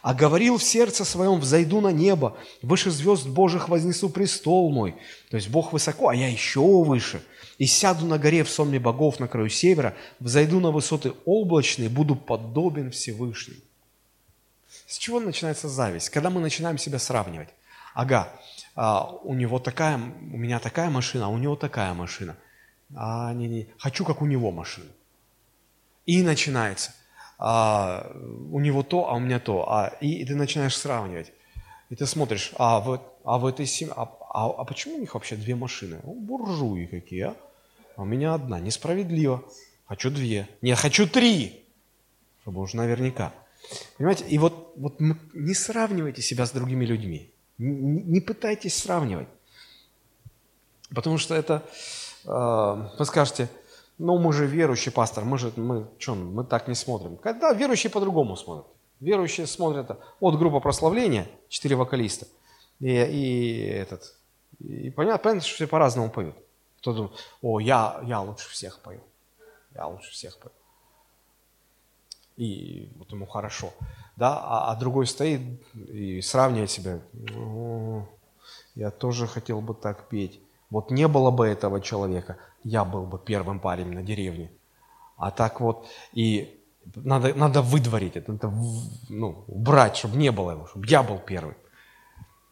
«А 0.01 0.13
говорил 0.13 0.57
в 0.57 0.63
сердце 0.63 1.05
своем, 1.05 1.39
взойду 1.39 1.79
на 1.79 1.91
небо, 1.91 2.35
выше 2.61 2.91
звезд 2.91 3.27
Божьих 3.27 3.69
вознесу 3.69 4.09
престол 4.09 4.69
мой». 4.71 4.95
То 5.29 5.37
есть 5.37 5.49
Бог 5.49 5.71
высоко, 5.71 6.09
а 6.09 6.15
я 6.15 6.27
еще 6.27 6.59
выше. 6.83 7.23
И 7.57 7.67
сяду 7.67 8.05
на 8.05 8.17
горе 8.17 8.43
в 8.43 8.49
сонме 8.49 8.79
богов 8.79 9.19
на 9.19 9.27
краю 9.27 9.49
севера, 9.49 9.93
взойду 10.19 10.59
на 10.59 10.71
высоты 10.71 11.13
облачные, 11.25 11.87
буду 11.87 12.15
подобен 12.15 12.91
Всевышнему. 12.91 13.61
С 14.87 14.97
чего 14.97 15.19
начинается 15.19 15.69
зависть? 15.69 16.09
Когда 16.09 16.29
мы 16.29 16.41
начинаем 16.41 16.77
себя 16.77 16.99
сравнивать. 16.99 17.49
Ага, 17.93 18.27
а, 18.83 19.11
у 19.23 19.35
него 19.35 19.59
такая, 19.59 19.97
у 19.97 20.37
меня 20.37 20.57
такая 20.57 20.89
машина, 20.89 21.25
а 21.25 21.29
у 21.29 21.37
него 21.37 21.55
такая 21.55 21.93
машина. 21.93 22.35
А, 22.95 23.31
не, 23.31 23.47
не, 23.47 23.67
хочу, 23.77 24.03
как 24.03 24.23
у 24.23 24.25
него 24.25 24.49
машину. 24.51 24.87
И 26.07 26.23
начинается. 26.23 26.91
А, 27.37 28.11
у 28.49 28.59
него 28.59 28.81
то, 28.81 29.07
а 29.07 29.13
у 29.13 29.19
меня 29.19 29.39
то. 29.39 29.71
А, 29.71 29.93
и, 30.01 30.23
и 30.23 30.25
ты 30.25 30.33
начинаешь 30.33 30.75
сравнивать. 30.75 31.31
И 31.91 31.95
ты 31.95 32.07
смотришь, 32.07 32.53
а 32.57 32.79
в, 32.79 32.99
а 33.23 33.37
в 33.37 33.45
этой 33.45 33.67
семье, 33.67 33.93
а, 33.95 34.11
а, 34.31 34.47
а 34.49 34.63
почему 34.63 34.95
у 34.95 34.99
них 34.99 35.13
вообще 35.13 35.35
две 35.35 35.53
машины? 35.53 35.99
О, 36.03 36.15
буржуи 36.15 36.87
какие, 36.87 37.21
а? 37.21 37.35
А 37.97 38.01
у 38.01 38.05
меня 38.05 38.33
одна. 38.33 38.59
Несправедливо. 38.59 39.43
Хочу 39.85 40.09
две. 40.09 40.47
Нет, 40.63 40.79
хочу 40.79 41.07
три. 41.07 41.65
Чтобы 42.41 42.61
уж 42.61 42.73
наверняка. 42.73 43.31
Понимаете? 43.99 44.25
И 44.25 44.39
вот, 44.39 44.73
вот 44.75 44.99
не 44.99 45.53
сравнивайте 45.53 46.23
себя 46.23 46.47
с 46.47 46.51
другими 46.51 46.83
людьми. 46.83 47.31
Не, 47.61 48.21
пытайтесь 48.21 48.75
сравнивать. 48.75 49.27
Потому 50.95 51.19
что 51.19 51.35
это, 51.35 51.63
э, 52.25 52.89
вы 52.97 53.05
скажете, 53.05 53.49
ну 53.99 54.17
мы 54.17 54.33
же 54.33 54.47
верующий 54.47 54.91
пастор, 54.91 55.25
мы 55.25 55.37
же, 55.37 55.53
мы, 55.55 55.87
что, 55.99 56.15
мы 56.15 56.43
так 56.43 56.67
не 56.67 56.73
смотрим. 56.73 57.17
Когда 57.17 57.53
верующие 57.53 57.91
по-другому 57.91 58.35
смотрят. 58.35 58.65
Верующие 58.99 59.45
смотрят, 59.45 59.91
вот 60.19 60.37
группа 60.37 60.59
прославления, 60.59 61.27
четыре 61.49 61.75
вокалиста, 61.75 62.25
и, 62.79 62.87
и 62.87 63.65
этот, 63.67 64.15
и 64.59 64.89
понятно, 64.89 65.19
понятно, 65.19 65.41
что 65.41 65.55
все 65.55 65.67
по-разному 65.67 66.09
поют. 66.09 66.35
Кто 66.79 66.93
думает, 66.93 67.13
о, 67.43 67.59
я, 67.59 67.99
я 68.03 68.21
лучше 68.21 68.49
всех 68.49 68.79
пою. 68.79 69.01
Я 69.75 69.85
лучше 69.85 70.11
всех 70.11 70.37
пою. 70.39 70.53
И 72.41 72.89
вот 72.97 73.11
ему 73.11 73.27
хорошо. 73.27 73.71
Да? 74.15 74.39
А, 74.43 74.71
а 74.71 74.75
другой 74.75 75.05
стоит 75.05 75.41
и 75.75 76.21
сравнивает 76.21 76.71
себя. 76.71 76.99
О, 77.37 78.07
я 78.73 78.89
тоже 78.89 79.27
хотел 79.27 79.61
бы 79.61 79.75
так 79.75 80.09
петь. 80.09 80.39
Вот 80.71 80.89
не 80.89 81.07
было 81.07 81.29
бы 81.29 81.45
этого 81.45 81.81
человека, 81.81 82.37
я 82.63 82.83
был 82.83 83.05
бы 83.05 83.19
первым 83.19 83.59
парень 83.59 83.93
на 83.93 84.01
деревне. 84.01 84.49
А 85.17 85.29
так 85.29 85.61
вот, 85.61 85.87
и 86.13 86.59
надо, 86.95 87.35
надо 87.35 87.61
выдворить 87.61 88.15
это, 88.15 88.31
надо 88.31 88.51
ну, 89.09 89.43
убрать, 89.47 89.97
чтобы 89.97 90.17
не 90.17 90.31
было 90.31 90.51
его, 90.51 90.65
чтобы 90.65 90.87
я 90.87 91.03
был 91.03 91.19
первый 91.19 91.53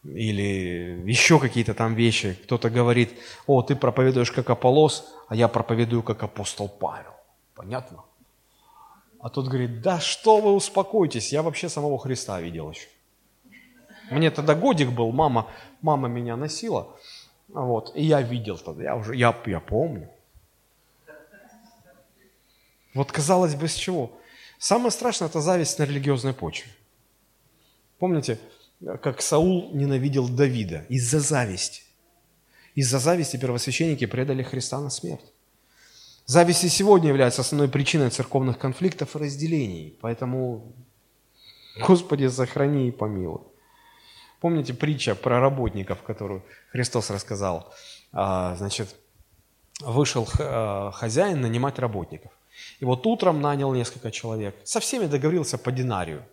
или 0.04 1.02
еще 1.04 1.40
какие-то 1.40 1.74
там 1.74 1.94
вещи. 1.94 2.38
Кто-то 2.44 2.70
говорит, 2.70 3.10
о, 3.46 3.62
ты 3.62 3.74
проповедуешь 3.74 4.30
как 4.30 4.50
Аполос, 4.50 5.12
а 5.28 5.34
я 5.34 5.48
проповедую 5.48 6.02
как 6.02 6.22
апостол 6.22 6.68
Павел. 6.68 7.12
Понятно? 7.56 8.04
А 9.20 9.28
тот 9.28 9.48
говорит, 9.48 9.82
да 9.82 10.00
что 10.00 10.40
вы 10.40 10.52
успокойтесь, 10.52 11.32
я 11.32 11.42
вообще 11.42 11.68
самого 11.68 11.98
Христа 11.98 12.40
видел 12.40 12.70
еще. 12.70 12.88
Мне 14.10 14.30
тогда 14.30 14.54
годик 14.54 14.90
был, 14.90 15.12
мама, 15.12 15.48
мама 15.82 16.08
меня 16.08 16.36
носила, 16.36 16.96
вот, 17.48 17.92
и 17.94 18.02
я 18.02 18.22
видел 18.22 18.58
тогда, 18.58 18.82
я 18.82 18.96
уже, 18.96 19.14
я, 19.14 19.36
я 19.46 19.60
помню. 19.60 20.08
Вот 22.94 23.12
казалось 23.12 23.54
бы, 23.54 23.68
с 23.68 23.74
чего? 23.74 24.10
Самое 24.58 24.90
страшное– 24.90 25.28
это 25.30 25.40
зависть 25.40 25.78
на 25.78 25.84
религиозной 25.84 26.34
почве. 26.34 26.70
Помните, 27.98 28.38
как 29.02 29.22
Саул 29.22 29.70
ненавидел 29.72 30.28
Давида 30.28 30.86
из-за 30.88 31.20
зависти. 31.20 31.82
Из-за 32.74 32.98
зависти 32.98 33.36
первосвященники 33.36 34.06
предали 34.06 34.42
Христа 34.42 34.80
на 34.80 34.90
смерть. 34.90 35.32
Зависть 36.30 36.62
и 36.62 36.68
сегодня 36.68 37.08
является 37.08 37.40
основной 37.40 37.68
причиной 37.68 38.10
церковных 38.10 38.56
конфликтов 38.56 39.16
и 39.16 39.18
разделений. 39.18 39.98
Поэтому, 40.00 40.72
Господи, 41.80 42.28
сохрани 42.28 42.86
и 42.86 42.92
помилуй. 42.92 43.40
Помните 44.40 44.72
притча 44.72 45.16
про 45.16 45.40
работников, 45.40 46.04
которую 46.04 46.44
Христос 46.70 47.10
рассказал? 47.10 47.74
А, 48.12 48.54
значит, 48.54 48.94
вышел 49.80 50.28
а, 50.38 50.92
хозяин 50.92 51.40
нанимать 51.40 51.80
работников. 51.80 52.30
И 52.78 52.84
вот 52.84 53.04
утром 53.06 53.40
нанял 53.40 53.74
несколько 53.74 54.12
человек. 54.12 54.54
Со 54.62 54.78
всеми 54.78 55.06
договорился 55.06 55.58
по 55.58 55.72
динарию. 55.72 56.24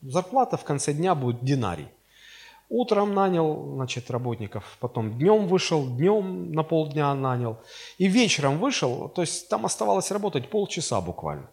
Зарплата 0.00 0.58
в 0.58 0.62
конце 0.62 0.92
дня 0.92 1.16
будет 1.16 1.44
динарий. 1.44 1.88
Утром 2.70 3.14
нанял, 3.14 3.74
значит, 3.74 4.12
работников, 4.12 4.76
потом 4.78 5.18
днем 5.18 5.48
вышел, 5.48 5.84
днем 5.96 6.52
на 6.52 6.62
полдня 6.62 7.12
нанял. 7.14 7.56
И 7.98 8.06
вечером 8.06 8.58
вышел, 8.58 9.08
то 9.08 9.22
есть 9.22 9.48
там 9.48 9.66
оставалось 9.66 10.12
работать 10.12 10.48
полчаса 10.48 11.00
буквально. 11.00 11.50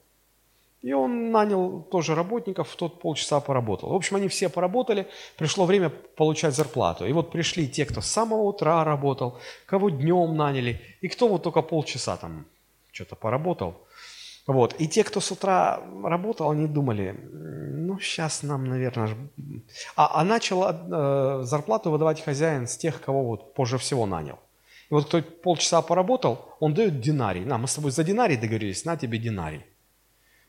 И 0.84 0.94
он 0.94 1.32
нанял 1.32 1.82
тоже 1.82 2.14
работников, 2.14 2.70
в 2.70 2.76
тот 2.76 3.02
полчаса 3.02 3.40
поработал. 3.40 3.90
В 3.90 3.96
общем, 3.96 4.18
они 4.18 4.28
все 4.28 4.48
поработали, 4.48 5.08
пришло 5.38 5.66
время 5.66 5.90
получать 5.90 6.54
зарплату. 6.54 7.08
И 7.08 7.14
вот 7.14 7.32
пришли 7.32 7.68
те, 7.68 7.86
кто 7.86 8.02
с 8.02 8.06
самого 8.06 8.44
утра 8.44 8.84
работал, 8.84 9.40
кого 9.66 9.90
днем 9.90 10.38
наняли, 10.38 10.80
и 11.02 11.08
кто 11.08 11.28
вот 11.28 11.42
только 11.42 11.64
полчаса 11.64 12.16
там 12.18 12.46
что-то 12.92 13.16
поработал– 13.16 13.74
вот. 14.48 14.76
И 14.80 14.88
те, 14.88 15.04
кто 15.04 15.20
с 15.20 15.32
утра 15.32 15.82
работал, 16.04 16.50
они 16.50 16.68
думали, 16.68 17.16
ну, 17.32 18.00
сейчас 18.00 18.44
нам, 18.44 18.66
наверное... 18.66 19.10
А, 19.96 20.22
а 20.22 20.24
начал 20.24 20.64
э, 20.64 21.44
зарплату 21.44 21.92
выдавать 21.92 22.24
хозяин 22.24 22.68
с 22.68 22.78
тех, 22.78 23.02
кого 23.02 23.24
вот 23.24 23.54
позже 23.54 23.78
всего 23.78 24.06
нанял. 24.06 24.40
И 24.90 24.94
вот 24.94 25.06
кто 25.06 25.22
полчаса 25.22 25.82
поработал, 25.82 26.56
он 26.60 26.74
дает 26.74 27.02
динарий. 27.02 27.46
На, 27.46 27.58
мы 27.58 27.68
с 27.68 27.76
тобой 27.76 27.92
за 27.92 28.04
динарий 28.04 28.38
договорились, 28.38 28.86
на 28.86 28.98
тебе 28.98 29.18
динарий. 29.18 29.66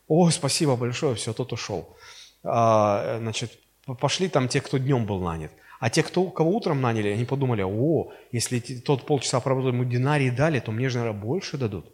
Ой, 0.07 0.33
спасибо 0.33 0.77
большое, 0.77 1.15
все, 1.15 1.33
тот 1.33 1.53
ушел. 1.53 1.97
А, 2.45 3.19
значит, 3.19 3.59
пошли 4.01 4.29
там 4.29 4.49
те, 4.49 4.61
кто 4.61 4.79
днем 4.79 5.07
был 5.07 5.21
нанят. 5.21 5.53
А 5.81 5.91
те, 5.91 6.03
кто, 6.03 6.31
кого 6.31 6.51
утром 6.51 6.81
наняли, 6.81 7.09
они 7.09 7.25
подумали, 7.25 7.63
о, 7.63 8.11
если 8.33 8.61
тот 8.61 9.07
полчаса 9.07 9.41
поработал, 9.41 9.73
ему 9.73 9.85
динарий 9.85 10.31
дали, 10.31 10.61
то 10.61 10.73
мне 10.73 10.89
же, 10.89 10.99
наверное, 10.99 11.21
больше 11.21 11.57
дадут 11.57 11.87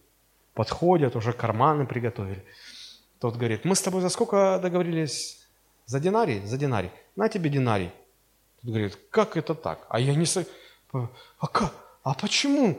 подходят, 0.54 1.16
уже 1.16 1.32
карманы 1.32 1.86
приготовили. 1.86 2.44
Тот 3.20 3.36
говорит, 3.36 3.64
мы 3.64 3.74
с 3.74 3.82
тобой 3.82 4.00
за 4.00 4.08
сколько 4.08 4.58
договорились? 4.62 5.43
За 5.86 6.00
динарий? 6.00 6.46
За 6.46 6.56
динарий. 6.56 6.90
На 7.16 7.28
тебе 7.28 7.50
динарий. 7.50 7.90
Тот 8.60 8.70
говорит, 8.70 8.98
как 9.10 9.36
это 9.36 9.54
так? 9.54 9.86
А 9.88 10.00
я 10.00 10.14
не... 10.14 10.26
А 11.38 11.46
как? 11.46 11.74
А 12.02 12.14
почему? 12.14 12.78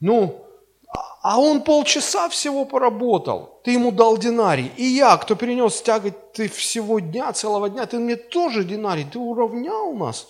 Ну, 0.00 0.46
а 1.22 1.40
он 1.40 1.62
полчаса 1.62 2.28
всего 2.28 2.64
поработал. 2.64 3.60
Ты 3.64 3.72
ему 3.72 3.92
дал 3.92 4.18
динарий. 4.18 4.72
И 4.76 4.84
я, 4.84 5.16
кто 5.16 5.34
перенес 5.34 5.82
тяготь 5.82 6.32
ты 6.32 6.48
всего 6.48 7.00
дня, 7.00 7.32
целого 7.32 7.70
дня, 7.70 7.86
ты 7.86 7.98
мне 7.98 8.16
тоже 8.16 8.64
динарий. 8.64 9.04
Ты 9.04 9.18
уравнял 9.18 9.92
нас. 9.94 10.26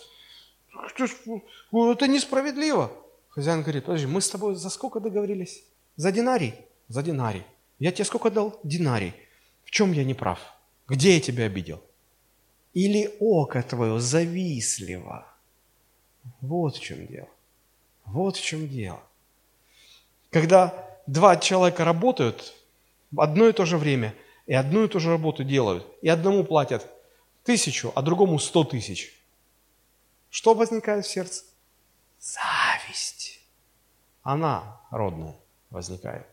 Это 1.73 2.07
несправедливо. 2.07 2.91
Хозяин 3.29 3.63
говорит, 3.63 3.85
подожди, 3.87 4.07
мы 4.07 4.21
с 4.21 4.29
тобой 4.29 4.55
за 4.55 4.69
сколько 4.69 5.01
договорились? 5.01 5.65
За 5.97 6.13
динарий? 6.13 6.55
за 6.93 7.03
динарий. 7.03 7.45
Я 7.79 7.91
тебе 7.91 8.05
сколько 8.05 8.31
дал? 8.31 8.61
Динарий. 8.63 9.15
В 9.65 9.71
чем 9.71 9.93
я 9.93 10.05
не 10.05 10.15
прав? 10.15 10.39
Где 10.89 11.15
я 11.15 11.21
тебя 11.21 11.45
обидел? 11.45 11.81
Или 12.75 13.15
око 13.21 13.63
твое 13.63 14.01
завистливо? 14.01 15.27
Вот 16.41 16.77
в 16.77 16.81
чем 16.81 17.07
дело. 17.07 17.29
Вот 18.05 18.37
в 18.37 18.43
чем 18.43 18.69
дело. 18.69 19.03
Когда 20.31 20.75
два 21.07 21.37
человека 21.37 21.85
работают 21.85 22.55
одно 23.17 23.49
и 23.49 23.53
то 23.53 23.65
же 23.67 23.77
время, 23.77 24.15
и 24.47 24.55
одну 24.55 24.85
и 24.85 24.89
ту 24.89 25.01
же 25.01 25.11
работу 25.11 25.45
делают, 25.45 25.87
и 26.01 26.09
одному 26.09 26.45
платят 26.45 26.89
тысячу, 27.45 27.93
а 27.95 28.03
другому 28.03 28.39
сто 28.39 28.65
тысяч, 28.65 29.13
что 30.31 30.55
возникает 30.55 31.05
в 31.05 31.11
сердце? 31.11 31.45
Зависть. 32.19 33.41
Она 34.23 34.81
родная 34.91 35.37
возникает. 35.71 36.27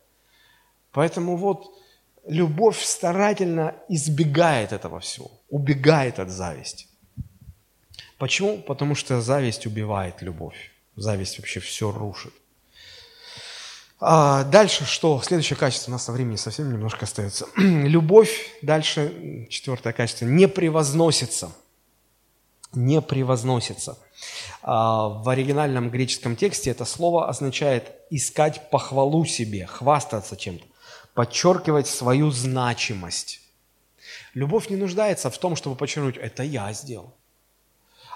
Поэтому 0.92 1.36
вот 1.36 1.78
любовь 2.24 2.82
старательно 2.82 3.74
избегает 3.88 4.72
этого 4.72 5.00
всего, 5.00 5.30
убегает 5.50 6.18
от 6.18 6.30
зависти. 6.30 6.86
Почему? 8.18 8.58
Потому 8.58 8.94
что 8.94 9.20
зависть 9.20 9.66
убивает 9.66 10.22
любовь. 10.22 10.72
Зависть 10.96 11.38
вообще 11.38 11.60
все 11.60 11.90
рушит. 11.90 12.34
А 13.98 14.44
дальше 14.44 14.84
что? 14.86 15.20
Следующее 15.20 15.58
качество, 15.58 15.90
у 15.90 15.92
нас 15.92 16.04
со 16.04 16.12
времени 16.12 16.36
совсем 16.36 16.72
немножко 16.72 17.04
остается. 17.04 17.46
Любовь, 17.56 18.50
дальше 18.62 19.46
четвертое 19.50 19.92
качество, 19.92 20.24
не 20.24 20.48
превозносится. 20.48 21.52
Не 22.72 23.02
превозносится. 23.02 23.98
А, 24.62 25.08
в 25.08 25.28
оригинальном 25.28 25.90
греческом 25.90 26.36
тексте 26.36 26.70
это 26.70 26.84
слово 26.84 27.28
означает 27.28 27.92
искать 28.10 28.70
похвалу 28.70 29.24
себе, 29.24 29.66
хвастаться 29.66 30.36
чем-то 30.36 30.64
подчеркивать 31.14 31.86
свою 31.86 32.30
значимость. 32.30 33.39
Любовь 34.34 34.70
не 34.70 34.76
нуждается 34.76 35.30
в 35.30 35.38
том, 35.38 35.56
чтобы 35.56 35.76
подчеркнуть, 35.76 36.16
это 36.16 36.42
я 36.42 36.72
сделал. 36.72 37.14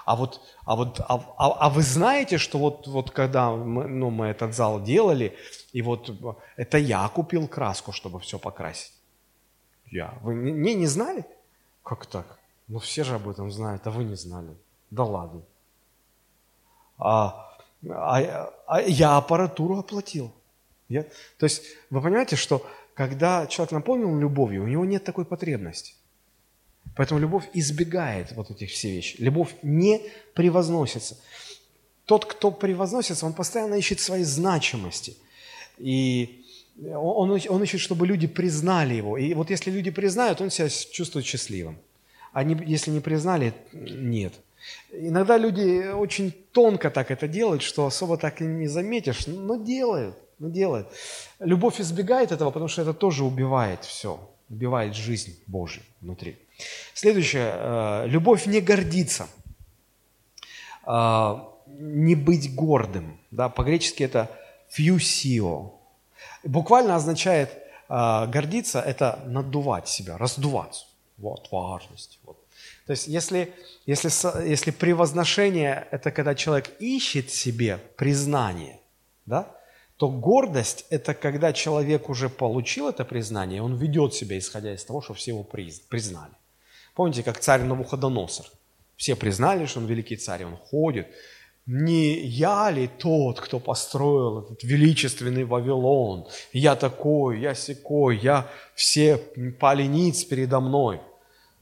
А 0.05 0.15
вот, 0.15 0.41
а 0.65 0.75
вот, 0.75 0.99
а, 0.99 1.15
а, 1.37 1.51
а 1.65 1.69
вы 1.69 1.81
знаете, 1.81 2.37
что 2.37 2.59
вот, 2.59 2.87
вот 2.87 3.09
когда 3.09 3.51
мы, 3.51 3.87
ну, 3.87 4.11
мы 4.11 4.27
этот 4.27 4.53
зал 4.53 4.81
делали, 4.81 5.35
и 5.73 5.81
вот 5.81 6.11
это 6.57 6.77
я 6.77 7.07
купил 7.09 7.47
краску, 7.47 7.91
чтобы 7.91 8.19
все 8.19 8.37
покрасить. 8.37 8.93
Я. 9.91 10.13
Вы 10.21 10.35
не, 10.35 10.75
не 10.75 10.87
знали? 10.87 11.25
Как 11.83 12.05
так? 12.05 12.39
Ну 12.67 12.79
все 12.79 13.03
же 13.03 13.15
об 13.15 13.27
этом 13.27 13.51
знают, 13.51 13.87
а 13.87 13.91
вы 13.91 14.03
не 14.03 14.15
знали. 14.15 14.55
Да 14.91 15.03
ладно. 15.03 15.41
А, 16.97 17.51
а, 17.89 18.53
а 18.67 18.81
я 18.81 19.17
аппаратуру 19.17 19.79
оплатил. 19.79 20.31
Я, 20.87 21.03
то 21.03 21.45
есть 21.45 21.63
вы 21.89 22.01
понимаете, 22.01 22.35
что 22.35 22.65
когда 22.93 23.47
человек 23.47 23.71
наполнен 23.71 24.19
любовью, 24.19 24.63
у 24.63 24.67
него 24.67 24.85
нет 24.85 25.03
такой 25.03 25.25
потребности. 25.25 25.95
Поэтому 26.95 27.19
любовь 27.19 27.45
избегает 27.53 28.31
вот 28.33 28.51
этих 28.51 28.69
все 28.69 28.91
вещи. 28.91 29.15
Любовь 29.19 29.55
не 29.61 30.01
превозносится. 30.33 31.17
Тот, 32.05 32.25
кто 32.25 32.51
превозносится, 32.51 33.25
он 33.25 33.33
постоянно 33.33 33.75
ищет 33.75 33.99
своей 33.99 34.23
значимости. 34.23 35.17
И 35.77 36.45
он, 36.83 37.31
он 37.31 37.63
ищет, 37.63 37.81
чтобы 37.81 38.07
люди 38.07 38.27
признали 38.27 38.93
его. 38.93 39.17
И 39.17 39.33
вот 39.33 39.49
если 39.49 39.71
люди 39.71 39.91
признают, 39.91 40.41
он 40.41 40.51
себя 40.51 40.69
чувствует 40.69 41.25
счастливым. 41.25 41.77
А 42.31 42.43
не, 42.43 42.57
если 42.65 42.91
не 42.91 42.99
признали, 42.99 43.53
нет. 43.73 44.33
Иногда 44.91 45.37
люди 45.37 45.91
очень 45.91 46.31
тонко 46.51 46.89
так 46.89 47.11
это 47.11 47.27
делают, 47.27 47.61
что 47.61 47.85
особо 47.85 48.17
так 48.17 48.41
и 48.41 48.45
не 48.45 48.67
заметишь, 48.67 49.27
но 49.27 49.55
делают, 49.55 50.17
но 50.39 50.49
делают. 50.49 50.87
Любовь 51.39 51.79
избегает 51.79 52.31
этого, 52.31 52.51
потому 52.51 52.67
что 52.67 52.81
это 52.81 52.93
тоже 52.93 53.23
убивает 53.23 53.83
все, 53.85 54.19
убивает 54.49 54.95
жизнь 54.95 55.39
Божью 55.47 55.83
внутри. 56.01 56.37
Следующее. 56.93 57.51
Э, 57.53 58.07
любовь 58.07 58.45
не 58.45 58.61
гордится. 58.61 59.27
Э, 60.85 61.39
не 61.67 62.15
быть 62.15 62.55
гордым. 62.55 63.19
Да, 63.31 63.49
по-гречески 63.49 64.03
это 64.03 64.31
фьюсио. 64.69 65.73
Буквально 66.43 66.95
означает 66.95 67.49
э, 67.89 68.27
гордиться– 68.27 68.81
это 68.85 69.19
надувать 69.25 69.87
себя, 69.87 70.17
раздуваться. 70.17 70.85
Вот 71.17 71.49
важность. 71.51 72.19
Вот. 72.23 72.37
То 72.85 72.91
есть 72.91 73.07
если, 73.07 73.53
если, 73.85 74.09
если 74.47 74.71
превозношение– 74.71 75.87
это 75.91 76.11
когда 76.11 76.35
человек 76.35 76.69
ищет 76.79 77.31
себе 77.31 77.77
признание, 77.97 78.79
да, 79.25 79.51
то 79.97 80.09
гордость– 80.09 80.85
это 80.89 81.13
когда 81.13 81.53
человек 81.53 82.09
уже 82.09 82.29
получил 82.29 82.89
это 82.89 83.05
признание, 83.05 83.61
он 83.61 83.75
ведет 83.75 84.13
себя, 84.13 84.37
исходя 84.37 84.73
из 84.73 84.83
того, 84.83 85.01
что 85.01 85.13
все 85.13 85.31
его 85.31 85.43
признали. 85.43 86.33
Помните, 86.95 87.23
как 87.23 87.39
царь 87.39 87.63
Навуходоносор? 87.63 88.45
Все 88.95 89.15
признали, 89.15 89.65
что 89.65 89.79
он 89.79 89.85
великий 89.85 90.15
царь, 90.15 90.45
он 90.45 90.57
ходит. 90.57 91.07
Не 91.65 92.19
я 92.19 92.71
ли 92.71 92.87
тот, 92.87 93.41
кто 93.41 93.59
построил 93.59 94.43
этот 94.43 94.63
величественный 94.63 95.43
Вавилон? 95.43 96.27
Я 96.53 96.75
такой, 96.75 97.41
я 97.41 97.53
секой, 97.55 98.17
я 98.17 98.47
все 98.75 99.17
пали 99.59 99.83
ниц 99.83 100.23
передо 100.23 100.59
мной. 100.59 101.01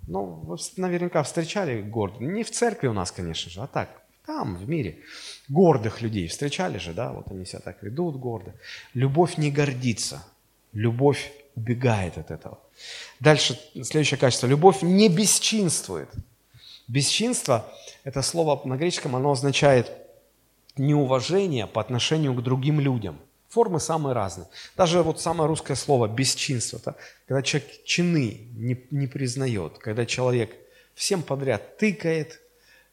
Ну, 0.07 0.25
вы 0.25 0.57
наверняка 0.77 1.23
встречали 1.23 1.81
гордых. 1.81 2.19
Не 2.19 2.43
в 2.43 2.51
церкви 2.51 2.87
у 2.87 2.93
нас, 2.93 3.11
конечно 3.11 3.49
же, 3.49 3.61
а 3.61 3.67
так, 3.67 4.01
там, 4.25 4.57
в 4.57 4.69
мире. 4.69 4.99
Гордых 5.47 6.01
людей 6.01 6.27
встречали 6.27 6.77
же, 6.77 6.93
да? 6.93 7.13
Вот 7.13 7.31
они 7.31 7.45
себя 7.45 7.59
так 7.59 7.81
ведут 7.81 8.17
гордо. 8.17 8.53
Любовь 8.93 9.37
не 9.37 9.51
гордится. 9.51 10.21
Любовь 10.73 11.31
убегает 11.55 12.17
от 12.17 12.29
этого. 12.29 12.59
Дальше, 13.19 13.59
следующее 13.73 14.17
качество. 14.17 14.47
Любовь 14.47 14.81
не 14.81 15.09
бесчинствует. 15.09 16.09
Бесчинство, 16.87 17.71
это 18.03 18.21
слово 18.21 18.61
на 18.67 18.75
греческом, 18.75 19.15
оно 19.15 19.31
означает 19.31 19.91
неуважение 20.77 21.67
по 21.67 21.81
отношению 21.81 22.33
к 22.33 22.43
другим 22.43 22.79
людям. 22.79 23.19
Формы 23.49 23.79
самые 23.79 24.13
разные. 24.13 24.47
Даже 24.75 25.03
вот 25.03 25.21
самое 25.21 25.47
русское 25.47 25.75
слово 25.75 26.07
«бесчинство», 26.07 26.77
это 26.77 26.95
когда 27.27 27.43
человек 27.43 27.83
чины 27.85 28.47
не, 28.55 28.83
не 28.89 29.05
признает, 29.07 29.77
когда 29.77 30.05
человек 30.07 30.55
всем 30.95 31.21
подряд 31.21 31.77
тыкает, 31.77 32.41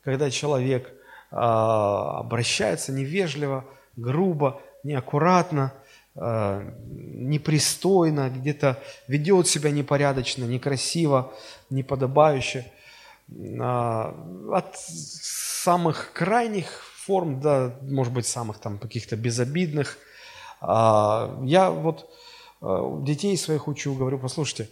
когда 0.05 0.31
человек 0.31 0.89
э, 0.89 1.35
обращается 1.35 2.93
невежливо, 2.93 3.65
грубо, 3.97 4.61
неаккуратно, 4.83 5.73
непристойно, 6.15 8.31
где-то 8.31 8.83
ведет 9.07 9.47
себя 9.47 9.71
непорядочно, 9.71 10.45
некрасиво, 10.45 11.33
неподобающе. 11.71 12.71
Э, 13.31 14.13
от 14.53 14.77
самых 14.77 16.13
крайних 16.13 16.85
форм 16.97 17.41
до, 17.41 17.79
может 17.83 18.13
быть, 18.13 18.27
самых 18.27 18.59
там 18.59 18.79
каких-то 18.79 19.17
безобидных. 19.17 19.99
Э, 20.61 21.39
я 21.45 21.71
вот 21.71 22.11
э, 22.61 22.99
детей 23.03 23.37
своих 23.37 23.69
учу, 23.69 23.95
говорю, 23.95 24.19
послушайте, 24.19 24.69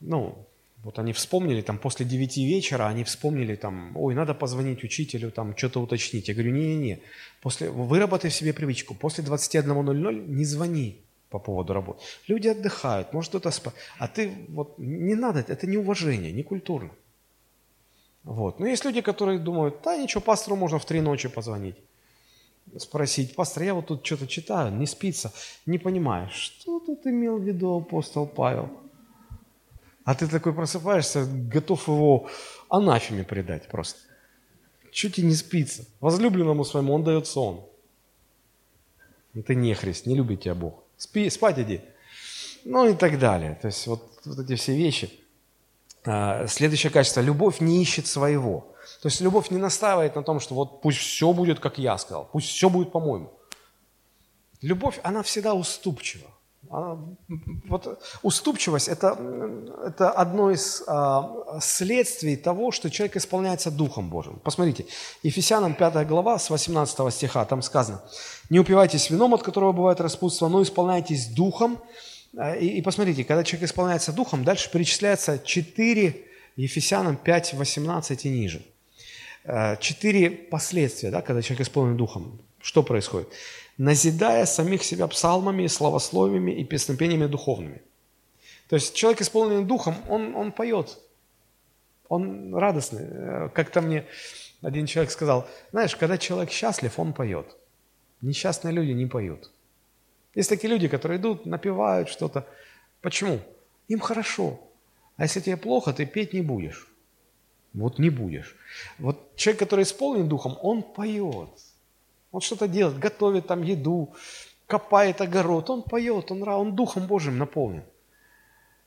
ну, 0.00 0.46
вот 0.82 0.98
они 0.98 1.12
вспомнили, 1.12 1.62
там, 1.62 1.78
после 1.78 2.04
девяти 2.04 2.44
вечера, 2.44 2.88
они 2.88 3.04
вспомнили, 3.04 3.54
там, 3.54 3.96
ой, 3.96 4.14
надо 4.14 4.34
позвонить 4.34 4.82
учителю, 4.82 5.30
там, 5.30 5.56
что-то 5.56 5.80
уточнить. 5.80 6.28
Я 6.28 6.34
говорю, 6.34 6.52
не-не-не, 6.52 6.98
после, 7.40 7.70
выработай 7.70 8.30
в 8.30 8.34
себе 8.34 8.52
привычку, 8.52 8.94
после 8.94 9.22
21.00 9.22 10.26
не 10.28 10.44
звони 10.44 11.00
по 11.30 11.38
поводу 11.38 11.72
работы. 11.72 12.00
Люди 12.26 12.48
отдыхают, 12.48 13.12
может 13.12 13.28
кто-то 13.28 13.50
спать. 13.52 13.74
А 13.98 14.08
ты, 14.08 14.32
вот, 14.48 14.78
не 14.78 15.14
надо, 15.14 15.44
это 15.46 15.66
не 15.66 15.76
уважение, 15.76 16.32
не 16.32 16.42
культурно. 16.42 16.90
Вот. 18.24 18.60
Но 18.60 18.66
есть 18.66 18.84
люди, 18.84 19.00
которые 19.00 19.38
думают, 19.38 19.76
да, 19.84 19.96
ничего, 19.96 20.20
пастору 20.20 20.56
можно 20.56 20.78
в 20.78 20.84
три 20.84 21.00
ночи 21.00 21.28
позвонить. 21.28 21.76
Спросить, 22.76 23.34
пастор, 23.36 23.62
я 23.62 23.74
вот 23.74 23.86
тут 23.86 24.04
что-то 24.04 24.26
читаю, 24.26 24.72
не 24.72 24.86
спится, 24.86 25.32
не 25.66 25.78
понимаю, 25.78 26.28
что 26.30 26.80
тут 26.80 27.06
имел 27.06 27.38
в 27.38 27.42
виду 27.42 27.76
апостол 27.76 28.26
Павел? 28.26 28.81
А 30.04 30.14
ты 30.14 30.26
такой 30.26 30.52
просыпаешься, 30.52 31.26
готов 31.26 31.86
его 31.88 32.28
анафеме 32.68 33.24
предать 33.24 33.68
просто. 33.68 34.00
Чуть 34.90 35.18
и 35.18 35.22
не 35.22 35.34
спится. 35.34 35.86
Возлюбленному 36.00 36.64
своему 36.64 36.94
он 36.94 37.04
дает 37.04 37.26
сон. 37.26 37.64
Это 39.34 39.54
не 39.54 39.74
христ, 39.74 40.06
не 40.06 40.14
любит 40.14 40.42
тебя 40.42 40.54
Бог. 40.54 40.82
Спи, 40.96 41.30
спать 41.30 41.58
иди. 41.58 41.80
Ну 42.64 42.88
и 42.88 42.94
так 42.94 43.18
далее. 43.18 43.58
То 43.60 43.68
есть 43.68 43.86
вот, 43.86 44.20
вот 44.24 44.38
эти 44.38 44.56
все 44.56 44.76
вещи. 44.76 45.10
А, 46.04 46.46
следующее 46.46 46.90
качество. 46.90 47.20
Любовь 47.20 47.60
не 47.60 47.80
ищет 47.80 48.06
своего. 48.06 48.74
То 49.00 49.08
есть 49.08 49.20
любовь 49.20 49.50
не 49.50 49.58
настаивает 49.58 50.16
на 50.16 50.22
том, 50.22 50.40
что 50.40 50.54
вот 50.54 50.82
пусть 50.82 50.98
все 50.98 51.32
будет, 51.32 51.60
как 51.60 51.78
я 51.78 51.96
сказал, 51.98 52.28
пусть 52.30 52.48
все 52.48 52.68
будет 52.68 52.92
по-моему. 52.92 53.32
Любовь, 54.60 54.98
она 55.02 55.22
всегда 55.22 55.54
уступчива. 55.54 56.28
А, 56.70 56.98
вот 57.68 58.00
уступчивость 58.22 58.88
это,– 58.88 59.18
это 59.86 60.10
одно 60.10 60.50
из 60.50 60.82
а, 60.86 61.58
следствий 61.60 62.36
того, 62.36 62.72
что 62.72 62.90
человек 62.90 63.16
исполняется 63.16 63.70
Духом 63.70 64.08
Божьим. 64.08 64.40
Посмотрите, 64.42 64.86
Ефесянам 65.22 65.74
5 65.74 66.06
глава 66.06 66.38
с 66.38 66.50
18 66.50 67.12
стиха, 67.12 67.44
там 67.44 67.62
сказано, 67.62 68.02
«Не 68.48 68.60
упивайтесь 68.60 69.10
вином, 69.10 69.34
от 69.34 69.42
которого 69.42 69.72
бывает 69.72 70.00
распутство, 70.00 70.48
но 70.48 70.62
исполняйтесь 70.62 71.26
Духом». 71.26 71.78
А, 72.36 72.54
и, 72.54 72.66
и 72.66 72.82
посмотрите, 72.82 73.24
когда 73.24 73.44
человек 73.44 73.68
исполняется 73.68 74.12
Духом, 74.12 74.44
дальше 74.44 74.70
перечисляется 74.70 75.38
4 75.38 76.26
Ефесянам 76.56 77.16
5, 77.16 77.54
18 77.54 78.24
и 78.24 78.30
ниже. 78.30 78.62
А, 79.44 79.76
четыре 79.76 80.30
последствия, 80.30 81.10
да, 81.10 81.22
когда 81.22 81.42
человек 81.42 81.66
исполнен 81.66 81.96
Духом. 81.96 82.40
Что 82.60 82.82
происходит? 82.82 83.28
Назидая 83.82 84.46
самих 84.46 84.84
себя 84.84 85.08
псалмами, 85.08 85.66
славословиями 85.66 86.52
и 86.52 86.64
песнопениями 86.64 87.26
духовными. 87.26 87.82
То 88.68 88.76
есть 88.76 88.94
человек, 88.94 89.22
исполненный 89.22 89.64
духом, 89.64 89.96
он, 90.08 90.36
он 90.36 90.52
поет, 90.52 90.98
он 92.08 92.54
радостный. 92.54 93.50
Как-то 93.50 93.80
мне 93.80 94.06
один 94.60 94.86
человек 94.86 95.10
сказал, 95.10 95.48
знаешь, 95.72 95.96
когда 95.96 96.16
человек 96.16 96.52
счастлив, 96.52 96.96
он 96.96 97.12
поет. 97.12 97.56
Несчастные 98.20 98.72
люди 98.72 98.92
не 98.92 99.06
поют. 99.06 99.50
Есть 100.36 100.48
такие 100.48 100.72
люди, 100.72 100.86
которые 100.86 101.18
идут, 101.18 101.44
напевают 101.44 102.08
что-то. 102.08 102.46
Почему? 103.00 103.40
Им 103.88 103.98
хорошо. 103.98 104.60
А 105.16 105.24
если 105.24 105.40
тебе 105.40 105.56
плохо, 105.56 105.92
ты 105.92 106.06
петь 106.06 106.32
не 106.32 106.42
будешь. 106.42 106.86
Вот 107.74 107.98
не 107.98 108.10
будешь. 108.10 108.54
Вот 109.00 109.34
человек, 109.34 109.58
который 109.58 109.82
исполнен 109.82 110.28
духом, 110.28 110.56
он 110.62 110.84
поет. 110.84 111.50
Он 112.32 112.40
что-то 112.40 112.66
делает, 112.66 112.98
готовит 112.98 113.46
там 113.46 113.62
еду, 113.62 114.14
копает 114.66 115.20
огород, 115.20 115.70
он 115.70 115.82
поет, 115.82 116.30
он, 116.30 116.48
он 116.48 116.74
Духом 116.74 117.06
Божьим 117.06 117.38
наполнен. 117.38 117.84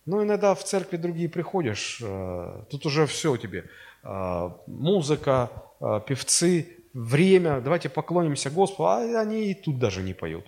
Но 0.05 0.23
иногда 0.23 0.53
в 0.53 0.63
церкви 0.63 0.97
другие 0.97 1.29
приходишь, 1.29 1.99
э, 2.01 2.63
тут 2.69 2.85
уже 2.85 3.05
все 3.05 3.37
тебе. 3.37 3.65
Э, 4.03 4.49
музыка, 4.67 5.49
э, 5.79 6.01
певцы, 6.07 6.67
время, 6.93 7.61
давайте 7.61 7.89
поклонимся 7.89 8.49
Господу, 8.49 8.89
а 8.89 9.21
они 9.21 9.51
и 9.51 9.53
тут 9.53 9.79
даже 9.79 10.01
не 10.01 10.13
поют. 10.13 10.45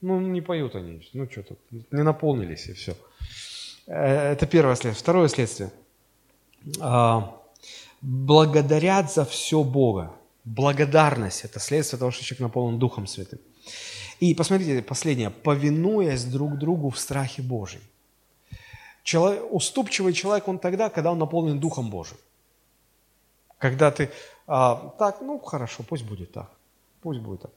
Ну, 0.00 0.20
не 0.20 0.40
поют 0.40 0.74
они, 0.76 1.06
ну 1.12 1.30
что 1.30 1.42
тут, 1.42 1.58
не 1.70 2.02
наполнились 2.02 2.68
и 2.68 2.72
все. 2.72 2.94
Это 3.86 4.46
первое 4.46 4.76
следствие. 4.76 5.02
Второе 5.02 5.28
следствие. 5.28 5.70
Благодарят 8.00 9.12
за 9.12 9.24
все 9.24 9.62
Бога. 9.62 10.14
Благодарность– 10.44 11.44
это 11.44 11.60
следствие 11.60 11.98
того, 11.98 12.10
что 12.10 12.24
человек 12.24 12.40
наполнен 12.40 12.78
Духом 12.78 13.06
Святым. 13.06 13.38
И 14.20 14.34
посмотрите, 14.34 14.82
последнее. 14.82 15.30
Повинуясь 15.30 16.24
друг 16.24 16.58
другу 16.58 16.90
в 16.90 16.98
страхе 16.98 17.42
Божьем. 17.42 17.80
Человек, 19.02 19.42
уступчивый 19.50 20.12
человек 20.12 20.48
он 20.48 20.58
тогда, 20.58 20.90
когда 20.90 21.12
он 21.12 21.18
наполнен 21.18 21.58
Духом 21.58 21.90
Божьим. 21.90 22.18
Когда 23.58 23.90
ты, 23.90 24.10
а, 24.46 24.94
так, 24.98 25.20
ну 25.20 25.38
хорошо, 25.38 25.82
пусть 25.88 26.04
будет 26.04 26.32
так, 26.32 26.50
пусть 27.02 27.20
будет 27.20 27.42
так. 27.42 27.50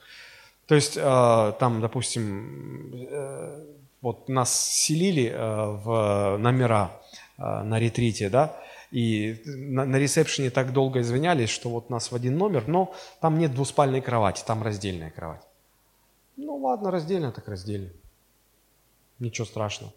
То 0.67 0.75
есть 0.75 0.97
а, 0.97 1.51
там, 1.53 1.81
допустим, 1.81 2.93
э, 2.93 3.65
вот 4.01 4.29
нас 4.29 4.53
селили 4.53 5.29
э, 5.29 5.37
в 5.37 6.37
номера 6.37 6.91
э, 7.37 7.63
на 7.63 7.79
ретрите, 7.79 8.29
да, 8.29 8.57
и 8.93 9.41
на, 9.45 9.85
на 9.85 9.95
ресепшене 9.95 10.51
так 10.51 10.71
долго 10.71 11.01
извинялись, 11.01 11.49
что 11.49 11.69
вот 11.69 11.89
нас 11.89 12.11
в 12.11 12.15
один 12.15 12.37
номер, 12.37 12.67
но 12.67 12.93
там 13.21 13.39
нет 13.39 13.51
двуспальной 13.51 14.01
кровати, 14.01 14.43
там 14.45 14.61
раздельная 14.61 15.09
кровать. 15.09 15.41
Ну 16.37 16.57
ладно, 16.57 16.91
раздельно 16.91 17.31
так 17.31 17.47
раздельно. 17.47 17.89
Ничего 19.17 19.45
страшного. 19.47 19.91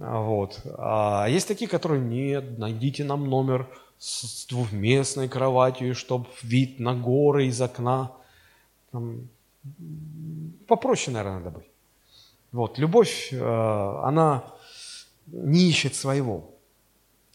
А 0.00 0.20
вот. 0.20 0.60
А 0.78 1.26
есть 1.28 1.48
такие, 1.48 1.68
которые, 1.68 2.00
нет, 2.00 2.56
найдите 2.56 3.02
нам 3.02 3.28
номер 3.28 3.68
с 3.98 4.46
двухместной 4.46 5.28
кроватью, 5.28 5.96
чтобы 5.96 6.28
вид 6.42 6.78
на 6.78 6.94
горы 6.94 7.46
из 7.46 7.60
окна. 7.60 8.12
Там, 8.92 9.28
попроще, 10.68 11.12
наверное, 11.12 11.38
надо 11.40 11.50
быть. 11.58 11.66
Вот, 12.52 12.78
любовь, 12.78 13.32
э, 13.32 13.38
она 14.04 14.44
не 15.26 15.68
ищет 15.68 15.96
своего. 15.96 16.55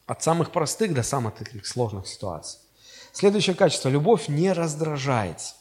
От 0.05 0.23
самых 0.23 0.51
простых 0.51 0.93
до 0.93 1.03
самых 1.03 1.35
таких 1.35 1.65
сложных 1.65 2.07
ситуаций. 2.07 2.59
Следующее 3.13 3.55
качество. 3.55 3.89
Любовь 3.89 4.27
не 4.27 4.53
раздражается. 4.53 5.55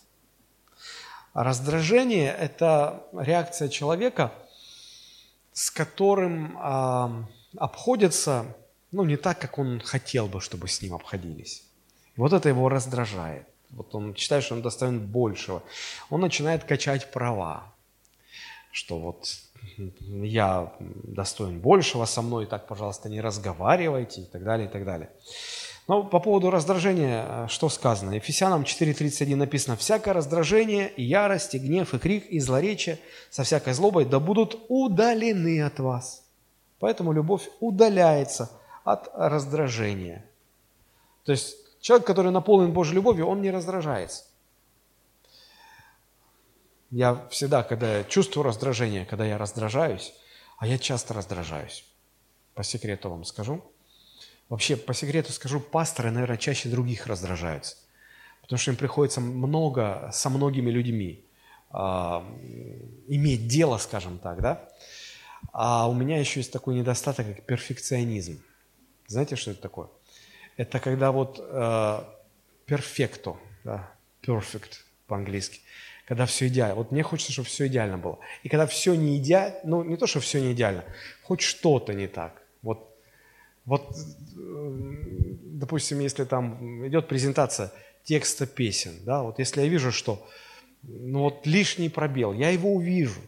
Раздражение– 1.34 2.34
это 2.40 3.04
реакция 3.12 3.68
человека, 3.68 4.32
с 5.52 5.70
которым 5.70 6.58
э, 6.58 7.24
обходятся, 7.58 8.46
ну, 8.90 9.04
не 9.04 9.16
так, 9.16 9.38
как 9.38 9.58
он 9.58 9.80
хотел 9.80 10.26
бы, 10.26 10.40
чтобы 10.40 10.68
с 10.68 10.82
ним 10.82 10.94
обходились. 10.94 11.62
И 12.16 12.20
вот 12.20 12.32
это 12.32 12.48
его 12.48 12.68
раздражает. 12.68 13.46
Вот 13.70 13.94
он 13.94 14.16
считает, 14.16 14.42
что 14.42 14.54
он 14.54 14.62
достоин 14.62 14.98
большего. 15.06 15.62
Он 16.08 16.20
начинает 16.20 16.64
качать 16.64 17.12
права, 17.12 17.72
что 18.72 18.98
вот 18.98 19.28
я 19.76 20.72
достоин 20.78 21.60
большего 21.60 22.04
со 22.04 22.22
мной, 22.22 22.46
так, 22.46 22.66
пожалуйста, 22.66 23.08
не 23.08 23.20
разговаривайте 23.20 24.22
и 24.22 24.24
так 24.24 24.42
далее, 24.44 24.68
и 24.68 24.70
так 24.70 24.84
далее. 24.84 25.10
Но 25.88 26.04
по 26.04 26.20
поводу 26.20 26.50
раздражения, 26.50 27.26
э, 27.26 27.46
что 27.48 27.68
сказано? 27.68 28.12
Ефесянам 28.12 28.62
4.31 28.62 29.34
написано, 29.34 29.76
«Всякое 29.76 30.14
раздражение, 30.14 30.88
и 30.88 31.02
ярость, 31.02 31.54
и 31.54 31.58
гнев, 31.58 31.94
и 31.94 31.98
крик, 31.98 32.26
и 32.26 32.38
злоречие 32.38 32.98
со 33.28 33.42
всякой 33.42 33.72
злобой 33.72 34.04
да 34.04 34.20
будут 34.20 34.56
удалены 34.68 35.62
от 35.62 35.80
вас». 35.80 36.22
Поэтому 36.78 37.12
любовь 37.12 37.48
удаляется 37.58 38.50
от 38.84 39.10
раздражения. 39.14 40.24
То 41.24 41.32
есть 41.32 41.56
человек, 41.80 42.06
который 42.06 42.30
наполнен 42.30 42.72
Божьей 42.72 42.94
любовью, 42.94 43.26
он 43.26 43.42
не 43.42 43.50
раздражается. 43.50 44.24
Я 46.90 47.26
всегда, 47.30 47.62
когда 47.62 47.98
я 47.98 48.04
чувствую 48.04 48.44
раздражение, 48.44 49.04
когда 49.06 49.24
я 49.24 49.38
раздражаюсь, 49.38 50.12
а 50.58 50.66
я 50.66 50.78
часто 50.78 51.14
раздражаюсь, 51.14 51.84
по 52.54 52.62
секрету 52.62 53.10
вам 53.10 53.24
скажу– 53.24 53.64
Вообще, 54.50 54.76
по 54.76 54.92
секрету 54.94 55.32
скажу, 55.32 55.60
пасторы, 55.60 56.10
наверное, 56.10 56.36
чаще 56.36 56.68
других 56.68 57.06
раздражаются. 57.06 57.76
Потому 58.42 58.58
что 58.58 58.72
им 58.72 58.76
приходится 58.76 59.20
много, 59.20 60.10
со 60.12 60.28
многими 60.28 60.70
людьми 60.70 61.24
э, 61.72 61.76
иметь 63.06 63.46
дело, 63.46 63.78
скажем 63.78 64.18
так, 64.18 64.42
да? 64.42 64.68
А 65.52 65.88
у 65.88 65.94
меня 65.94 66.18
еще 66.18 66.40
есть 66.40 66.52
такой 66.52 66.74
недостаток, 66.74 67.28
как 67.28 67.46
перфекционизм. 67.46 68.42
Знаете, 69.06 69.36
что 69.36 69.52
это 69.52 69.62
такое? 69.62 69.88
Это 70.56 70.80
когда 70.80 71.12
вот 71.12 71.38
э, 71.40 72.04
perfecto, 72.66 73.36
да, 73.62 73.88
perfect 74.20 74.80
по-английски, 75.06 75.60
когда 76.10 76.26
все 76.26 76.48
идеально. 76.48 76.74
Вот 76.74 76.90
мне 76.90 77.04
хочется, 77.04 77.32
чтобы 77.32 77.46
все 77.46 77.68
идеально 77.68 77.96
было. 77.96 78.18
И 78.42 78.48
когда 78.48 78.66
все 78.66 78.96
не 78.96 79.18
идеально, 79.18 79.54
ну 79.62 79.84
не 79.84 79.96
то, 79.96 80.08
что 80.08 80.18
все 80.18 80.40
не 80.40 80.54
идеально, 80.54 80.82
хоть 81.22 81.40
что-то 81.40 81.94
не 81.94 82.08
так. 82.08 82.42
Вот 82.62 82.98
вот, 83.64 83.96
э, 84.36 84.70
допустим, 85.44 86.00
если 86.00 86.24
там 86.24 86.84
идет 86.88 87.06
презентация 87.06 87.70
текста 88.02 88.44
песен, 88.44 88.90
да, 89.04 89.22
вот 89.22 89.38
если 89.38 89.60
я 89.60 89.68
вижу, 89.68 89.92
что 89.92 90.26
ну 90.82 91.20
вот 91.20 91.46
лишний 91.46 91.88
пробел, 91.88 92.32
я 92.32 92.50
его 92.50 92.74
увижу. 92.74 93.20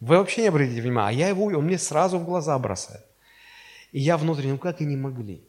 Вы 0.00 0.16
вообще 0.16 0.40
не 0.40 0.48
обратите 0.48 0.80
внимания, 0.80 1.08
а 1.08 1.12
я 1.12 1.28
его, 1.28 1.44
он 1.44 1.66
мне 1.66 1.76
сразу 1.76 2.18
в 2.18 2.24
глаза 2.24 2.58
бросает. 2.58 3.04
И 3.92 4.00
я 4.00 4.16
внутренне, 4.16 4.52
ну 4.52 4.58
как 4.58 4.80
и 4.80 4.86
не 4.86 4.96
могли. 4.96 5.42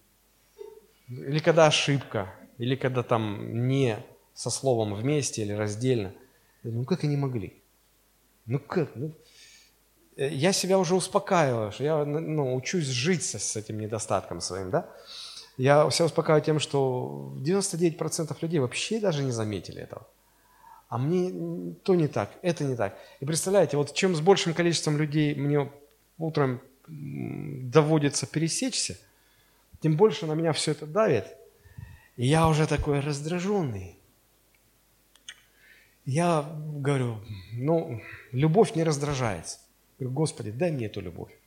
Или 1.07 1.39
когда 1.39 1.67
ошибка, 1.67 2.35
или 2.57 2.75
когда 2.75 3.03
там 3.03 3.69
не 3.69 3.99
со 4.33 4.49
словом 4.49 4.95
вместе 4.95 5.43
или 5.43 5.53
раздельно. 5.53 6.11
Ну 6.71 6.85
как 6.85 7.03
и 7.03 7.07
не 7.07 7.17
могли. 7.17 7.61
Ну 8.45 8.59
как? 8.59 8.95
Ну, 8.95 9.13
Э, 10.17 10.29
я 10.29 10.51
себя 10.51 10.77
уже 10.77 10.95
успокаиваю, 10.95 11.71
что 11.71 11.83
я 11.83 12.03
ну, 12.03 12.55
учусь 12.55 12.87
жить 12.87 13.23
с, 13.23 13.37
с 13.37 13.55
этим 13.55 13.79
недостатком 13.79 14.41
своим, 14.41 14.71
да? 14.71 14.89
Я 15.57 15.89
себя 15.89 16.05
успокаиваю 16.05 16.43
тем, 16.43 16.59
что 16.59 17.33
99% 17.37 18.35
людей 18.41 18.59
вообще 18.59 18.99
даже 18.99 19.23
не 19.23 19.31
заметили 19.31 19.81
этого. 19.81 20.05
А 20.89 20.97
мне 20.97 21.73
то 21.83 21.95
не 21.95 22.07
так, 22.07 22.31
это 22.41 22.63
не 22.63 22.75
так. 22.75 22.97
И 23.19 23.25
представляете, 23.25 23.77
вот 23.77 23.93
чем 23.93 24.15
с 24.15 24.21
большим 24.21 24.53
количеством 24.53 24.97
людей 24.97 25.35
мне 25.35 25.69
утром 26.17 26.61
доводится 26.87 28.25
пересечься, 28.25 28.97
тем 29.81 29.97
больше 29.97 30.25
на 30.25 30.33
меня 30.33 30.53
все 30.53 30.71
это 30.71 30.85
давит. 30.85 31.25
И 32.15 32.25
я 32.25 32.47
уже 32.47 32.67
такой 32.67 33.01
раздраженный. 33.01 33.96
Я 36.07 36.49
говорю, 36.77 37.17
ну, 37.51 38.01
любовь 38.31 38.75
не 38.75 38.83
раздражается. 38.83 39.59
Говорю, 39.99 40.15
Господи, 40.15 40.51
дай 40.51 40.71
мне 40.71 40.85
эту 40.85 41.01
любовь, 41.01 41.37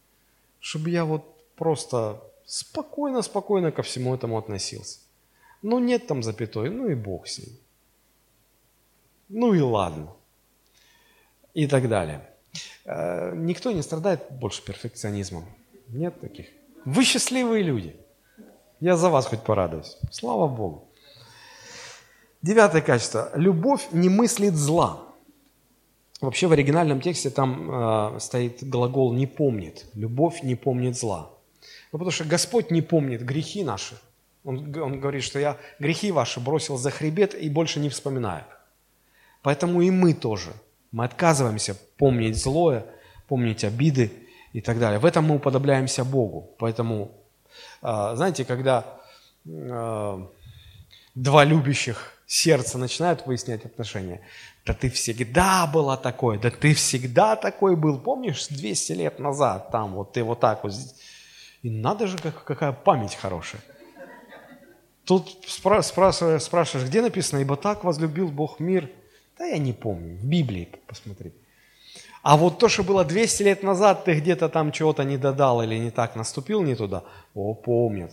чтобы 0.61 0.91
я 0.91 1.07
вот 1.07 1.25
просто 1.55 2.23
спокойно-спокойно 2.45 3.73
ко 3.73 3.83
всему 3.83 4.15
этому 4.15 4.37
относился. 4.37 4.99
Ну, 5.63 5.79
нет 5.79 6.07
там 6.07 6.23
запятой, 6.23 6.69
ну 6.69 6.91
и 6.91 6.95
Бог 6.95 7.27
с 7.27 7.39
ним. 7.39 7.57
Ну 9.31 9.55
и 9.55 9.61
ладно. 9.61 10.13
И 11.55 11.67
так 11.67 11.89
далее. 11.89 12.29
Э, 12.85 13.33
никто 13.35 13.73
не 13.73 13.83
страдает 13.83 14.27
больше 14.31 14.63
перфекционизмом. 14.63 15.45
Нет 15.89 16.21
таких. 16.21 16.49
Вы 16.85 17.05
счастливые 17.05 17.63
люди. 17.63 17.97
Я 18.81 18.97
за 18.97 19.09
вас 19.09 19.27
хоть 19.27 19.43
порадуюсь. 19.43 19.97
Слава 20.11 20.49
Богу. 20.49 20.90
Девятое 22.43 22.81
качество. 22.81 23.31
Любовь 23.35 23.89
не 23.93 24.09
мыслит 24.09 24.55
зла. 24.55 25.03
Вообще 26.21 26.47
в 26.47 26.53
оригинальном 26.53 27.01
тексте 27.01 27.31
там 27.31 27.71
э, 27.71 28.21
стоит 28.21 28.63
глагол 28.63 29.13
«не 29.13 29.27
помнит». 29.27 29.87
Любовь 29.95 30.43
не 30.43 30.55
помнит 30.55 30.99
зла. 30.99 31.31
Ну, 31.93 31.99
потому 31.99 32.11
что 32.11 32.25
Господь 32.25 32.71
не 32.71 32.83
помнит 32.83 33.23
грехи 33.23 33.65
наши. 33.65 33.99
Он, 34.45 34.75
он 34.77 35.01
говорит, 35.01 35.23
что 35.23 35.39
я 35.39 35.59
грехи 35.79 36.13
ваши 36.13 36.41
бросил 36.41 36.79
за 36.79 36.91
хребет 36.91 37.35
и 37.35 37.49
больше 37.51 37.81
не 37.81 37.89
вспоминаю. 37.89 38.45
Поэтому 39.43 39.83
и 39.83 39.91
мы 39.91 40.15
тоже. 40.15 40.53
Мы 40.93 41.05
отказываемся 41.05 41.77
помнить 41.97 42.37
злое, 42.37 42.87
помнить 43.29 43.65
обиды 43.65 44.11
и 44.53 44.61
так 44.61 44.79
далее. 44.79 44.99
В 44.99 45.05
этом 45.05 45.25
мы 45.25 45.37
уподобляемся 45.37 46.05
Богу. 46.05 46.55
Поэтому, 46.59 47.13
э, 47.83 48.13
знаете, 48.15 48.45
когда 48.45 48.99
э, 49.47 50.27
два 51.15 51.45
любящих 51.45 52.20
сердца 52.31 52.79
начинают 52.79 53.27
выяснять 53.27 53.65
отношения, 53.65 54.21
да 54.65 54.73
ты 54.73 54.89
всегда 54.89 55.67
была 55.67 55.97
такой, 55.97 56.39
да 56.39 56.51
ты 56.51 56.75
всегда 56.75 57.35
такой 57.35 57.75
был. 57.75 57.99
Помнишь, 57.99 58.47
200 58.47 58.93
лет 58.93 59.19
назад 59.19 59.71
там 59.73 59.95
вот 59.95 60.13
ты 60.13 60.23
вот 60.23 60.39
так 60.39 60.63
вот. 60.63 60.73
И 61.63 61.71
надо 61.71 62.07
же, 62.07 62.17
как, 62.19 62.45
какая 62.45 62.71
память 62.71 63.17
хорошая. 63.17 63.61
Тут 65.05 65.45
спра- 65.49 65.83
спрашиваешь, 65.83 66.43
спрашиваешь, 66.43 66.87
где 66.87 67.03
написано, 67.03 67.41
ибо 67.41 67.57
так 67.57 67.83
возлюбил 67.83 68.29
Бог 68.29 68.61
мир. 68.61 68.89
Да 69.37 69.45
я 69.47 69.59
не 69.59 69.73
помню, 69.73 70.17
в 70.17 70.25
Библии 70.25 70.69
посмотри. 70.87 71.33
А 72.23 72.37
вот 72.37 72.61
то, 72.61 72.69
что 72.69 72.85
было 72.85 73.05
200 73.05 73.43
лет 73.43 73.63
назад, 73.65 74.05
ты 74.05 74.15
где-то 74.15 74.49
там 74.49 74.71
чего-то 74.71 75.03
не 75.03 75.19
додал 75.19 75.63
или 75.63 75.77
не 75.79 75.91
так 75.91 76.15
наступил 76.15 76.63
не 76.63 76.77
туда, 76.77 77.03
о, 77.35 77.55
помнит. 77.55 78.13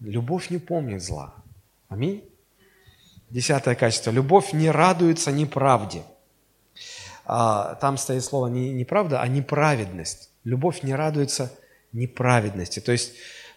Любовь 0.00 0.50
не 0.50 0.58
помнит 0.58 1.02
зла. 1.02 1.32
Аминь. 1.88 2.24
Десятое 3.34 3.74
качество. 3.74 4.12
Любовь 4.12 4.52
не 4.52 4.70
радуется 4.70 5.32
неправде. 5.32 6.02
А, 7.26 7.74
там 7.80 7.98
стоит 7.98 8.22
слово 8.22 8.46
не 8.46 8.72
неправда, 8.72 9.20
а 9.22 9.26
неправедность. 9.26 10.30
Любовь 10.44 10.84
не 10.84 10.94
радуется 10.94 11.50
неправедности. 11.92 12.78
То 12.78 12.92
есть 12.92 13.14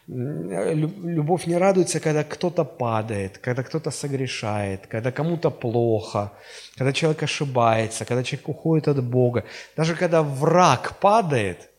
Любовь 0.07 1.47
не 1.47 1.57
радуется, 1.57 1.99
когда 1.99 2.23
кто-то 2.23 2.63
падает, 2.63 3.37
когда 3.39 3.61
кто-то 3.61 3.91
согрешает, 3.91 4.87
когда 4.87 5.11
кому-то 5.11 5.51
плохо, 5.51 6.31
когда 6.77 6.93
человек 6.93 7.23
ошибается, 7.23 8.05
когда 8.05 8.23
человек 8.23 8.47
уходит 8.49 8.87
от 8.87 9.03
Бога. 9.03 9.43
Даже 9.75 9.95
когда 9.95 10.23
враг 10.23 10.97
падает, 11.01 11.69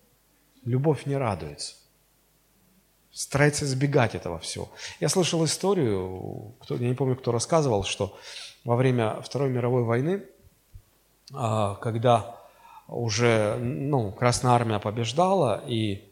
любовь 0.66 1.06
не 1.06 1.16
радуется. 1.16 1.74
Старается 3.12 3.64
избегать 3.64 4.14
этого 4.14 4.38
всего. 4.38 4.68
Я 5.00 5.08
слышал 5.08 5.44
историю, 5.44 6.54
кто, 6.60 6.76
я 6.76 6.88
не 6.88 6.94
помню, 6.94 7.16
кто 7.16 7.32
рассказывал, 7.32 7.84
что 7.84 8.16
во 8.64 8.76
время 8.76 9.20
Второй 9.22 9.50
мировой 9.50 9.82
войны, 9.82 10.22
а, 11.32 11.74
когда 11.76 12.36
уже 12.86 13.56
ну, 13.56 14.12
Красная 14.12 14.52
Армия 14.52 14.78
побеждала, 14.78 15.62
и 15.66 16.04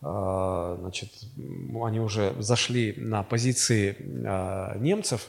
а, 0.00 0.76
значит, 0.80 1.10
они 1.36 2.00
уже 2.00 2.34
зашли 2.38 2.94
на 2.96 3.22
позиции 3.22 3.96
а, 4.26 4.76
немцев, 4.78 5.28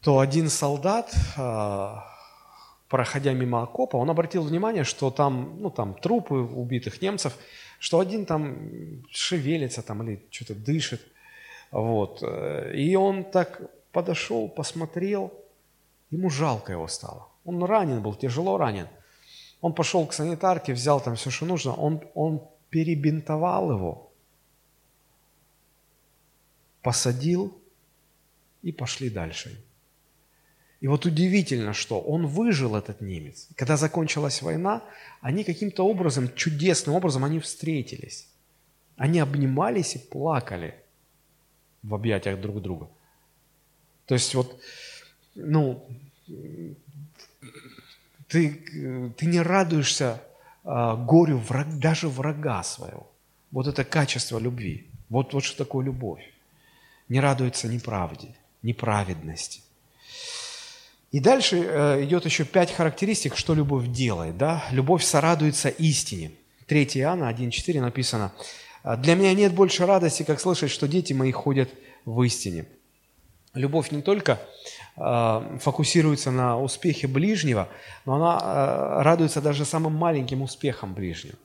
то 0.00 0.20
один 0.20 0.48
солдат, 0.48 1.12
проходя 2.88 3.32
мимо 3.32 3.62
окопа, 3.62 3.96
он 3.96 4.10
обратил 4.10 4.42
внимание, 4.42 4.84
что 4.84 5.10
там, 5.10 5.56
ну, 5.60 5.70
там 5.70 5.94
трупы 5.94 6.34
убитых 6.34 7.02
немцев, 7.02 7.36
что 7.78 8.00
один 8.00 8.26
там 8.26 9.04
шевелится 9.10 9.82
там 9.82 10.02
или 10.02 10.26
что-то 10.30 10.54
дышит. 10.54 11.00
Вот. 11.70 12.22
И 12.74 12.96
он 12.96 13.24
так 13.24 13.60
подошел, 13.92 14.48
посмотрел, 14.48 15.32
ему 16.10 16.30
жалко 16.30 16.72
его 16.72 16.88
стало. 16.88 17.28
Он 17.44 17.62
ранен 17.64 18.02
был, 18.02 18.14
тяжело 18.14 18.58
ранен. 18.58 18.88
Он 19.60 19.72
пошел 19.74 20.06
к 20.06 20.12
санитарке, 20.12 20.72
взял 20.72 21.00
там 21.00 21.14
все, 21.14 21.30
что 21.30 21.46
нужно. 21.46 21.74
Он, 21.74 22.02
он 22.14 22.42
перебинтовал 22.70 23.72
его, 23.72 24.12
посадил 26.82 27.58
и 28.62 28.72
пошли 28.72 29.10
дальше. 29.10 29.64
И 30.80 30.86
вот 30.86 31.06
удивительно, 31.06 31.72
что 31.72 32.00
он 32.00 32.26
выжил, 32.26 32.76
этот 32.76 33.00
немец. 33.00 33.48
Когда 33.56 33.76
закончилась 33.76 34.42
война, 34.42 34.82
они 35.20 35.42
каким-то 35.42 35.84
образом, 35.84 36.32
чудесным 36.34 36.94
образом, 36.94 37.24
они 37.24 37.40
встретились. 37.40 38.28
Они 38.96 39.18
обнимались 39.18 39.96
и 39.96 39.98
плакали 39.98 40.74
в 41.82 41.94
объятиях 41.94 42.40
друг 42.40 42.62
друга. 42.62 42.88
То 44.06 44.14
есть 44.14 44.34
вот, 44.34 44.60
ну, 45.34 45.84
ты, 48.28 49.12
ты 49.16 49.26
не 49.26 49.40
радуешься 49.40 50.22
а, 50.64 50.96
горю 50.96 51.38
враг, 51.38 51.78
даже 51.78 52.08
врага 52.08 52.62
своего. 52.62 53.10
Вот 53.50 53.66
это 53.66 53.84
качество 53.84 54.38
любви. 54.38 54.86
Вот, 55.08 55.34
вот 55.34 55.44
что 55.44 55.64
такое 55.64 55.84
любовь. 55.84 56.22
Не 57.08 57.20
радуется 57.20 57.68
неправде, 57.68 58.34
неправедности. 58.62 59.62
И 61.10 61.20
дальше 61.20 61.56
э, 61.56 62.04
идет 62.04 62.24
еще 62.26 62.44
пять 62.44 62.72
характеристик, 62.72 63.36
что 63.36 63.54
любовь 63.54 63.88
делает. 63.88 64.36
Да? 64.36 64.64
Любовь 64.70 65.02
сорадуется 65.02 65.68
истине. 65.68 66.32
3 66.66 66.84
Иоанна 66.94 67.30
1.4 67.30 67.80
написано, 67.80 68.32
«Для 68.98 69.14
меня 69.14 69.32
нет 69.32 69.54
больше 69.54 69.86
радости, 69.86 70.22
как 70.22 70.38
слышать, 70.38 70.70
что 70.70 70.86
дети 70.86 71.14
мои 71.14 71.32
ходят 71.32 71.70
в 72.04 72.22
истине». 72.22 72.66
Любовь 73.54 73.90
не 73.90 74.02
только 74.02 74.38
э, 74.96 75.58
фокусируется 75.60 76.30
на 76.30 76.60
успехе 76.60 77.06
ближнего, 77.06 77.68
но 78.04 78.16
она 78.16 78.38
э, 78.38 79.02
радуется 79.02 79.40
даже 79.40 79.64
самым 79.64 79.94
маленьким 79.94 80.42
успехам 80.42 80.92
ближнего. 80.92 81.38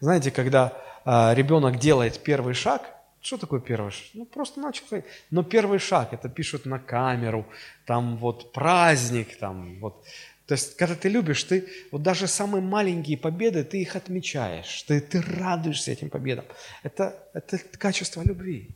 Знаете, 0.00 0.32
когда 0.32 0.72
ребенок 1.04 1.78
делает 1.78 2.22
первый 2.22 2.54
шаг, 2.54 2.82
что 3.22 3.36
такое 3.36 3.60
первый 3.60 3.92
шаг? 3.92 4.06
Ну, 4.14 4.24
просто 4.24 4.60
начал 4.60 4.84
ходить. 4.90 5.04
Но 5.30 5.44
первый 5.44 5.78
шаг, 5.78 6.12
это 6.12 6.28
пишут 6.28 6.66
на 6.66 6.78
камеру, 6.80 7.46
там 7.86 8.16
вот 8.16 8.52
праздник, 8.52 9.38
там 9.38 9.78
вот. 9.78 10.04
То 10.46 10.54
есть, 10.54 10.76
когда 10.76 10.96
ты 10.96 11.08
любишь, 11.08 11.44
ты 11.44 11.68
вот 11.92 12.02
даже 12.02 12.26
самые 12.26 12.62
маленькие 12.62 13.16
победы, 13.16 13.62
ты 13.62 13.80
их 13.80 13.94
отмечаешь, 13.94 14.82
ты, 14.82 15.00
ты 15.00 15.22
радуешься 15.22 15.92
этим 15.92 16.10
победам. 16.10 16.44
Это, 16.82 17.16
это 17.32 17.58
качество 17.78 18.22
любви. 18.22 18.68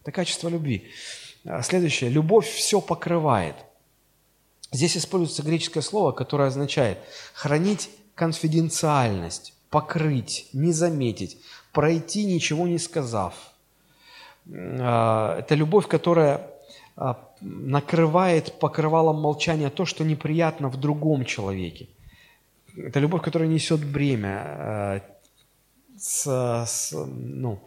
Это 0.00 0.10
качество 0.10 0.48
любви. 0.48 0.90
А, 1.44 1.62
следующее. 1.62 2.08
Любовь 2.08 2.48
все 2.48 2.80
покрывает. 2.80 3.56
Здесь 4.72 4.96
используется 4.96 5.42
греческое 5.42 5.82
слово, 5.82 6.12
которое 6.12 6.48
означает 6.48 6.98
хранить 7.34 7.90
конфиденциальность, 8.14 9.52
покрыть, 9.68 10.48
не 10.54 10.72
заметить, 10.72 11.36
пройти, 11.72 12.24
ничего 12.24 12.66
не 12.66 12.78
сказав. 12.78 13.51
А, 14.50 15.38
это 15.38 15.54
любовь, 15.54 15.86
которая 15.86 16.50
а, 16.96 17.16
накрывает 17.40 18.58
покрывалом 18.58 19.20
молчания 19.20 19.70
то, 19.70 19.84
что 19.84 20.04
неприятно 20.04 20.68
в 20.68 20.78
другом 20.78 21.24
человеке. 21.24 21.88
Это 22.76 23.00
любовь, 23.00 23.22
которая 23.22 23.48
несет 23.48 23.84
бремя, 23.84 25.02
с, 25.98 26.26
с, 26.66 26.92
ну, 26.92 27.60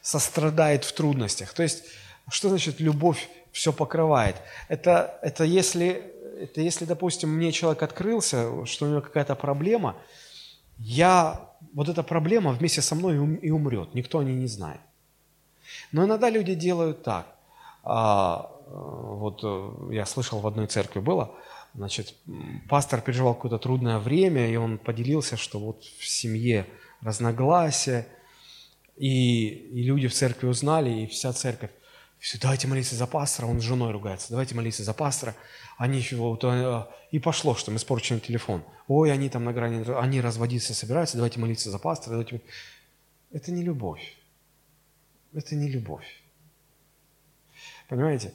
сострадает 0.00 0.84
в 0.84 0.92
трудностях. 0.92 1.52
То 1.52 1.62
есть 1.62 1.84
что 2.30 2.48
значит 2.48 2.80
любовь 2.80 3.28
все 3.52 3.72
покрывает? 3.72 4.36
Это, 4.68 5.18
это, 5.22 5.44
если, 5.44 6.02
это 6.40 6.60
если, 6.60 6.84
допустим, 6.84 7.30
мне 7.30 7.52
человек 7.52 7.82
открылся, 7.82 8.64
что 8.66 8.86
у 8.86 8.88
него 8.88 9.00
какая-то 9.00 9.34
проблема, 9.34 9.96
я, 10.78 11.40
вот 11.74 11.88
эта 11.88 12.02
проблема 12.02 12.52
вместе 12.52 12.80
со 12.80 12.94
мной 12.94 13.38
и 13.42 13.50
умрет, 13.50 13.94
никто 13.94 14.20
о 14.20 14.24
ней 14.24 14.34
не 14.34 14.46
знает. 14.46 14.80
Но 15.92 16.04
иногда 16.04 16.30
люди 16.30 16.54
делают 16.54 17.02
так. 17.02 17.26
А, 17.84 18.50
вот 18.66 19.40
э, 19.42 19.94
я 19.94 20.06
слышал 20.06 20.40
в 20.40 20.46
одной 20.46 20.66
церкви 20.66 21.00
было, 21.00 21.34
значит, 21.74 22.14
пастор 22.68 23.00
переживал 23.00 23.34
какое-то 23.34 23.58
трудное 23.58 23.98
время, 23.98 24.50
и 24.50 24.56
он 24.56 24.78
поделился, 24.78 25.36
что 25.36 25.58
вот 25.58 25.84
в 25.84 26.06
семье 26.06 26.66
разногласия, 27.00 28.06
и, 28.96 29.48
и 29.48 29.82
люди 29.82 30.08
в 30.08 30.14
церкви 30.14 30.46
узнали, 30.46 30.90
и 30.90 31.06
вся 31.06 31.32
церковь 31.32 31.70
все, 32.22 32.38
давайте 32.38 32.68
молиться 32.68 32.94
за 32.94 33.08
пастора, 33.08 33.46
он 33.46 33.60
с 33.60 33.64
женой 33.64 33.90
ругается, 33.90 34.28
давайте 34.30 34.54
молиться 34.54 34.84
за 34.84 34.94
пастора. 34.94 35.34
Они 35.76 36.06
вот, 36.12 36.44
э, 36.44 36.86
и 37.10 37.18
пошло, 37.18 37.56
что 37.56 37.72
им 37.72 37.78
испорчен 37.78 38.20
телефон. 38.20 38.62
Ой, 38.86 39.12
они 39.12 39.28
там 39.28 39.42
на 39.42 39.52
грани, 39.52 39.84
они 39.98 40.20
разводиться 40.20 40.72
собираются, 40.72 41.16
давайте 41.16 41.40
молиться 41.40 41.68
за 41.72 41.80
пастора. 41.80 42.12
Давайте... 42.12 42.40
Это 43.32 43.50
не 43.50 43.64
любовь. 43.64 44.16
Это 45.34 45.54
не 45.54 45.68
любовь. 45.68 46.22
Понимаете? 47.88 48.32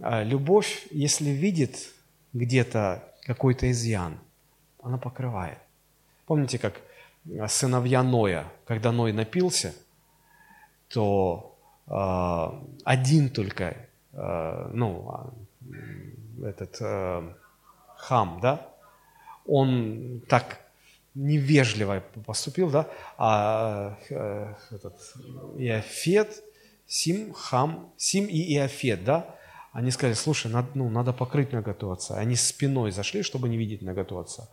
А 0.00 0.22
любовь, 0.22 0.86
если 0.90 1.30
видит 1.30 1.92
где-то 2.32 3.02
какой-то 3.22 3.70
изъян, 3.70 4.18
она 4.82 4.98
покрывает. 4.98 5.58
Помните, 6.26 6.58
как 6.58 6.80
сыновья 7.48 8.02
Ноя, 8.02 8.46
когда 8.66 8.92
Ной 8.92 9.12
напился, 9.12 9.74
то 10.88 11.56
а, 11.86 12.62
один 12.84 13.30
только, 13.30 13.76
а, 14.12 14.70
ну, 14.72 15.08
а, 15.08 15.34
этот 16.44 16.78
хам, 17.96 18.38
да, 18.40 18.68
он 19.46 20.20
так 20.28 20.65
невежливо 21.16 22.02
поступил, 22.26 22.70
да, 22.70 22.88
а 23.16 23.96
э, 24.10 24.54
этот 24.70 24.94
Иофет, 25.56 26.44
Сим, 26.86 27.32
Хам, 27.32 27.92
Сим 27.96 28.26
и 28.26 28.54
Иофет, 28.54 29.02
да, 29.02 29.34
они 29.72 29.90
сказали, 29.90 30.14
слушай, 30.14 30.50
надо, 30.50 30.68
ну, 30.74 30.88
надо 30.88 31.12
покрыть 31.12 31.52
ноготу 31.52 31.90
отца. 31.90 32.16
Они 32.16 32.36
спиной 32.36 32.92
зашли, 32.92 33.22
чтобы 33.22 33.48
не 33.48 33.58
видеть 33.58 33.82
ноготу 33.82 34.18
отца. 34.18 34.48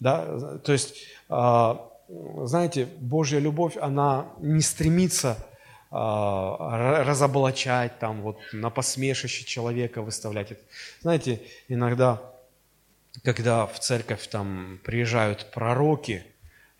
Да? 0.00 0.58
То 0.58 0.72
есть, 0.72 0.96
знаете, 1.28 2.86
Божья 2.98 3.38
любовь, 3.38 3.78
она 3.80 4.26
не 4.38 4.60
стремится 4.60 5.38
а, 5.90 7.04
разоблачать, 7.04 7.98
там, 7.98 8.20
вот, 8.22 8.38
на 8.52 8.68
посмешище 8.70 9.44
человека 9.44 10.02
выставлять. 10.02 10.52
Знаете, 11.00 11.40
иногда, 11.68 12.20
когда 13.22 13.66
в 13.66 13.78
церковь 13.80 14.26
там 14.28 14.80
приезжают 14.84 15.50
пророки, 15.52 16.24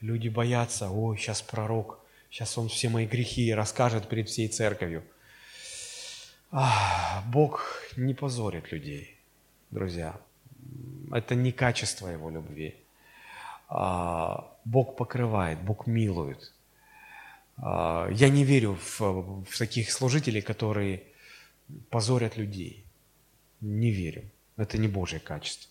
люди 0.00 0.28
боятся, 0.28 0.90
ой, 0.90 1.16
сейчас 1.16 1.42
пророк, 1.42 2.00
сейчас 2.30 2.56
он 2.58 2.68
все 2.68 2.88
мои 2.88 3.06
грехи 3.06 3.52
расскажет 3.52 4.08
перед 4.08 4.28
всей 4.28 4.48
церковью. 4.48 5.02
Ах, 6.52 7.24
Бог 7.26 7.64
не 7.96 8.14
позорит 8.14 8.72
людей, 8.72 9.16
друзья. 9.70 10.20
Это 11.12 11.34
не 11.34 11.52
качество 11.52 12.08
Его 12.08 12.30
любви. 12.30 12.74
А, 13.68 14.52
Бог 14.64 14.96
покрывает, 14.96 15.60
Бог 15.60 15.86
милует. 15.86 16.52
А, 17.56 18.08
я 18.10 18.28
не 18.28 18.44
верю 18.44 18.78
в, 18.82 19.44
в 19.44 19.58
таких 19.58 19.92
служителей, 19.92 20.42
которые 20.42 21.04
позорят 21.88 22.36
людей. 22.36 22.84
Не 23.60 23.90
верю. 23.90 24.28
Это 24.56 24.76
не 24.76 24.88
Божье 24.88 25.20
качество. 25.20 25.69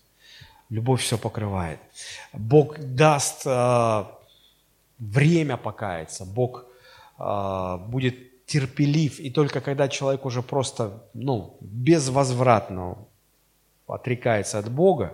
Любовь 0.70 1.02
все 1.02 1.18
покрывает. 1.18 1.80
Бог 2.32 2.78
даст 2.78 3.42
э, 3.44 4.04
время 4.98 5.56
покаяться. 5.56 6.24
Бог 6.24 6.64
э, 7.18 7.76
будет 7.88 8.46
терпелив, 8.46 9.20
и 9.20 9.30
только 9.30 9.60
когда 9.60 9.88
человек 9.88 10.26
уже 10.26 10.42
просто, 10.42 11.04
ну, 11.14 11.56
безвозвратно 11.60 12.98
отрекается 13.86 14.58
от 14.58 14.70
Бога, 14.70 15.12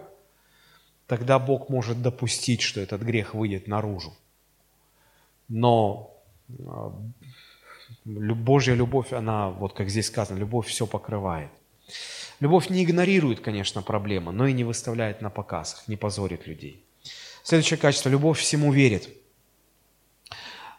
тогда 1.07 1.39
Бог 1.39 1.69
может 1.69 2.03
допустить, 2.03 2.63
что 2.63 2.81
этот 2.81 3.03
грех 3.03 3.35
выйдет 3.35 3.69
наружу. 3.69 4.15
Но 5.49 6.11
а, 6.67 6.93
Божья 8.05 8.75
любовь, 8.75 9.13
она, 9.13 9.51
вот 9.51 9.73
как 9.75 9.91
здесь 9.91 10.07
сказано, 10.07 10.39
любовь 10.39 10.67
все 10.67 10.87
покрывает. 10.87 11.51
Любовь 12.41 12.69
не 12.69 12.85
игнорирует, 12.85 13.41
конечно, 13.41 13.83
проблемы, 13.83 14.33
но 14.33 14.47
и 14.47 14.53
не 14.53 14.65
выставляет 14.65 15.23
на 15.23 15.31
показ, 15.31 15.85
не 15.87 15.97
позорит 15.97 16.47
людей. 16.47 16.85
Следующее 17.43 17.79
качество– 17.79 18.09
любовь 18.11 18.39
всему 18.39 18.73
верит. 18.73 19.09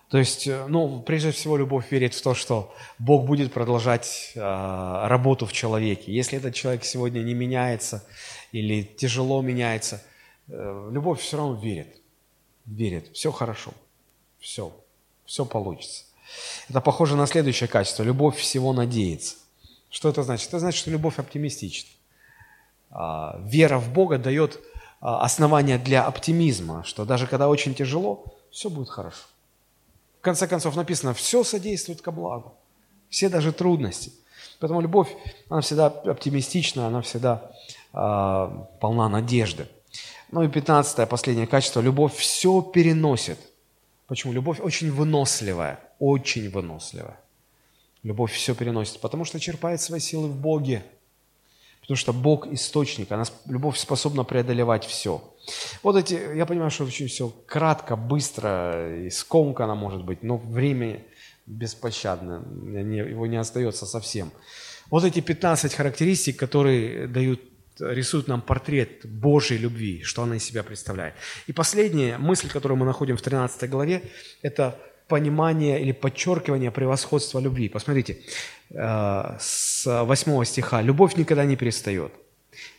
То 0.09 0.17
есть, 0.17 0.47
э, 0.47 0.67
ну, 0.67 1.01
прежде 1.01 1.31
всего, 1.31 1.57
любовь 1.57 1.91
верит 1.91 2.13
в 2.13 2.21
то, 2.21 2.33
что 2.33 2.73
Бог 2.97 3.25
будет 3.25 3.51
продолжать 3.51 4.31
э, 4.35 4.39
работу 4.39 5.45
в 5.45 5.51
человеке. 5.51 6.13
Если 6.13 6.37
этот 6.37 6.55
человек 6.55 6.85
сегодня 6.85 7.19
не 7.19 7.33
меняется 7.33 8.07
или 8.51 8.83
тяжело 8.83 9.41
меняется, 9.41 10.01
э, 10.47 10.89
любовь 10.91 11.19
все 11.19 11.37
равно 11.37 11.59
верит. 11.59 12.01
Верит. 12.65 13.13
Все 13.13 13.31
хорошо. 13.31 13.73
Все. 14.39 14.73
Все 15.25 15.45
получится. 15.45 16.05
Это 16.69 16.79
похоже 16.79 17.15
на 17.15 17.27
следующее 17.27 17.67
качество. 17.67 18.03
Любовь 18.03 18.37
всего 18.37 18.71
надеется. 18.71 19.35
Что 19.97 20.09
это 20.09 20.21
значит? 20.21 20.49
Это 20.49 20.59
значит, 20.59 20.79
что 20.79 20.91
любовь 20.91 21.17
оптимистична. 21.17 21.89
А, 22.91 23.41
вера 23.43 23.79
в 23.79 23.91
Бога 23.91 24.19
дает 24.19 24.59
а, 25.01 25.23
основания 25.23 25.79
для 25.79 26.05
оптимизма, 26.05 26.83
что 26.83 27.03
даже 27.03 27.25
когда 27.25 27.49
очень 27.49 27.73
тяжело, 27.73 28.25
все 28.51 28.69
будет 28.69 28.89
хорошо. 28.89 29.25
В 30.19 30.21
конце 30.21 30.45
концов 30.47 30.75
написано, 30.75 31.15
все 31.15 31.43
содействует 31.43 32.03
ко 32.03 32.11
благу, 32.11 32.53
все 33.09 33.27
даже 33.27 33.51
трудности. 33.51 34.11
Поэтому 34.59 34.81
любовь, 34.81 35.09
она 35.49 35.61
всегда 35.61 35.87
оптимистична, 35.87 36.85
она 36.85 37.01
всегда 37.01 37.49
э, 37.91 38.49
полна 38.79 39.09
надежды. 39.09 39.67
Ну 40.29 40.43
и 40.43 40.47
пятнадцатое, 40.47 41.07
последнее 41.07 41.47
качество, 41.47 41.81
любовь 41.81 42.15
все 42.15 42.61
переносит. 42.61 43.39
Почему? 44.05 44.31
Любовь 44.31 44.59
очень 44.59 44.91
выносливая, 44.91 45.79
очень 45.97 46.51
выносливая. 46.51 47.19
Любовь 48.03 48.31
все 48.31 48.55
переносит, 48.55 48.99
потому 48.99 49.25
что 49.25 49.39
черпает 49.39 49.81
свои 49.81 49.99
силы 49.99 50.27
в 50.27 50.35
Боге. 50.35 50.83
Потому 51.81 51.97
что 51.97 52.13
Бог– 52.13 52.47
источник, 52.51 53.11
она, 53.11 53.23
любовь 53.45 53.77
способна 53.77 54.25
преодолевать 54.25 54.85
все. 54.85 55.23
Вот 55.83 55.95
эти, 55.95 56.35
я 56.35 56.45
понимаю, 56.45 56.69
что 56.69 56.83
очень 56.83 57.07
все 57.07 57.29
кратко, 57.45 57.95
быстро 57.95 59.05
и 59.05 59.09
скомканно 59.09 59.73
может 59.73 60.03
быть, 60.03 60.21
но 60.21 60.35
время 60.37 61.05
беспощадно, 61.45 62.43
его 62.65 63.25
не 63.25 63.37
остается 63.37 63.85
совсем. 63.85 64.31
Вот 64.89 65.05
эти 65.05 65.21
15 65.21 65.73
характеристик, 65.73 66.37
которые 66.37 67.07
дают, 67.07 67.41
рисуют 67.79 68.27
нам 68.27 68.41
портрет 68.41 69.05
Божьей 69.05 69.57
любви, 69.57 70.03
что 70.03 70.23
она 70.23 70.35
из 70.35 70.43
себя 70.43 70.63
представляет. 70.63 71.15
И 71.47 71.53
последняя 71.53 72.17
мысль, 72.17 72.49
которую 72.49 72.77
мы 72.77 72.85
находим 72.85 73.15
в 73.15 73.21
13 73.21 73.69
главе, 73.69 74.03
это 74.41 74.77
понимание 75.07 75.81
или 75.81 75.91
подчеркивание 75.91 76.71
превосходства 76.71 77.39
любви. 77.39 77.69
Посмотрите, 77.69 78.17
э, 78.69 79.37
с 79.39 79.85
8 79.85 80.43
стиха. 80.45 80.81
«Любовь 80.81 81.15
никогда 81.15 81.45
не 81.45 81.55
перестает. 81.55 82.11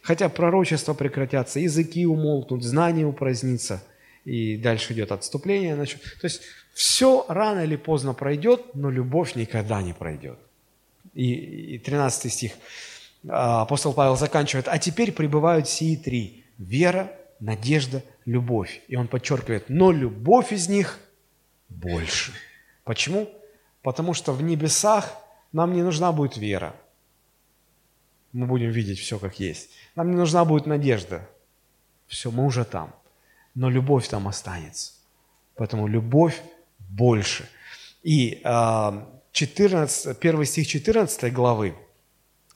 Хотя 0.02 0.28
пророчества 0.28 0.94
прекратятся, 0.94 1.60
языки 1.60 2.06
умолкнут, 2.06 2.62
знание 2.62 3.06
упразднится». 3.06 3.82
И 4.24 4.56
дальше 4.56 4.92
идет 4.92 5.10
отступление. 5.10 5.74
То 5.76 6.24
есть 6.24 6.42
все 6.74 7.24
рано 7.28 7.60
или 7.60 7.76
поздно 7.76 8.12
пройдет, 8.12 8.74
но 8.74 8.90
любовь 8.90 9.34
никогда 9.36 9.80
не 9.80 9.94
пройдет. 9.94 10.38
И 11.14 11.78
13 11.78 12.30
стих. 12.30 12.52
А, 13.26 13.62
апостол 13.62 13.94
Павел 13.94 14.16
заканчивает. 14.16 14.68
«А 14.68 14.78
теперь 14.78 15.12
пребывают 15.12 15.68
сии 15.68 15.96
три– 15.96 16.44
вера, 16.58 17.10
надежда, 17.40 18.04
любовь». 18.26 18.82
И 18.88 18.96
он 18.96 19.08
подчеркивает, 19.08 19.64
но 19.68 19.90
любовь 19.90 20.52
из 20.52 20.68
них 20.68 20.98
больше. 21.68 22.32
Почему? 22.84 23.28
Потому 23.82 24.14
что 24.14 24.32
в 24.32 24.42
небесах 24.42 25.14
нам 25.52 25.72
не 25.72 25.82
нужна 25.82 26.12
будет 26.12 26.36
вера. 26.36 26.74
Мы 28.32 28.46
будем 28.46 28.70
видеть 28.70 28.98
все 28.98 29.18
как 29.18 29.40
есть. 29.40 29.70
Нам 29.94 30.10
не 30.10 30.16
нужна 30.16 30.44
будет 30.44 30.66
надежда. 30.66 31.28
Все, 32.06 32.30
мы 32.30 32.44
уже 32.44 32.64
там. 32.64 32.94
Но 33.54 33.70
любовь 33.70 34.08
там 34.08 34.28
останется. 34.28 34.92
Поэтому 35.54 35.86
любовь 35.86 36.40
больше. 36.78 37.48
И 38.02 38.40
14, 39.32 40.06
а, 40.06 40.14
1 40.14 40.44
стих 40.44 40.66
14 40.66 41.32
главы, 41.32 41.74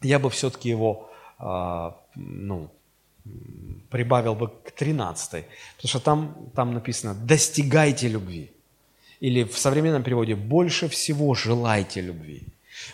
я 0.00 0.18
бы 0.18 0.30
все-таки 0.30 0.68
его 0.68 1.10
а, 1.38 2.00
ну, 2.14 2.70
прибавил 3.90 4.34
бы 4.34 4.48
к 4.48 4.70
13, 4.70 5.44
потому 5.76 5.88
что 5.88 6.00
там, 6.00 6.50
там 6.54 6.74
написано 6.74 7.14
«достигайте 7.14 8.08
любви». 8.08 8.52
Или 9.22 9.44
в 9.44 9.56
современном 9.56 10.02
переводе 10.02 10.34
«больше 10.34 10.88
всего 10.88 11.34
желайте 11.34 12.02
любви». 12.02 12.42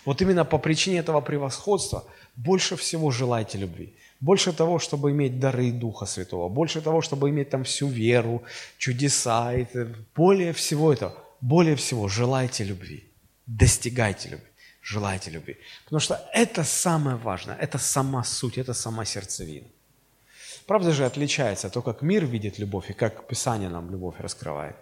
Вот 0.04 0.20
именно 0.20 0.44
по 0.44 0.58
причине 0.58 0.98
этого 0.98 1.22
превосходства 1.22 2.04
больше 2.36 2.76
всего 2.76 3.10
желайте 3.10 3.58
любви. 3.58 3.94
Больше 4.20 4.52
того, 4.52 4.78
чтобы 4.78 5.10
иметь 5.10 5.40
дары 5.40 5.72
Духа 5.72 6.06
Святого, 6.06 6.48
больше 6.50 6.82
того, 6.82 7.00
чтобы 7.00 7.30
иметь 7.30 7.48
там 7.48 7.64
всю 7.64 7.88
веру, 7.88 8.42
чудеса, 8.78 9.54
это, 9.54 9.88
более 10.14 10.52
всего 10.52 10.92
этого, 10.92 11.14
более 11.40 11.74
всего 11.74 12.08
желайте 12.08 12.64
любви, 12.64 13.04
достигайте 13.46 14.28
любви, 14.28 14.48
желайте 14.82 15.30
любви. 15.30 15.56
Потому 15.84 16.00
что 16.00 16.14
это 16.34 16.64
самое 16.64 17.16
важное, 17.16 17.56
это 17.56 17.78
сама 17.78 18.22
суть, 18.24 18.58
это 18.58 18.74
сама 18.74 19.06
сердцевина. 19.06 19.66
Правда 20.66 20.92
же 20.92 21.06
отличается 21.06 21.70
то, 21.70 21.80
как 21.80 22.02
мир 22.02 22.26
видит 22.26 22.58
любовь 22.58 22.90
и 22.90 22.92
как 22.92 23.26
Писание 23.28 23.70
нам 23.70 23.90
любовь 23.90 24.20
раскрывает. 24.20 24.76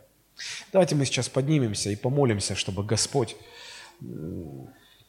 Давайте 0.73 0.95
мы 0.95 1.05
сейчас 1.05 1.29
поднимемся 1.29 1.91
и 1.91 1.97
помолимся, 1.97 2.55
чтобы 2.55 2.85
Господь 2.85 3.37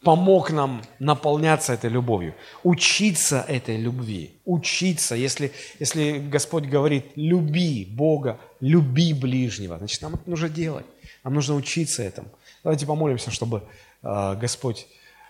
помог 0.04 0.52
нам 0.52 0.84
наполняться 1.00 1.74
этой 1.74 1.90
любовью, 1.90 2.36
учиться 2.64 3.44
этой 3.48 3.78
любви, 3.78 4.40
учиться. 4.46 5.16
Если, 5.16 5.52
если 5.80 6.20
Господь 6.20 6.66
говорит, 6.66 7.06
люби 7.16 7.86
Бога, 7.86 8.40
люби 8.62 9.14
ближнего, 9.14 9.78
значит, 9.78 10.02
нам 10.02 10.16
это 10.16 10.30
нужно 10.30 10.50
делать, 10.50 10.86
нам 11.24 11.34
нужно 11.34 11.56
учиться 11.56 12.04
этому. 12.04 12.30
Давайте 12.64 12.86
помолимся, 12.86 13.32
чтобы 13.32 13.64
э, 14.04 14.36
Господь 14.40 14.88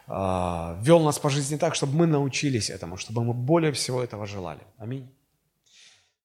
э, 0.07 0.77
вел 0.81 0.99
нас 0.99 1.17
по 1.17 1.29
жизни 1.29 1.57
так, 1.57 1.75
чтобы 1.75 1.95
мы 1.95 2.05
научились 2.07 2.69
этому, 2.69 2.97
чтобы 2.97 3.23
мы 3.23 3.33
более 3.33 3.71
всего 3.71 4.03
этого 4.03 4.27
желали. 4.27 4.61
Аминь. 4.77 5.09